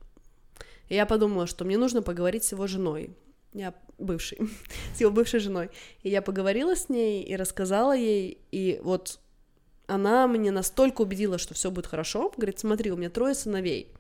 И 0.90 0.96
я 0.96 1.06
подумала, 1.06 1.48
что 1.48 1.66
мне 1.66 1.78
нужно 1.78 2.02
поговорить 2.02 2.44
с 2.44 2.52
его 2.54 2.68
женой. 2.68 3.16
Я 3.54 3.74
бывшей, 3.98 4.40
с 4.96 5.02
его 5.02 5.12
бывшей 5.12 5.40
женой. 5.40 5.70
И 6.02 6.10
я 6.10 6.22
поговорила 6.22 6.76
с 6.76 6.90
ней 6.90 7.24
и 7.24 7.36
рассказала 7.36 7.96
ей, 7.96 8.40
и 8.52 8.80
вот 8.84 9.20
она 9.88 10.28
мне 10.28 10.52
настолько 10.52 11.02
убедила, 11.02 11.38
что 11.38 11.54
все 11.54 11.72
будет 11.72 11.88
хорошо. 11.88 12.32
Говорит, 12.36 12.60
смотри, 12.60 12.92
у 12.92 12.98
меня 12.98 13.10
трое 13.10 13.36
сыновей. 13.36 13.92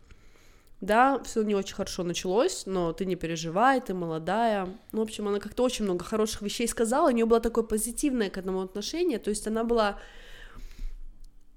Да, 0.81 1.21
все 1.23 1.43
не 1.43 1.55
очень 1.55 1.75
хорошо 1.75 2.03
началось, 2.03 2.65
но 2.65 2.91
ты 2.91 3.05
не 3.05 3.15
переживай, 3.15 3.79
ты 3.79 3.93
молодая. 3.93 4.67
Ну, 4.91 4.99
в 4.99 5.03
общем, 5.03 5.29
она 5.29 5.39
как-то 5.39 5.63
очень 5.63 5.85
много 5.85 6.03
хороших 6.03 6.41
вещей 6.41 6.67
сказала, 6.67 7.07
у 7.07 7.11
нее 7.11 7.25
было 7.25 7.39
такое 7.39 7.63
позитивное 7.63 8.29
к 8.29 8.37
этому 8.37 8.61
отношение, 8.61 9.17
то 9.17 9.29
есть 9.29 9.47
она 9.47 9.63
была... 9.63 9.97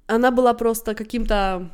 Она 0.06 0.30
была 0.30 0.54
просто 0.54 0.94
каким-то... 0.94 1.68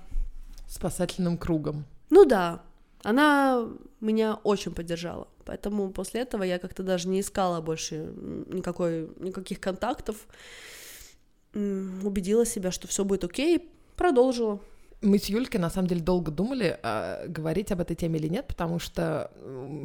Спасательным 0.66 1.36
кругом. 1.36 1.84
Ну 2.08 2.24
да, 2.24 2.62
она 3.02 3.68
меня 4.00 4.38
очень 4.42 4.72
поддержала. 4.72 5.28
Поэтому 5.44 5.90
после 5.90 6.22
этого 6.22 6.44
я 6.44 6.58
как-то 6.58 6.82
даже 6.82 7.08
не 7.08 7.20
искала 7.20 7.60
больше 7.60 8.14
никакой, 8.46 9.10
никаких 9.18 9.60
контактов. 9.60 10.26
Убедила 11.54 12.46
себя, 12.46 12.70
что 12.70 12.88
все 12.88 13.04
будет 13.04 13.24
окей, 13.24 13.70
продолжила. 13.96 14.60
Мы 15.02 15.18
с 15.18 15.24
Юлькой, 15.24 15.60
на 15.60 15.68
самом 15.68 15.88
деле, 15.88 16.00
долго 16.00 16.30
думали, 16.30 16.78
а, 16.80 17.26
говорить 17.26 17.72
об 17.72 17.80
этой 17.80 17.96
теме 17.96 18.20
или 18.20 18.28
нет, 18.28 18.46
потому 18.46 18.78
что, 18.78 19.32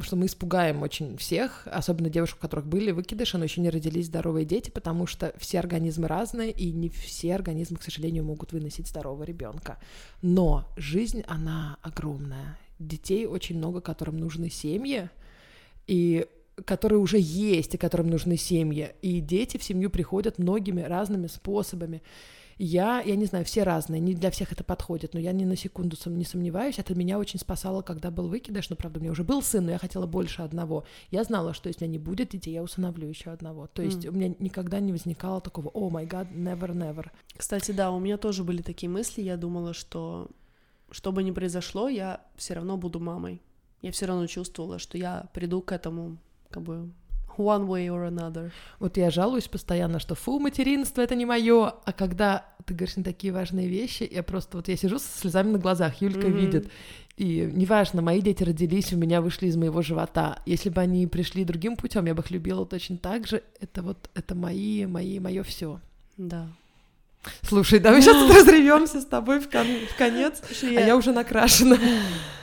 что 0.00 0.14
мы 0.14 0.26
испугаем 0.26 0.80
очень 0.82 1.16
всех, 1.16 1.66
особенно 1.66 2.08
девушек, 2.08 2.36
у 2.36 2.40
которых 2.40 2.66
были 2.66 2.92
выкидыши, 2.92 3.36
но 3.36 3.42
еще 3.42 3.60
не 3.60 3.70
родились 3.70 4.06
здоровые 4.06 4.46
дети, 4.46 4.70
потому 4.70 5.08
что 5.08 5.34
все 5.36 5.58
организмы 5.58 6.06
разные, 6.06 6.52
и 6.52 6.70
не 6.70 6.88
все 6.88 7.34
организмы, 7.34 7.78
к 7.78 7.82
сожалению, 7.82 8.22
могут 8.22 8.52
выносить 8.52 8.86
здорового 8.86 9.24
ребенка. 9.24 9.78
Но 10.22 10.68
жизнь, 10.76 11.24
она 11.26 11.78
огромная. 11.82 12.56
Детей 12.78 13.26
очень 13.26 13.58
много, 13.58 13.80
которым 13.80 14.18
нужны 14.18 14.50
семьи, 14.50 15.10
и 15.88 16.28
которые 16.64 16.98
уже 16.98 17.18
есть, 17.18 17.74
и 17.74 17.78
которым 17.78 18.08
нужны 18.08 18.36
семьи. 18.36 18.94
И 19.02 19.20
дети 19.20 19.56
в 19.56 19.62
семью 19.62 19.90
приходят 19.90 20.38
многими 20.38 20.82
разными 20.82 21.26
способами. 21.26 22.02
Я, 22.60 23.00
я 23.00 23.14
не 23.14 23.26
знаю, 23.26 23.44
все 23.44 23.62
разные, 23.62 24.00
не 24.00 24.14
для 24.14 24.32
всех 24.32 24.50
это 24.50 24.64
подходит, 24.64 25.14
но 25.14 25.20
я 25.20 25.30
ни 25.30 25.44
на 25.44 25.54
секунду 25.54 25.94
сом- 25.96 26.16
не 26.16 26.24
сомневаюсь, 26.24 26.80
это 26.80 26.92
меня 26.96 27.16
очень 27.20 27.38
спасало, 27.38 27.82
когда 27.82 28.10
был 28.10 28.26
выкидыш, 28.26 28.68
ну, 28.68 28.74
правда, 28.74 28.98
у 28.98 29.02
меня 29.02 29.12
уже 29.12 29.22
был 29.22 29.42
сын, 29.42 29.64
но 29.64 29.70
я 29.70 29.78
хотела 29.78 30.06
больше 30.06 30.42
одного. 30.42 30.84
Я 31.12 31.22
знала, 31.22 31.54
что 31.54 31.68
если 31.68 31.86
не 31.86 31.98
будет 31.98 32.30
детей, 32.30 32.54
я 32.54 32.64
усыновлю 32.64 33.08
еще 33.08 33.30
одного. 33.30 33.68
То 33.68 33.82
есть 33.82 34.04
М. 34.04 34.12
у 34.12 34.16
меня 34.16 34.34
никогда 34.40 34.80
не 34.80 34.90
возникало 34.90 35.40
такого, 35.40 35.68
о 35.68 35.88
май 35.88 36.04
гад, 36.04 36.26
never, 36.32 36.72
never. 36.72 37.06
Кстати, 37.36 37.70
да, 37.70 37.92
у 37.92 38.00
меня 38.00 38.16
тоже 38.16 38.42
были 38.42 38.62
такие 38.62 38.90
мысли. 38.90 39.22
Я 39.22 39.36
думала, 39.36 39.72
что 39.72 40.28
что 40.90 41.12
бы 41.12 41.22
ни 41.22 41.30
произошло, 41.30 41.88
я 41.88 42.22
все 42.34 42.54
равно 42.54 42.76
буду 42.76 42.98
мамой. 42.98 43.40
Я 43.82 43.92
все 43.92 44.06
равно 44.06 44.26
чувствовала, 44.26 44.80
что 44.80 44.98
я 44.98 45.28
приду 45.32 45.62
к 45.62 45.70
этому 45.70 46.18
как 46.50 46.62
бы 46.62 46.90
one 47.38 47.66
way 47.66 47.86
or 47.86 48.08
another. 48.08 48.50
Вот 48.80 48.96
я 48.96 49.10
жалуюсь 49.10 49.48
постоянно, 49.48 50.00
что 50.00 50.14
фу, 50.14 50.38
материнство 50.38 51.00
это 51.00 51.14
не 51.14 51.24
мое. 51.24 51.68
А 51.84 51.92
когда 51.92 52.46
ты 52.64 52.74
говоришь 52.74 52.96
на 52.96 53.04
такие 53.04 53.32
важные 53.32 53.68
вещи, 53.68 54.08
я 54.10 54.22
просто 54.22 54.56
вот 54.56 54.68
я 54.68 54.76
сижу 54.76 54.98
со 54.98 55.18
слезами 55.20 55.52
на 55.52 55.58
глазах, 55.58 56.02
Юлька 56.02 56.28
Мгм. 56.28 56.36
видит. 56.36 56.70
И 57.16 57.50
неважно, 57.52 58.02
мои 58.02 58.20
дети 58.20 58.44
родились, 58.44 58.92
у 58.92 58.96
меня 58.96 59.20
вышли 59.20 59.46
из 59.46 59.56
моего 59.56 59.82
живота. 59.82 60.40
Если 60.46 60.68
бы 60.68 60.80
они 60.80 61.06
пришли 61.06 61.44
другим 61.44 61.76
путем, 61.76 62.06
я 62.06 62.14
бы 62.14 62.22
их 62.22 62.30
любила 62.30 62.64
точно 62.66 62.96
так 62.96 63.26
же. 63.26 63.42
Это 63.60 63.82
вот 63.82 64.10
это 64.14 64.34
мои, 64.34 64.86
мои, 64.86 65.18
мое 65.18 65.42
все. 65.42 65.80
Да. 66.16 66.48
Слушай, 67.42 67.78
давай 67.80 68.00
сейчас 68.02 68.16
тут 68.16 68.30
разревемся 68.36 69.00
с 69.00 69.04
тобой 69.04 69.40
в, 69.40 69.50
кон- 69.50 69.86
в 69.92 69.96
конец. 69.96 70.40
А 70.62 70.66
я 70.66 70.96
уже 70.96 71.12
накрашена. 71.12 71.76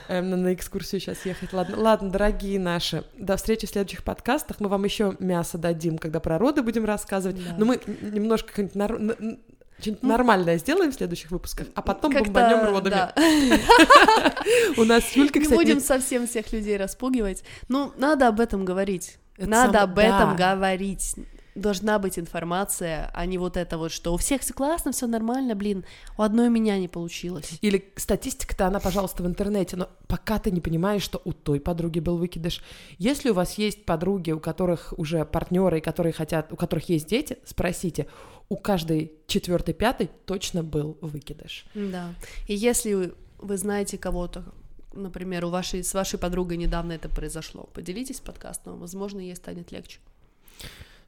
Эм, 0.08 0.30
на- 0.42 0.54
экскурсию 0.54 1.00
сейчас 1.00 1.24
ехать. 1.24 1.52
Ладно, 1.52 1.78
ладно, 1.80 2.10
дорогие 2.10 2.60
наши, 2.60 3.04
до 3.18 3.36
встречи 3.36 3.66
в 3.66 3.70
следующих 3.70 4.04
подкастах. 4.04 4.60
Мы 4.60 4.68
вам 4.68 4.84
еще 4.84 5.16
мясо 5.18 5.58
дадим, 5.58 5.98
когда 5.98 6.20
про 6.20 6.38
роды 6.38 6.62
будем 6.62 6.84
рассказывать. 6.84 7.36
Да. 7.44 7.54
Но 7.58 7.64
мы 7.66 7.80
немножко 8.02 8.52
что-нибудь 8.52 10.02
Ну, 10.02 10.08
нормальное 10.08 10.58
сделаем 10.58 10.92
в 10.92 10.94
следующих 10.94 11.30
выпусках, 11.30 11.66
а 11.74 11.82
потом 11.82 12.12
бомбанем 12.12 12.64
родами. 12.64 12.90
да. 12.94 13.14
У 14.76 14.84
нас 14.84 15.04
с 15.04 15.12
Юлькой, 15.16 15.40
Не 15.40 15.46
кстати, 15.46 15.58
будем 15.58 15.80
совсем 15.80 16.26
всех 16.26 16.52
людей 16.52 16.76
распугивать. 16.76 17.42
Ну, 17.68 17.92
надо 17.98 18.28
об 18.28 18.40
этом 18.40 18.64
говорить. 18.64 19.18
Это 19.36 19.48
надо 19.48 19.80
сам- 19.80 19.90
об 19.90 19.98
этом 19.98 20.36
да. 20.36 20.54
говорить. 20.54 21.14
Должна 21.56 21.98
быть 21.98 22.18
информация, 22.18 23.10
а 23.14 23.26
не 23.26 23.38
вот 23.38 23.56
это 23.56 23.78
вот, 23.78 23.90
что 23.90 24.12
у 24.12 24.16
всех 24.16 24.42
все 24.42 24.52
классно, 24.52 24.92
все 24.92 25.06
нормально, 25.06 25.54
блин, 25.54 25.84
у 26.18 26.22
одной 26.22 26.50
меня 26.50 26.78
не 26.78 26.86
получилось. 26.86 27.58
Или 27.62 27.92
статистика-то, 27.96 28.66
она, 28.66 28.78
пожалуйста, 28.78 29.22
в 29.22 29.26
интернете, 29.26 29.76
но 29.76 29.88
пока 30.06 30.38
ты 30.38 30.50
не 30.50 30.60
понимаешь, 30.60 31.02
что 31.02 31.20
у 31.24 31.32
той 31.32 31.58
подруги 31.58 32.00
был 32.00 32.18
выкидыш. 32.18 32.62
Если 32.98 33.30
у 33.30 33.34
вас 33.34 33.56
есть 33.58 33.86
подруги, 33.86 34.32
у 34.32 34.38
которых 34.38 34.92
уже 34.98 35.24
партнеры, 35.24 35.80
которые 35.80 36.12
хотят, 36.12 36.52
у 36.52 36.56
которых 36.56 36.88
есть 36.90 37.08
дети, 37.08 37.38
спросите, 37.44 38.06
у 38.48 38.56
каждой 38.56 39.12
четвертой, 39.26 39.74
пятой 39.74 40.10
точно 40.26 40.62
был 40.62 40.98
выкидыш. 41.00 41.66
Да. 41.74 42.14
И 42.46 42.54
если 42.54 43.12
вы 43.38 43.56
знаете 43.56 43.98
кого-то, 43.98 44.44
например, 44.92 45.44
у 45.44 45.50
вашей, 45.50 45.82
с 45.82 45.94
вашей 45.94 46.18
подругой 46.18 46.56
недавно 46.56 46.92
это 46.92 47.08
произошло, 47.08 47.68
поделитесь 47.72 48.20
подкастом, 48.20 48.78
возможно, 48.78 49.20
ей 49.20 49.36
станет 49.36 49.72
легче. 49.72 49.98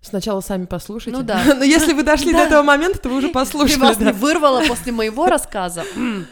Сначала 0.09 0.41
сами 0.41 0.65
послушайте. 0.67 1.17
Ну 1.19 1.23
да. 1.25 1.43
Но 1.59 1.65
если 1.65 1.93
вы 1.93 2.03
дошли 2.03 2.33
до 2.33 2.39
этого 2.39 2.63
момента, 2.63 2.99
то 2.99 3.09
вы 3.09 3.17
уже 3.19 3.29
Ты 3.29 3.33
послушали. 3.35 3.81
вас 3.81 3.97
да. 3.97 4.07
не 4.07 4.13
вырвало 4.13 4.63
после 4.67 4.93
моего 4.93 5.27
рассказа. 5.27 5.85
М. 5.97 6.27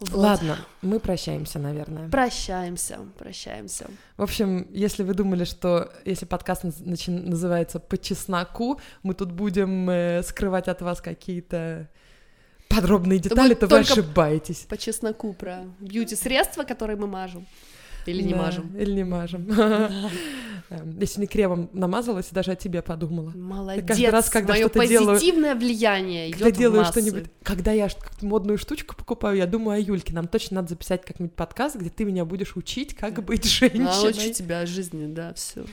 Вот. 0.00 0.12
Ладно, 0.12 0.58
мы 0.82 0.98
прощаемся, 0.98 1.58
наверное. 1.58 2.08
Прощаемся, 2.10 2.98
прощаемся. 3.16 3.86
В 4.16 4.22
общем, 4.22 4.66
если 4.70 5.02
вы 5.02 5.14
думали, 5.14 5.44
что 5.44 5.92
если 6.04 6.26
подкаст 6.26 6.64
наз- 6.64 6.82
начи- 6.84 7.10
называется 7.10 7.78
«По 7.78 7.96
чесноку», 7.96 8.80
мы 9.02 9.14
тут 9.14 9.30
будем 9.32 9.88
э, 9.88 10.22
скрывать 10.24 10.68
от 10.68 10.82
вас 10.82 11.00
какие-то 11.00 11.88
подробные 12.68 13.18
детали, 13.20 13.48
будет 13.54 13.60
то 13.60 13.66
вы 13.68 13.78
ошибаетесь. 13.78 14.66
По 14.68 14.76
чесноку 14.76 15.32
про 15.32 15.64
бьюти-средства, 15.78 16.64
которые 16.64 16.96
мы 16.96 17.06
мажем. 17.06 17.46
Или 18.06 18.22
не 18.22 18.32
Да, 18.32 18.38
мажем. 18.42 18.76
Или 18.76 18.92
не 18.92 19.04
мажем. 19.04 19.48
Эм, 20.70 20.98
Я 20.98 21.06
сегодня 21.06 21.26
кремом 21.26 21.70
намазалась 21.74 22.28
и 22.32 22.34
даже 22.34 22.52
о 22.52 22.56
тебе 22.56 22.80
подумала. 22.80 23.30
Молодец, 23.34 23.84
каждый 23.86 24.08
раз, 24.10 24.30
когда 24.30 24.54
мое 24.54 24.62
что-то 24.62 24.86
делаю- 24.86 25.18
позитивное 25.18 25.54
влияние 25.54 26.30
Когда 26.32 26.46
идет 26.48 26.56
в 26.56 26.58
делаю 26.58 26.84
что-нибудь, 26.86 27.24
когда 27.42 27.72
я 27.72 27.88
модную 28.22 28.56
штучку 28.56 28.96
покупаю, 28.96 29.36
я 29.36 29.46
думаю 29.46 29.76
о 29.76 29.80
Юльке. 29.80 30.14
Нам 30.14 30.26
точно 30.26 30.56
надо 30.56 30.68
записать 30.70 31.04
как-нибудь 31.04 31.34
подкаст, 31.34 31.76
где 31.76 31.90
ты 31.90 32.04
меня 32.04 32.24
будешь 32.24 32.56
учить, 32.56 32.94
как 32.94 33.22
быть 33.22 33.44
женщиной. 33.44 33.84
Научу 33.84 34.32
тебя 34.32 34.64
жизни, 34.64 35.06
да, 35.12 35.34
все. 35.34 35.64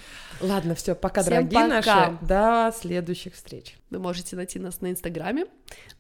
Ладно, 0.42 0.76
все, 0.76 0.94
пока, 0.94 1.22
Всем 1.22 1.48
дорогие 1.48 1.60
пока. 1.80 2.10
наши. 2.12 2.18
До 2.26 2.74
следующих 2.78 3.36
встреч. 3.36 3.78
Вы 3.92 4.00
можете 4.00 4.36
найти 4.38 4.58
нас 4.58 4.82
на 4.82 4.90
Инстаграме 4.90 5.46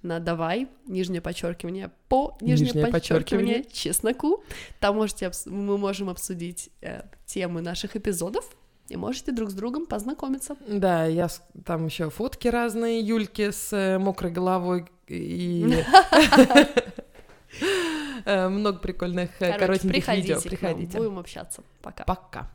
на 0.01 0.19
давай, 0.19 0.69
нижнее 0.87 1.21
подчеркивание, 1.21 1.91
по 2.07 2.37
нижнее, 2.39 2.67
Нижнее 2.67 2.87
подчеркивание, 2.87 3.55
подчеркивание. 3.57 3.63
чесноку. 3.71 4.43
Там 4.79 4.95
можете, 4.95 5.29
мы 5.45 5.77
можем 5.77 6.09
обсудить 6.09 6.69
э, 6.81 7.01
темы 7.25 7.61
наших 7.61 7.97
эпизодов 7.97 8.49
и 8.87 8.95
можете 8.95 9.33
друг 9.33 9.51
с 9.51 9.53
другом 9.53 9.85
познакомиться. 9.85 10.55
Да, 10.67 11.05
я 11.05 11.27
там 11.65 11.85
еще 11.85 12.09
фотки 12.09 12.47
разные 12.47 13.01
Юльки 13.01 13.51
с 13.51 13.73
э, 13.73 13.97
мокрой 13.97 14.31
головой 14.31 14.85
и 15.07 15.65
э, 18.25 18.47
много 18.47 18.79
прикольных 18.79 19.31
э, 19.39 19.57
коротеньких 19.57 20.07
видео. 20.07 20.41
Приходите. 20.41 20.97
будем 20.97 21.19
общаться. 21.19 21.61
Пока. 21.81 22.05
Пока. 22.05 22.49